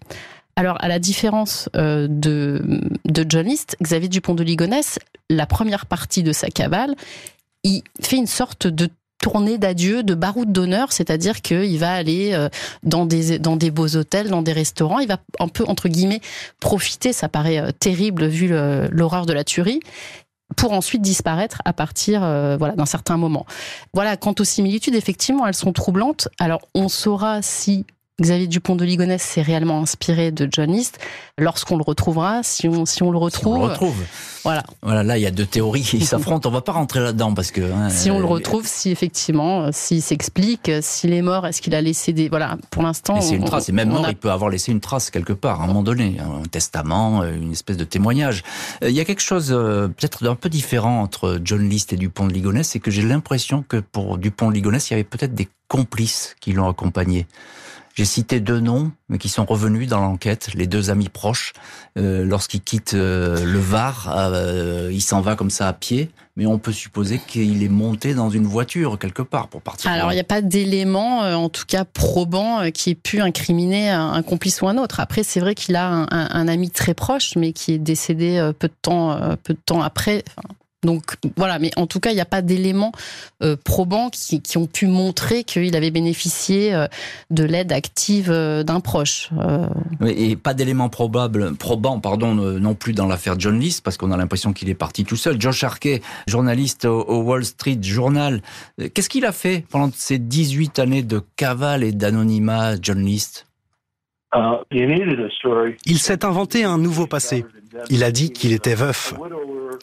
Alors, 0.57 0.77
à 0.79 0.87
la 0.87 0.97
différence 0.97 1.69
euh, 1.75 2.07
de, 2.09 2.81
de 3.05 3.25
John 3.29 3.45
List, 3.45 3.77
Xavier 3.79 4.09
Dupont 4.09 4.33
de 4.33 4.43
Ligonnès, 4.43 4.97
la 5.29 5.45
première 5.45 5.85
partie 5.85 6.23
de 6.23 6.33
sa 6.33 6.47
cavale, 6.47 6.95
il 7.63 7.83
fait 8.01 8.17
une 8.17 8.25
sorte 8.25 8.65
de 8.65 8.89
tournée 9.21 9.59
d'adieu, 9.59 10.01
de 10.01 10.15
baroud 10.15 10.51
d'honneur, 10.51 10.91
c'est-à-dire 10.91 11.43
qu'il 11.43 11.77
va 11.77 11.93
aller 11.93 12.31
euh, 12.33 12.49
dans 12.81 13.05
des 13.05 13.37
dans 13.37 13.55
des 13.55 13.69
beaux 13.69 13.95
hôtels, 13.95 14.29
dans 14.29 14.41
des 14.41 14.51
restaurants, 14.51 14.97
il 14.97 15.07
va 15.07 15.19
un 15.39 15.47
peu 15.47 15.63
entre 15.67 15.89
guillemets 15.89 16.21
profiter, 16.59 17.13
ça 17.13 17.29
paraît 17.29 17.59
euh, 17.59 17.71
terrible 17.71 18.25
vu 18.25 18.49
l'horreur 18.49 19.27
de 19.27 19.33
la 19.33 19.43
tuerie, 19.43 19.81
pour 20.55 20.73
ensuite 20.73 21.03
disparaître 21.03 21.61
à 21.65 21.73
partir 21.73 22.21
voilà 22.57 22.73
d'un 22.75 22.85
certain 22.87 23.17
moment. 23.17 23.45
Voilà, 23.93 24.17
quant 24.17 24.33
aux 24.39 24.43
similitudes, 24.43 24.95
effectivement, 24.95 25.45
elles 25.45 25.53
sont 25.53 25.73
troublantes. 25.73 26.29
Alors, 26.39 26.61
on 26.73 26.87
saura 26.87 27.43
si 27.43 27.85
Xavier 28.19 28.47
Dupont 28.47 28.75
de 28.75 28.83
Ligonnès 28.83 29.21
s'est 29.21 29.43
réellement 29.43 29.79
inspiré 29.83 30.31
de 30.31 30.49
John 30.51 30.71
List. 30.71 30.97
Lorsqu'on 31.37 31.77
le 31.77 31.83
retrouvera, 31.83 32.41
si 32.41 32.67
on, 32.67 32.87
si 32.87 33.03
on 33.03 33.11
le 33.11 33.19
retrouve. 33.19 33.53
Si 33.53 33.59
on 33.59 33.65
le 33.67 33.71
retrouve. 33.71 34.03
Voilà. 34.43 34.63
Voilà, 34.81 35.03
là, 35.03 35.19
il 35.19 35.21
y 35.21 35.27
a 35.27 35.31
deux 35.31 35.45
théories 35.45 35.83
qui 35.83 35.99
s'affrontent. 36.03 36.49
On 36.49 36.51
va 36.51 36.61
pas 36.61 36.71
rentrer 36.71 36.99
là-dedans 36.99 37.35
parce 37.35 37.51
que. 37.51 37.61
Hein, 37.61 37.91
si 37.91 38.09
on 38.09 38.17
le 38.17 38.25
euh, 38.25 38.29
retrouve, 38.29 38.65
si 38.65 38.89
effectivement, 38.89 39.65
euh, 39.65 39.69
s'il 39.71 40.01
s'explique, 40.01 40.71
s'il 40.81 41.13
est 41.13 41.21
mort, 41.21 41.45
est-ce 41.45 41.61
qu'il 41.61 41.75
a 41.75 41.81
laissé 41.81 42.11
des. 42.11 42.27
Voilà, 42.27 42.57
pour 42.71 42.81
l'instant. 42.81 43.21
C'est 43.21 43.35
une 43.35 43.45
trace. 43.45 43.69
Et 43.69 43.71
même 43.71 43.89
mort, 43.89 44.07
il 44.09 44.15
peut 44.15 44.31
avoir 44.31 44.49
laissé 44.49 44.71
une 44.71 44.81
trace 44.81 45.11
quelque 45.11 45.33
part, 45.33 45.61
à 45.61 45.65
un 45.65 45.67
moment 45.67 45.83
donné. 45.83 46.17
Un 46.19 46.41
testament, 46.47 47.21
euh, 47.21 47.35
une 47.35 47.51
espèce 47.51 47.77
de 47.77 47.83
témoignage. 47.83 48.41
Il 48.81 48.89
y 48.89 48.99
a 48.99 49.05
quelque 49.05 49.21
chose 49.21 49.49
peut-être 49.49 50.23
d'un 50.23 50.33
peu 50.33 50.49
différent 50.49 51.03
entre 51.03 51.39
John 51.43 51.69
List 51.69 51.93
et 51.93 51.97
Dupont 51.97 52.25
de 52.25 52.33
Ligonnès, 52.33 52.67
c'est 52.67 52.79
que 52.79 52.89
j'ai 52.89 53.03
l'impression 53.03 53.63
que 53.67 53.77
pour 53.77 54.17
Dupont 54.17 54.49
de 54.49 54.55
Ligonnès, 54.55 54.89
il 54.89 54.93
y 54.93 54.95
avait 54.95 55.03
peut-être 55.03 55.35
des 55.35 55.47
complices 55.67 56.35
qui 56.39 56.53
l'ont 56.53 56.67
accompagné. 56.67 57.27
J'ai 57.97 58.05
cité 58.05 58.39
deux 58.39 58.59
noms, 58.59 58.91
mais 59.09 59.17
qui 59.17 59.27
sont 59.27 59.43
revenus 59.43 59.87
dans 59.87 59.99
l'enquête, 59.99 60.49
les 60.53 60.67
deux 60.67 60.91
amis 60.91 61.09
proches. 61.09 61.53
Euh, 61.97 62.23
Lorsqu'il 62.25 62.61
quitte 62.61 62.93
euh, 62.93 63.43
le 63.43 63.57
Var, 63.57 64.13
euh, 64.15 64.91
il 64.93 65.01
s'en 65.01 65.19
va 65.19 65.35
comme 65.35 65.49
ça 65.49 65.67
à 65.67 65.73
pied, 65.73 66.11
mais 66.35 66.45
on 66.45 66.59
peut 66.59 66.71
supposer 66.71 67.19
qu'il 67.25 67.63
est 67.63 67.69
monté 67.69 68.13
dans 68.13 68.29
une 68.29 68.45
voiture 68.45 68.99
quelque 68.99 69.23
part 69.23 69.47
pour 69.47 69.63
partir. 69.63 69.89
Alors 69.89 70.11
il 70.11 70.15
n'y 70.15 70.21
a 70.21 70.25
pas 70.25 70.41
d'éléments, 70.41 71.23
euh, 71.23 71.33
en 71.33 71.49
tout 71.49 71.65
cas 71.67 71.85
probants, 71.85 72.69
qui 72.69 72.91
ait 72.91 72.95
pu 72.95 73.19
incriminer 73.19 73.89
un, 73.89 74.21
complice 74.21 74.61
ou 74.61 74.67
un 74.67 74.77
autre. 74.77 74.99
Après, 74.99 75.23
c'est 75.23 75.39
vrai 75.39 75.55
qu'il 75.55 75.75
a 75.75 75.89
un, 75.89 76.07
un, 76.11 76.47
ami 76.47 76.69
très 76.69 76.93
proche, 76.93 77.35
mais 77.35 77.51
qui 77.51 77.73
est 77.73 77.79
décédé 77.79 78.51
peu 78.59 78.67
de 78.67 78.75
temps, 78.79 79.19
peu 79.43 79.55
de 79.55 79.59
temps 79.65 79.81
après. 79.81 80.23
Enfin, 80.29 80.47
donc 80.83 81.15
voilà, 81.35 81.57
mais 81.57 81.71
en 81.75 81.87
tout 81.87 81.99
cas, 81.99 82.11
il 82.11 82.15
n'y 82.15 82.21
a 82.21 82.25
pas 82.25 82.43
d'éléments 82.43 82.91
euh, 83.41 83.55
probants 83.55 84.09
qui, 84.11 84.57
ont 84.57 84.67
pu 84.67 84.85
montrer 84.85 85.43
qu'il 85.43 85.75
avait 85.75 85.89
bénéficié 85.89 86.73
euh, 86.73 86.85
de 87.31 87.43
l'aide 87.43 87.71
active 87.71 88.29
euh, 88.29 88.61
d'un 88.61 88.79
proche. 88.79 89.31
Et 90.05 90.35
pas 90.35 90.53
d'éléments 90.53 90.89
probables, 90.89 91.55
probants, 91.55 91.99
pardon, 91.99 92.35
non 92.35 92.75
plus 92.75 92.93
dans 92.93 93.07
l'affaire 93.07 93.39
John 93.39 93.59
List, 93.59 93.83
parce 93.83 93.97
qu'on 93.97 94.11
a 94.11 94.17
l'impression 94.17 94.53
qu'il 94.53 94.69
est 94.69 94.75
parti 94.75 95.03
tout 95.03 95.15
seul. 95.15 95.41
Josh 95.41 95.63
Harkey, 95.63 96.01
journaliste 96.27 96.85
au, 96.85 97.21
Wall 97.23 97.43
Street 97.43 97.79
Journal, 97.81 98.41
qu'est-ce 98.93 99.09
qu'il 99.09 99.25
a 99.25 99.31
fait 99.31 99.65
pendant 99.69 99.91
ces 99.91 100.19
18 100.19 100.77
années 100.77 101.03
de 101.03 101.21
cavale 101.35 101.83
et 101.83 101.91
d'anonymat, 101.91 102.75
John 102.81 103.03
List 103.03 103.47
il 105.85 105.97
s'est 105.97 106.25
inventé 106.25 106.63
un 106.63 106.77
nouveau 106.77 107.07
passé. 107.07 107.45
Il 107.89 108.03
a 108.03 108.11
dit 108.11 108.31
qu'il 108.31 108.53
était 108.53 108.75
veuf 108.75 109.13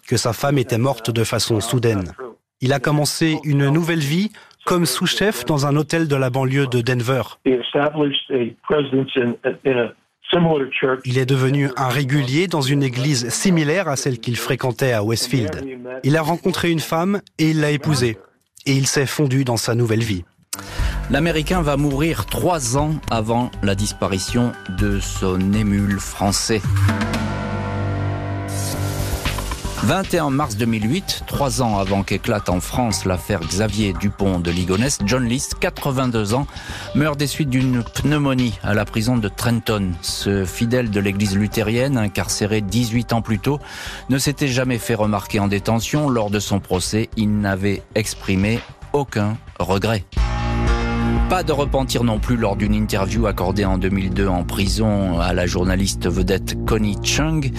que 0.06 0.16
sa 0.16 0.32
femme 0.32 0.58
était 0.58 0.78
morte 0.78 1.10
de 1.10 1.24
façon 1.24 1.60
soudaine. 1.60 2.12
Il 2.60 2.72
a 2.72 2.80
commencé 2.80 3.38
une 3.44 3.68
nouvelle 3.68 4.00
vie 4.00 4.30
comme 4.64 4.86
sous-chef 4.86 5.44
dans 5.44 5.66
un 5.66 5.76
hôtel 5.76 6.08
de 6.08 6.16
la 6.16 6.30
banlieue 6.30 6.66
de 6.66 6.80
Denver. 6.80 7.22
Il 11.04 11.18
est 11.18 11.26
devenu 11.26 11.70
un 11.76 11.88
régulier 11.88 12.46
dans 12.46 12.62
une 12.62 12.82
église 12.82 13.28
similaire 13.28 13.88
à 13.88 13.96
celle 13.96 14.18
qu'il 14.18 14.36
fréquentait 14.36 14.92
à 14.92 15.04
Westfield. 15.04 15.64
Il 16.02 16.16
a 16.16 16.22
rencontré 16.22 16.70
une 16.70 16.80
femme 16.80 17.20
et 17.38 17.50
il 17.50 17.60
l'a 17.60 17.70
épousée. 17.70 18.16
Et 18.66 18.72
il 18.72 18.86
s'est 18.86 19.06
fondu 19.06 19.44
dans 19.44 19.58
sa 19.58 19.74
nouvelle 19.74 20.02
vie. 20.02 20.24
L'Américain 21.10 21.60
va 21.60 21.76
mourir 21.76 22.24
trois 22.24 22.78
ans 22.78 22.94
avant 23.10 23.50
la 23.62 23.74
disparition 23.74 24.52
de 24.78 25.00
son 25.00 25.52
émule 25.52 25.98
français. 26.00 26.62
21 29.84 30.30
mars 30.30 30.56
2008, 30.56 31.24
trois 31.26 31.60
ans 31.60 31.78
avant 31.78 32.02
qu'éclate 32.02 32.48
en 32.48 32.60
France 32.60 33.04
l'affaire 33.04 33.40
Xavier 33.40 33.92
Dupont 33.92 34.40
de 34.40 34.50
Ligonnès, 34.50 34.98
John 35.04 35.26
List, 35.26 35.56
82 35.60 36.32
ans, 36.32 36.46
meurt 36.94 37.18
des 37.18 37.26
suites 37.26 37.50
d'une 37.50 37.82
pneumonie 37.82 38.58
à 38.62 38.72
la 38.72 38.86
prison 38.86 39.18
de 39.18 39.28
Trenton. 39.28 39.92
Ce 40.00 40.46
fidèle 40.46 40.90
de 40.90 41.00
l'église 41.00 41.36
luthérienne, 41.36 41.98
incarcéré 41.98 42.62
18 42.62 43.12
ans 43.12 43.20
plus 43.20 43.38
tôt, 43.38 43.58
ne 44.08 44.16
s'était 44.16 44.48
jamais 44.48 44.78
fait 44.78 44.94
remarquer 44.94 45.38
en 45.38 45.48
détention. 45.48 46.08
Lors 46.08 46.30
de 46.30 46.40
son 46.40 46.60
procès, 46.60 47.10
il 47.18 47.38
n'avait 47.38 47.82
exprimé 47.94 48.60
aucun 48.94 49.36
regret. 49.58 50.06
Pas 51.30 51.42
de 51.42 51.52
repentir 51.52 52.04
non 52.04 52.18
plus 52.18 52.36
lors 52.36 52.54
d'une 52.54 52.74
interview 52.74 53.26
accordée 53.26 53.64
en 53.64 53.78
2002 53.78 54.28
en 54.28 54.44
prison 54.44 55.18
à 55.18 55.32
la 55.32 55.46
journaliste 55.46 56.06
vedette 56.06 56.54
Connie 56.66 56.98
Chung. 57.02 57.50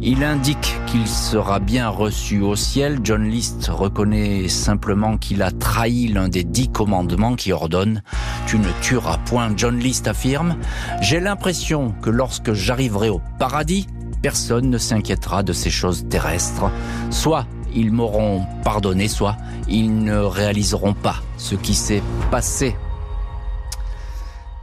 Il 0.00 0.24
indique 0.24 0.74
qu'il 0.86 1.06
sera 1.06 1.60
bien 1.60 1.90
reçu 1.90 2.40
au 2.40 2.56
ciel. 2.56 3.00
John 3.04 3.24
List 3.24 3.68
reconnaît 3.70 4.48
simplement 4.48 5.18
qu'il 5.18 5.42
a 5.42 5.50
trahi 5.50 6.08
l'un 6.08 6.28
des 6.28 6.44
dix 6.44 6.68
commandements 6.68 7.36
qui 7.36 7.52
ordonnent 7.52 8.02
Tu 8.46 8.58
ne 8.58 8.68
tueras 8.80 9.18
point. 9.18 9.50
John 9.54 9.78
List 9.78 10.08
affirme 10.08 10.56
J'ai 11.02 11.20
l'impression 11.20 11.92
que 12.00 12.08
lorsque 12.08 12.54
j'arriverai 12.54 13.10
au 13.10 13.20
paradis, 13.38 13.86
personne 14.22 14.70
ne 14.70 14.78
s'inquiétera 14.78 15.42
de 15.42 15.52
ces 15.52 15.70
choses 15.70 16.06
terrestres. 16.08 16.70
Soit 17.10 17.46
ils 17.74 17.92
m'auront 17.92 18.46
pardonné, 18.64 19.08
soit 19.08 19.36
ils 19.68 20.02
ne 20.02 20.16
réaliseront 20.16 20.94
pas 20.94 21.16
ce 21.36 21.54
qui 21.54 21.74
s'est 21.74 22.02
passé 22.30 22.74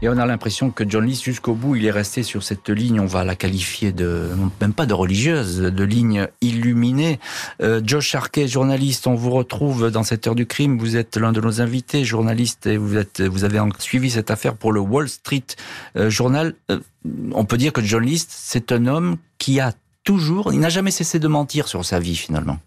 et 0.01 0.09
on 0.09 0.17
a 0.17 0.25
l'impression 0.25 0.69
que 0.69 0.87
John 0.87 1.05
List, 1.05 1.23
jusqu'au 1.23 1.53
bout, 1.53 1.75
il 1.75 1.85
est 1.85 1.91
resté 1.91 2.21
sur 2.21 2.43
cette 2.43 2.69
ligne, 2.69 2.99
on 2.99 3.05
va 3.05 3.23
la 3.23 3.35
qualifier 3.35 3.91
de, 3.91 4.29
même 4.61 4.73
pas 4.73 4.85
de 4.85 4.93
religieuse, 4.93 5.59
de 5.59 5.83
ligne 5.83 6.27
illuminée. 6.41 7.19
Euh, 7.61 7.81
Josh 7.83 8.07
Sharkey, 8.07 8.47
journaliste, 8.47 9.07
on 9.07 9.15
vous 9.15 9.31
retrouve 9.31 9.89
dans 9.89 10.03
cette 10.03 10.27
heure 10.27 10.35
du 10.35 10.45
crime. 10.45 10.77
Vous 10.77 10.97
êtes 10.97 11.17
l'un 11.17 11.31
de 11.31 11.41
nos 11.41 11.61
invités, 11.61 12.03
journaliste, 12.03 12.67
et 12.67 12.77
vous 12.77 12.95
êtes, 12.95 13.21
vous 13.21 13.43
avez 13.43 13.59
suivi 13.79 14.11
cette 14.11 14.29
affaire 14.29 14.55
pour 14.55 14.71
le 14.71 14.79
Wall 14.79 15.09
Street 15.09 15.43
euh, 15.95 16.09
Journal. 16.09 16.53
Euh, 16.69 16.79
on 17.33 17.45
peut 17.45 17.57
dire 17.57 17.73
que 17.73 17.81
John 17.81 18.03
List, 18.03 18.29
c'est 18.31 18.71
un 18.71 18.85
homme 18.85 19.17
qui 19.39 19.59
a 19.59 19.71
toujours, 20.03 20.53
il 20.53 20.59
n'a 20.59 20.69
jamais 20.69 20.91
cessé 20.91 21.19
de 21.19 21.27
mentir 21.27 21.67
sur 21.67 21.83
sa 21.83 21.99
vie, 21.99 22.15
finalement. 22.15 22.57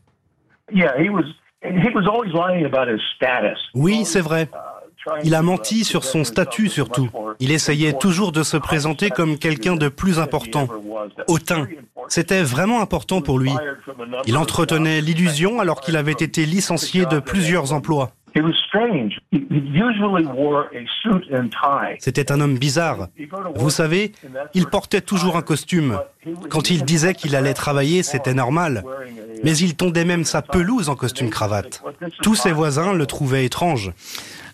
Oui, 3.74 4.04
c'est 4.04 4.20
vrai. 4.20 4.48
Il 5.24 5.34
a 5.34 5.42
menti 5.42 5.84
sur 5.84 6.04
son 6.04 6.24
statut 6.24 6.68
surtout. 6.68 7.08
Il 7.38 7.52
essayait 7.52 7.92
toujours 7.92 8.32
de 8.32 8.42
se 8.42 8.56
présenter 8.56 9.10
comme 9.10 9.38
quelqu'un 9.38 9.76
de 9.76 9.88
plus 9.88 10.18
important, 10.18 10.68
hautain. 11.28 11.66
C'était 12.08 12.42
vraiment 12.42 12.80
important 12.80 13.20
pour 13.20 13.38
lui. 13.38 13.52
Il 14.26 14.36
entretenait 14.36 15.00
l'illusion 15.00 15.60
alors 15.60 15.80
qu'il 15.80 15.96
avait 15.96 16.12
été 16.12 16.44
licencié 16.44 17.06
de 17.06 17.18
plusieurs 17.18 17.72
emplois. 17.72 18.12
C'était 21.98 22.32
un 22.32 22.40
homme 22.40 22.58
bizarre. 22.58 23.08
Vous 23.56 23.70
savez, 23.70 24.12
il 24.54 24.66
portait 24.66 25.00
toujours 25.00 25.36
un 25.36 25.42
costume. 25.42 25.98
Quand 26.48 26.70
il 26.70 26.84
disait 26.84 27.14
qu'il 27.14 27.34
allait 27.34 27.54
travailler, 27.54 28.02
c'était 28.02 28.34
normal. 28.34 28.84
Mais 29.42 29.56
il 29.56 29.74
tondait 29.74 30.04
même 30.04 30.24
sa 30.24 30.42
pelouse 30.42 30.88
en 30.88 30.96
costume 30.96 31.30
cravate. 31.30 31.82
Tous 32.22 32.34
ses 32.34 32.52
voisins 32.52 32.92
le 32.92 33.06
trouvaient 33.06 33.44
étrange. 33.44 33.92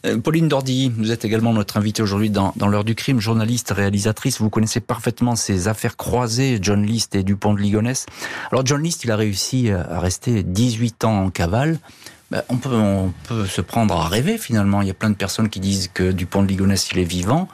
Euh, 0.04 0.18
Pauline 0.18 0.48
Dordy, 0.48 0.92
vous 0.96 1.10
êtes 1.10 1.24
également 1.24 1.52
notre 1.52 1.76
invitée 1.76 2.02
aujourd'hui 2.02 2.30
dans, 2.30 2.52
l'heure 2.68 2.84
du 2.84 2.94
crime, 2.94 3.20
journaliste, 3.20 3.70
réalisatrice. 3.70 4.40
Vous 4.40 4.50
connaissez 4.50 4.80
parfaitement 4.80 5.36
ces 5.36 5.68
affaires 5.68 5.96
croisées, 5.96 6.58
John 6.60 6.84
List 6.84 7.14
et 7.14 7.22
Dupont 7.22 7.54
de 7.54 7.60
Ligonnès. 7.60 8.06
Alors 8.52 8.66
John 8.66 8.82
List, 8.82 9.04
il 9.04 9.10
a 9.10 9.16
réussi 9.16 9.70
à 9.70 9.98
rester 10.00 10.42
18 10.42 11.04
ans 11.04 11.24
en 11.24 11.30
cavale. 11.30 11.78
Ben, 12.30 12.42
on, 12.48 12.56
peut, 12.56 13.46
se 13.46 13.60
prendre 13.60 13.94
à 13.94 14.08
rêver 14.08 14.36
finalement. 14.36 14.82
Il 14.82 14.88
y 14.88 14.90
a 14.90 14.94
plein 14.94 15.10
de 15.10 15.14
personnes 15.14 15.48
qui 15.48 15.60
disent 15.60 15.88
que 15.92 16.10
Dupont 16.10 16.42
de 16.42 16.48
Ligonnès, 16.48 16.88
il 16.90 16.98
est 16.98 17.04
vivant. 17.04 17.48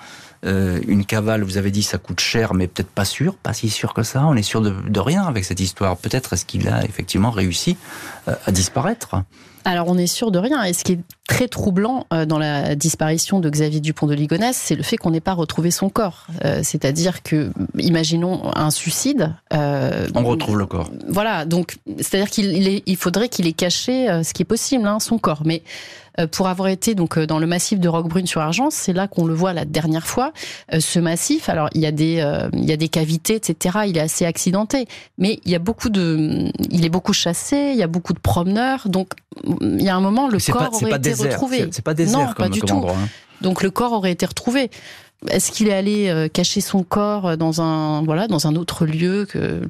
Euh, 0.45 0.80
une 0.88 1.05
cavale, 1.05 1.43
vous 1.43 1.57
avez 1.59 1.70
dit, 1.70 1.82
ça 1.82 1.99
coûte 1.99 2.20
cher, 2.20 2.55
mais 2.55 2.66
peut-être 2.66 2.90
pas 2.90 3.05
sûr, 3.05 3.36
pas 3.36 3.53
si 3.53 3.68
sûr 3.68 3.95
que 3.95 4.03
ça. 4.03 4.24
On 4.26 4.34
est 4.34 4.43
sûr 4.43 4.61
de, 4.61 5.01
rien 5.01 5.24
avec 5.24 5.45
cette 5.45 5.61
histoire. 5.61 5.97
Peut-être 5.99 6.32
est-ce 6.32 6.47
qu'il 6.47 6.68
a 6.68 6.84
effectivement 6.84 7.30
réussi 7.30 7.76
euh, 8.28 8.34
à 8.47 8.51
disparaître 8.51 9.22
alors 9.64 9.86
on 9.88 9.97
est 9.97 10.07
sûr 10.09 10.30
de 10.30 10.40
rien. 10.40 10.64
Et 10.64 10.72
ce 10.72 10.82
qui 10.84 10.93
est 10.93 11.01
très 11.29 11.47
troublant 11.47 12.07
euh, 12.12 12.27
dans 12.27 12.39
la 12.39 12.75
disparition 12.75 13.39
de 13.39 13.49
Xavier 13.49 13.81
Dupont 13.81 14.07
de 14.07 14.14
Ligonnès, 14.14 14.57
c'est 14.57 14.75
le 14.75 14.83
fait 14.83 14.97
qu'on 14.97 15.11
n'ait 15.11 15.20
pas 15.20 15.35
retrouvé 15.35 15.70
son 15.70 15.89
corps. 15.89 16.27
Euh, 16.45 16.61
c'est-à-dire 16.62 17.23
que, 17.23 17.53
imaginons 17.79 18.51
un 18.57 18.70
suicide. 18.70 19.35
Euh, 19.53 20.09
on 20.14 20.25
retrouve 20.25 20.59
le 20.59 20.66
corps. 20.66 20.91
Voilà, 21.09 21.45
donc 21.45 21.77
c'est-à-dire 21.99 22.31
qu'il 22.31 22.83
il 22.85 22.97
faudrait 22.97 23.29
qu'il 23.29 23.47
ait 23.47 23.53
caché 23.53 24.07
ce 24.25 24.33
qui 24.33 24.43
est 24.43 24.47
possible, 24.47 24.87
hein, 24.87 24.99
son 24.99 25.18
corps. 25.18 25.43
Mais 25.45 25.62
pour 26.31 26.49
avoir 26.49 26.68
été 26.68 26.95
donc 26.95 27.18
dans 27.18 27.39
le 27.39 27.47
massif 27.47 27.81
de 27.81 27.89
Roquebrune 27.89 28.27
sur 28.27 28.43
Argence, 28.43 28.75
c'est 28.75 28.93
là 28.93 29.09
qu'on 29.09 29.25
le 29.25 29.33
voit 29.33 29.55
la 29.55 29.64
dernière 29.64 30.07
fois. 30.07 30.33
Ce 30.79 30.99
massif, 30.99 31.49
alors 31.49 31.70
il 31.75 31.81
y 31.81 31.87
a 31.87 31.93
des 31.93 32.23
il 32.53 32.64
y 32.64 32.73
a 32.73 32.77
des 32.77 32.89
cavités, 32.89 33.37
etc. 33.37 33.79
Il 33.87 33.97
est 33.97 34.01
assez 34.01 34.27
accidenté, 34.27 34.87
mais 35.16 35.41
il 35.45 35.53
y 35.53 35.55
a 35.55 35.59
beaucoup 35.59 35.89
de, 35.89 36.51
il 36.70 36.85
est 36.85 36.91
beaucoup 36.91 37.14
chassé, 37.14 37.70
il 37.73 37.79
y 37.79 37.83
a 37.83 37.87
beaucoup 37.87 38.12
de 38.12 38.18
promeneurs, 38.18 38.89
donc 38.89 39.12
il 39.61 39.83
y 39.83 39.89
a 39.89 39.97
un 39.97 40.01
moment 40.01 40.29
le 40.29 40.39
corps 40.53 40.75
aurait 40.75 40.97
été 40.97 41.12
retrouvé. 41.15 41.69
C'est 41.71 41.85
pas 41.85 41.95
désert 41.95 42.29
non, 42.29 42.33
pas 42.35 42.49
du 42.49 42.61
tout. 42.61 42.85
Hein. 42.89 43.09
Donc 43.41 43.63
le 43.63 43.71
corps 43.71 43.93
aurait 43.93 44.13
été 44.13 44.27
retrouvé. 44.27 44.71
Est-ce 45.29 45.53
qu'il 45.53 45.69
est 45.69 45.75
allé 45.75 46.29
cacher 46.33 46.61
son 46.61 46.83
corps 46.83 47.37
dans 47.37 47.61
un 47.61 48.03
voilà 48.03 48.27
dans 48.27 48.47
un 48.47 48.57
autre 48.57 48.87
lieu 48.87 49.25
que 49.25 49.63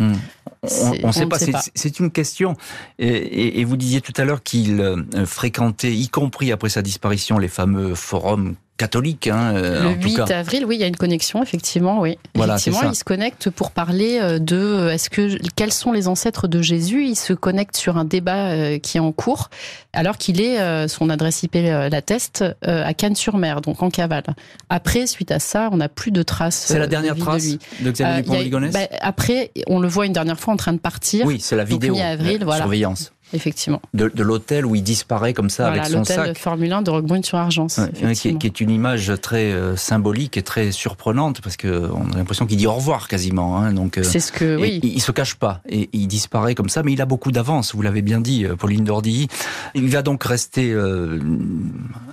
hmm. 0.00 0.14
On 0.62 1.06
ne 1.06 1.12
sait 1.12 1.26
pas. 1.26 1.38
C'est 1.74 2.00
une 2.00 2.10
question. 2.10 2.56
Et, 2.98 3.60
et, 3.60 3.64
vous 3.64 3.76
disiez 3.76 4.00
tout 4.00 4.12
à 4.16 4.24
l'heure 4.24 4.42
qu'il 4.42 4.80
euh, 4.80 4.96
fréquentait, 5.24 5.92
y 5.92 6.08
compris 6.08 6.50
après 6.52 6.68
sa 6.68 6.82
disparition, 6.82 7.38
les 7.38 7.48
fameux 7.48 7.94
forums 7.94 8.56
catholique. 8.78 9.26
Hein, 9.26 9.54
euh, 9.56 9.82
le 9.82 10.02
8 10.02 10.30
avril, 10.30 10.64
oui, 10.64 10.76
il 10.76 10.80
y 10.80 10.84
a 10.84 10.86
une 10.86 10.96
connexion, 10.96 11.42
effectivement, 11.42 12.00
oui. 12.00 12.16
Voilà, 12.34 12.56
effectivement, 12.56 12.90
il 12.90 12.96
se 12.96 13.04
connecte 13.04 13.50
pour 13.50 13.72
parler 13.72 14.18
euh, 14.22 14.38
de 14.38 14.56
euh, 14.56 14.92
est-ce 14.94 15.10
que 15.10 15.36
quels 15.56 15.72
sont 15.72 15.92
les 15.92 16.08
ancêtres 16.08 16.48
de 16.48 16.62
Jésus? 16.62 17.04
Il 17.04 17.16
se 17.16 17.34
connecte 17.34 17.76
sur 17.76 17.98
un 17.98 18.04
débat 18.04 18.78
qui 18.78 18.96
est 18.96 19.00
en 19.00 19.12
cours, 19.12 19.50
alors 19.92 20.16
qu'il 20.16 20.40
est 20.40 20.88
son 20.88 21.10
adresse 21.10 21.42
IP 21.42 21.54
l'atteste 21.54 22.44
à 22.62 22.94
Cannes-sur-Mer, 22.94 23.60
donc 23.60 23.82
en 23.82 23.90
cavale. 23.90 24.24
Après, 24.70 25.06
suite 25.06 25.32
à 25.32 25.40
ça, 25.40 25.68
on 25.72 25.78
n'a 25.78 25.88
plus 25.88 26.12
de 26.12 26.22
traces. 26.22 26.66
C'est 26.68 26.78
la 26.78 26.86
dernière 26.86 27.16
trace 27.16 27.48
de, 27.48 27.84
de 27.84 27.90
Xavier 27.90 28.44
Dupont 28.44 28.70
bah, 28.72 28.80
Après, 29.00 29.50
on 29.66 29.80
le 29.80 29.88
voit 29.88 30.06
une 30.06 30.12
dernière 30.12 30.38
fois 30.38 30.54
en 30.54 30.56
train 30.56 30.72
de 30.72 30.78
partir. 30.78 31.26
Oui, 31.26 31.40
c'est 31.40 31.56
la 31.56 31.64
vidéo. 31.64 31.96
1 31.96 32.00
avril, 32.00 32.44
voilà. 32.44 32.62
Surveillance 32.62 33.12
effectivement. 33.32 33.80
De, 33.94 34.10
de 34.12 34.22
l'hôtel 34.22 34.66
où 34.66 34.74
il 34.74 34.82
disparaît 34.82 35.34
comme 35.34 35.50
ça 35.50 35.68
avec 35.68 35.86
son 35.86 36.04
sac. 36.04 36.16
L'hôtel 36.16 36.36
Formule 36.36 36.72
1 36.72 36.82
de 36.82 36.90
Roquebrune 36.90 37.24
sur 37.24 37.38
Argence. 37.38 37.80
qui, 38.14 38.28
est 38.46 38.60
une 38.60 38.70
image 38.70 39.12
très 39.20 39.52
euh, 39.52 39.76
symbolique 39.76 40.36
et 40.36 40.42
très 40.42 40.72
surprenante 40.72 41.40
parce 41.40 41.56
que 41.56 41.90
on 41.92 42.12
a 42.12 42.16
l'impression 42.16 42.46
qu'il 42.46 42.56
dit 42.56 42.66
au 42.66 42.74
revoir 42.74 43.08
quasiment. 43.08 43.58
Hein, 43.58 43.72
donc 43.72 43.98
euh, 43.98 44.02
c'est 44.02 44.20
ce 44.20 44.32
que 44.32 44.56
oui. 44.56 44.80
Il, 44.82 45.00
se 45.00 45.12
cache 45.12 45.34
pas 45.34 45.60
et 45.68 45.88
il 45.92 46.08
disparaît 46.08 46.54
comme 46.54 46.68
ça, 46.68 46.82
mais 46.82 46.92
il 46.92 47.00
a 47.00 47.06
beaucoup 47.06 47.32
d'avance. 47.32 47.74
Vous 47.74 47.82
l'avez 47.82 48.02
bien 48.02 48.20
dit, 48.20 48.44
euh, 48.44 48.56
Pauline 48.56 48.84
Dordy. 48.84 49.28
Il 49.74 49.88
va 49.88 50.02
donc 50.02 50.24
rester 50.24 50.74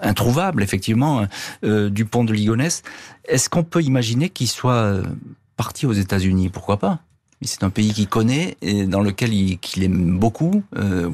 introuvable 0.02 0.64
effectivement 0.64 1.26
du 1.64 2.06
pont 2.06 2.24
de 2.24 2.34
Ligonnès. 2.34 2.84
Est-ce 3.28 3.50
qu'on 3.50 3.64
peut 3.64 3.82
imaginer 3.82 4.30
qu'il 4.30 4.48
soit 4.48 5.02
parti 5.58 5.86
aux 5.86 5.94
États-Unis? 5.94 6.50
Pourquoi 6.50 6.78
pas? 6.78 7.00
C'est 7.42 7.64
un 7.64 7.70
pays 7.70 7.94
qu'il 7.94 8.08
connaît 8.08 8.58
et 8.62 8.86
dans 8.86 9.02
lequel 9.02 9.34
il, 9.34 9.84
aime 9.84 10.18
beaucoup, 10.18 10.64
euh, 10.78 11.10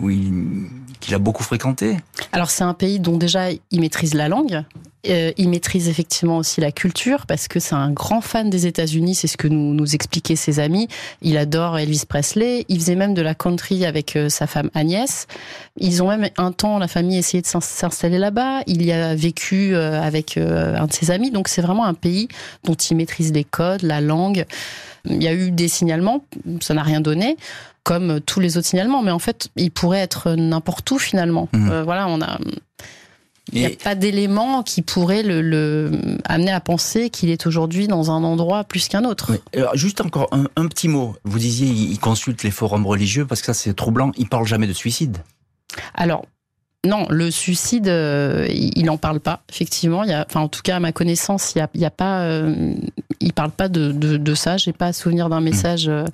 qu'il 0.99 1.13
a 1.13 1.19
beaucoup 1.19 1.43
fréquenté. 1.43 1.97
Alors 2.31 2.49
c'est 2.49 2.63
un 2.63 2.73
pays 2.73 2.99
dont 2.99 3.17
déjà 3.17 3.51
il 3.51 3.79
maîtrise 3.79 4.13
la 4.13 4.29
langue, 4.29 4.63
euh, 5.07 5.31
il 5.37 5.49
maîtrise 5.49 5.89
effectivement 5.89 6.37
aussi 6.37 6.61
la 6.61 6.71
culture 6.71 7.25
parce 7.25 7.47
que 7.47 7.59
c'est 7.59 7.73
un 7.73 7.91
grand 7.91 8.21
fan 8.21 8.49
des 8.49 8.67
États-Unis, 8.67 9.15
c'est 9.15 9.27
ce 9.27 9.37
que 9.37 9.47
nous 9.47 9.73
nous 9.73 9.95
expliquaient 9.95 10.35
ses 10.35 10.59
amis. 10.59 10.87
Il 11.21 11.37
adore 11.37 11.79
Elvis 11.79 12.03
Presley. 12.07 12.65
Il 12.69 12.79
faisait 12.79 12.95
même 12.95 13.13
de 13.13 13.21
la 13.21 13.33
country 13.33 13.85
avec 13.85 14.15
euh, 14.15 14.29
sa 14.29 14.45
femme 14.47 14.69
Agnès. 14.75 15.27
Ils 15.77 16.03
ont 16.03 16.07
même 16.07 16.29
un 16.37 16.51
temps 16.51 16.77
la 16.77 16.87
famille 16.87 17.17
essayé 17.17 17.41
de 17.41 17.47
s'installer 17.47 18.19
là-bas. 18.19 18.61
Il 18.67 18.83
y 18.85 18.91
a 18.91 19.15
vécu 19.15 19.73
euh, 19.73 19.99
avec 20.01 20.37
un 20.37 20.85
de 20.85 20.93
ses 20.93 21.09
amis. 21.09 21.31
Donc 21.31 21.47
c'est 21.47 21.61
vraiment 21.61 21.85
un 21.85 21.95
pays 21.95 22.27
dont 22.63 22.75
il 22.75 22.97
maîtrise 22.97 23.33
les 23.33 23.43
codes, 23.43 23.81
la 23.81 24.01
langue. 24.01 24.45
Il 25.05 25.21
y 25.21 25.27
a 25.27 25.33
eu 25.33 25.49
des 25.49 25.67
signalements, 25.67 26.23
ça 26.59 26.75
n'a 26.75 26.83
rien 26.83 27.01
donné 27.01 27.37
comme 27.83 28.21
tous 28.21 28.39
les 28.39 28.57
autres 28.57 28.67
signalements, 28.67 29.01
mais 29.01 29.09
en 29.09 29.17
fait, 29.17 29.49
il 29.55 29.71
pourrait 29.71 30.01
être 30.01 30.33
n'importe 30.33 30.91
où 30.91 30.99
finalement. 30.99 31.49
Mmh. 31.51 31.81
voilà, 31.81 32.07
on 32.07 32.21
a 32.21 32.37
il 33.51 33.59
n'y 33.59 33.65
a 33.65 33.69
pas 33.83 33.95
d'élément 33.95 34.63
qui 34.63 34.81
pourrait 34.81 35.23
le, 35.23 35.91
amener 36.25 36.51
à 36.51 36.59
penser 36.59 37.09
qu'il 37.09 37.29
est 37.29 37.45
aujourd'hui 37.47 37.87
dans 37.87 38.11
un 38.11 38.23
endroit 38.23 38.63
plus 38.63 38.87
qu'un 38.87 39.05
autre. 39.05 39.31
juste 39.73 40.01
encore 40.01 40.29
un, 40.31 40.67
petit 40.67 40.87
mot. 40.87 41.15
Vous 41.23 41.39
disiez, 41.39 41.67
il 41.67 41.99
consulte 41.99 42.43
les 42.43 42.51
forums 42.51 42.85
religieux 42.85 43.25
parce 43.25 43.41
que 43.41 43.47
ça 43.47 43.53
c'est 43.53 43.73
troublant. 43.73 44.11
Il 44.17 44.27
parle 44.27 44.45
jamais 44.45 44.67
de 44.67 44.73
suicide. 44.73 45.17
Alors. 45.93 46.25
Non, 46.83 47.05
le 47.11 47.29
suicide, 47.29 47.87
euh, 47.87 48.47
il 48.49 48.85
n'en 48.85 48.97
parle 48.97 49.19
pas. 49.19 49.43
Effectivement, 49.51 50.03
il 50.03 50.09
y 50.09 50.13
a, 50.13 50.25
enfin, 50.27 50.39
en 50.39 50.47
tout 50.47 50.63
cas, 50.63 50.77
à 50.77 50.79
ma 50.79 50.91
connaissance, 50.91 51.53
il 51.55 51.59
y 51.75 51.85
a, 51.85 51.91
pas, 51.91 52.21
euh, 52.21 52.73
il 53.19 53.33
parle 53.33 53.51
pas 53.51 53.69
de, 53.69 53.91
de, 53.91 54.17
de 54.17 54.33
ça. 54.33 54.57
J'ai 54.57 54.73
pas 54.73 54.87
à 54.87 54.93
souvenir 54.93 55.29
d'un 55.29 55.41
hmm. 55.41 55.43
message. 55.43 55.87
Euh, 55.87 56.05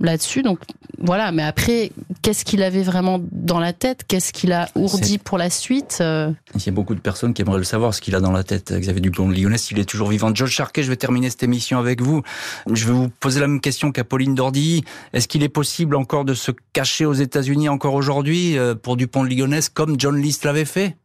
là-dessus. 0.00 0.42
Donc 0.42 0.60
voilà, 0.98 1.32
mais 1.32 1.42
après, 1.42 1.92
qu'est-ce 2.22 2.44
qu'il 2.44 2.62
avait 2.62 2.82
vraiment 2.82 3.20
dans 3.32 3.58
la 3.58 3.72
tête? 3.72 4.04
Qu'est-ce 4.06 4.32
qu'il 4.32 4.52
a 4.52 4.68
ourdi 4.74 5.18
pour 5.18 5.38
la 5.38 5.50
suite 5.50 5.98
Il 6.00 6.66
y 6.66 6.68
a 6.68 6.72
beaucoup 6.72 6.94
de 6.94 7.00
personnes 7.00 7.34
qui 7.34 7.42
aimeraient 7.42 7.58
le 7.58 7.64
savoir, 7.64 7.94
ce 7.94 8.00
qu'il 8.00 8.14
a 8.14 8.20
dans 8.20 8.32
la 8.32 8.44
tête, 8.44 8.72
Xavier 8.72 9.00
Dupont 9.00 9.28
de 9.28 9.34
Lyonnais, 9.34 9.58
s'il 9.58 9.78
est 9.78 9.84
toujours 9.84 10.08
vivant. 10.08 10.34
Georges 10.34 10.52
Charquet, 10.52 10.82
je 10.82 10.88
vais 10.88 10.96
terminer 10.96 11.30
cette 11.30 11.42
émission 11.42 11.78
avec 11.78 12.00
vous. 12.00 12.22
Je 12.70 12.86
vais 12.86 12.92
vous 12.92 13.08
poser 13.08 13.40
la 13.40 13.46
même 13.46 13.60
question 13.60 13.92
qu'à 13.92 14.04
Pauline 14.04 14.34
Dordy. 14.34 14.84
Est-ce 15.12 15.28
qu'il 15.28 15.42
est 15.42 15.48
possible 15.48 15.96
encore 15.96 16.24
de 16.24 16.34
se 16.34 16.52
cacher 16.72 17.04
aux 17.06 17.14
États-Unis 17.14 17.68
encore 17.68 17.94
aujourd'hui 17.94 18.58
euh, 18.58 18.74
pour 18.74 18.96
Dupont 18.96 19.24
de 19.24 19.28
Ligonnès 19.28 19.68
comme 19.68 19.96
John 19.98 20.16
List 20.20 20.44
l'avait 20.44 20.64
fait? 20.64 20.96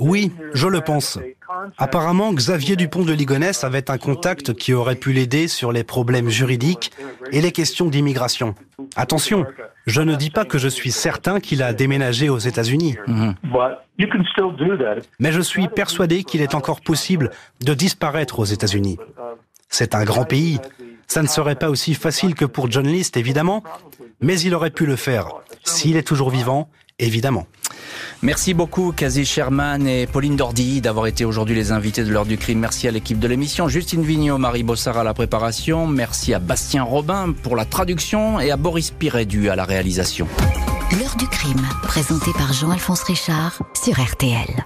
Oui, 0.00 0.32
je 0.54 0.66
le 0.68 0.80
pense. 0.80 1.18
Apparemment, 1.78 2.32
Xavier 2.32 2.76
Dupont 2.76 3.04
de 3.04 3.12
Ligonnès 3.12 3.64
avait 3.64 3.90
un 3.90 3.98
contact 3.98 4.54
qui 4.54 4.72
aurait 4.72 4.94
pu 4.94 5.12
l'aider 5.12 5.48
sur 5.48 5.72
les 5.72 5.84
problèmes 5.84 6.28
juridiques 6.28 6.92
et 7.32 7.40
les 7.40 7.52
questions 7.52 7.88
d'immigration. 7.88 8.54
Attention, 8.96 9.46
je 9.86 10.00
ne 10.02 10.14
dis 10.14 10.30
pas 10.30 10.44
que 10.44 10.58
je 10.58 10.68
suis 10.68 10.92
certain 10.92 11.40
qu'il 11.40 11.62
a 11.62 11.72
déménagé 11.72 12.28
aux 12.28 12.38
États-Unis. 12.38 12.96
Mhm. 13.06 13.34
Mais 15.18 15.32
je 15.32 15.40
suis 15.40 15.68
persuadé 15.68 16.24
qu'il 16.24 16.40
est 16.40 16.54
encore 16.54 16.80
possible 16.80 17.30
de 17.64 17.74
disparaître 17.74 18.38
aux 18.38 18.44
États-Unis. 18.44 18.98
C'est 19.68 19.94
un 19.94 20.04
grand 20.04 20.24
pays. 20.24 20.58
Ça 21.06 21.22
ne 21.22 21.28
serait 21.28 21.56
pas 21.56 21.70
aussi 21.70 21.94
facile 21.94 22.34
que 22.34 22.44
pour 22.44 22.70
John 22.70 22.86
List, 22.86 23.16
évidemment, 23.16 23.64
mais 24.20 24.38
il 24.40 24.54
aurait 24.54 24.70
pu 24.70 24.86
le 24.86 24.96
faire. 24.96 25.28
S'il 25.64 25.96
est 25.96 26.06
toujours 26.06 26.30
vivant, 26.30 26.70
évidemment. 27.04 27.46
Merci 28.22 28.54
beaucoup, 28.54 28.92
Kazi 28.92 29.24
Sherman 29.24 29.86
et 29.86 30.06
Pauline 30.06 30.36
Dordy, 30.36 30.80
d'avoir 30.80 31.06
été 31.06 31.24
aujourd'hui 31.24 31.54
les 31.54 31.72
invités 31.72 32.04
de 32.04 32.10
l'heure 32.10 32.26
du 32.26 32.36
crime. 32.36 32.58
Merci 32.58 32.86
à 32.86 32.90
l'équipe 32.90 33.18
de 33.18 33.26
l'émission, 33.26 33.68
Justine 33.68 34.02
Vignot, 34.02 34.38
Marie 34.38 34.62
Bossard 34.62 34.98
à 34.98 35.04
la 35.04 35.14
préparation. 35.14 35.86
Merci 35.86 36.34
à 36.34 36.38
Bastien 36.38 36.82
Robin 36.82 37.34
pour 37.42 37.56
la 37.56 37.64
traduction 37.64 38.38
et 38.38 38.50
à 38.50 38.56
Boris 38.56 38.90
Pirédu 38.90 39.48
à 39.48 39.56
la 39.56 39.64
réalisation. 39.64 40.28
L'heure 40.98 41.16
du 41.16 41.26
crime, 41.28 41.66
présenté 41.82 42.32
par 42.36 42.52
Jean-Alphonse 42.52 43.02
Richard 43.04 43.62
sur 43.74 43.98
RTL. 43.98 44.64